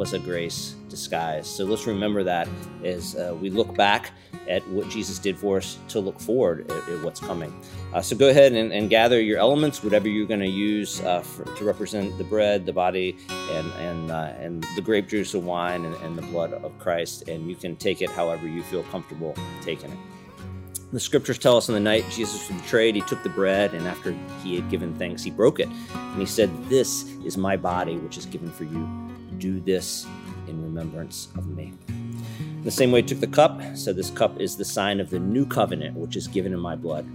was 0.00 0.14
a 0.14 0.18
grace 0.18 0.76
disguised. 0.88 1.46
So 1.46 1.66
let's 1.66 1.86
remember 1.86 2.24
that 2.24 2.48
as 2.82 3.16
uh, 3.16 3.36
we 3.38 3.50
look 3.50 3.74
back 3.76 4.12
at 4.48 4.66
what 4.68 4.88
Jesus 4.88 5.18
did 5.18 5.36
for 5.36 5.58
us 5.58 5.78
to 5.88 6.00
look 6.00 6.18
forward 6.18 6.70
at, 6.70 6.88
at 6.88 7.04
what's 7.04 7.20
coming. 7.20 7.52
Uh, 7.92 8.00
so 8.00 8.16
go 8.16 8.30
ahead 8.30 8.54
and, 8.54 8.72
and, 8.72 8.88
gather 8.88 9.20
your 9.20 9.38
elements, 9.38 9.84
whatever 9.84 10.08
you're 10.08 10.26
going 10.26 10.40
to 10.40 10.48
use 10.48 11.02
uh, 11.02 11.20
for, 11.20 11.44
to 11.54 11.64
represent 11.64 12.16
the 12.16 12.24
bread, 12.24 12.64
the 12.64 12.72
body, 12.72 13.14
and 13.28 13.70
and 13.72 14.10
uh, 14.10 14.32
and 14.38 14.64
the 14.74 14.80
grape 14.80 15.06
juice, 15.06 15.32
the 15.32 15.38
wine, 15.38 15.84
and, 15.84 15.94
and 15.96 16.16
the 16.16 16.26
blood 16.32 16.54
of 16.54 16.78
Christ. 16.78 17.28
And 17.28 17.46
you 17.50 17.54
can 17.54 17.76
take 17.76 18.00
it 18.00 18.08
however 18.08 18.48
you 18.48 18.62
feel 18.62 18.84
comfortable 18.84 19.34
taking 19.60 19.90
it. 19.90 19.98
The 20.94 21.00
scriptures 21.00 21.38
tell 21.38 21.58
us 21.58 21.68
on 21.68 21.74
the 21.74 21.80
night 21.80 22.06
Jesus 22.10 22.48
was 22.48 22.58
betrayed, 22.62 22.94
he 22.94 23.02
took 23.02 23.22
the 23.22 23.28
bread, 23.28 23.74
and 23.74 23.86
after 23.86 24.16
he 24.42 24.56
had 24.56 24.70
given 24.70 24.94
thanks, 24.94 25.22
he 25.22 25.30
broke 25.30 25.60
it. 25.60 25.68
And 25.68 26.18
he 26.18 26.26
said, 26.26 26.50
This 26.70 27.04
is 27.22 27.36
my 27.36 27.58
body, 27.58 27.98
which 27.98 28.16
is 28.16 28.24
given 28.24 28.50
for 28.50 28.64
you. 28.64 29.09
Do 29.40 29.58
this 29.58 30.06
in 30.48 30.62
remembrance 30.62 31.28
of 31.34 31.46
me. 31.48 31.72
In 31.88 32.62
the 32.62 32.70
same 32.70 32.92
way, 32.92 33.00
he 33.00 33.08
took 33.08 33.20
the 33.20 33.26
cup, 33.26 33.58
said, 33.74 33.96
This 33.96 34.10
cup 34.10 34.38
is 34.38 34.54
the 34.54 34.66
sign 34.66 35.00
of 35.00 35.08
the 35.08 35.18
new 35.18 35.46
covenant, 35.46 35.96
which 35.96 36.14
is 36.14 36.28
given 36.28 36.52
in 36.52 36.60
my 36.60 36.76
blood. 36.76 37.06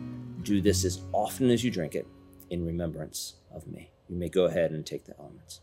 Do 0.43 0.59
this 0.59 0.83
as 0.85 1.01
often 1.13 1.51
as 1.51 1.63
you 1.63 1.69
drink 1.69 1.93
it 1.93 2.07
in 2.49 2.65
remembrance 2.65 3.35
of 3.53 3.67
me. 3.67 3.91
You 4.09 4.15
may 4.15 4.29
go 4.29 4.45
ahead 4.45 4.71
and 4.71 4.83
take 4.83 5.05
the 5.05 5.13
elements. 5.19 5.61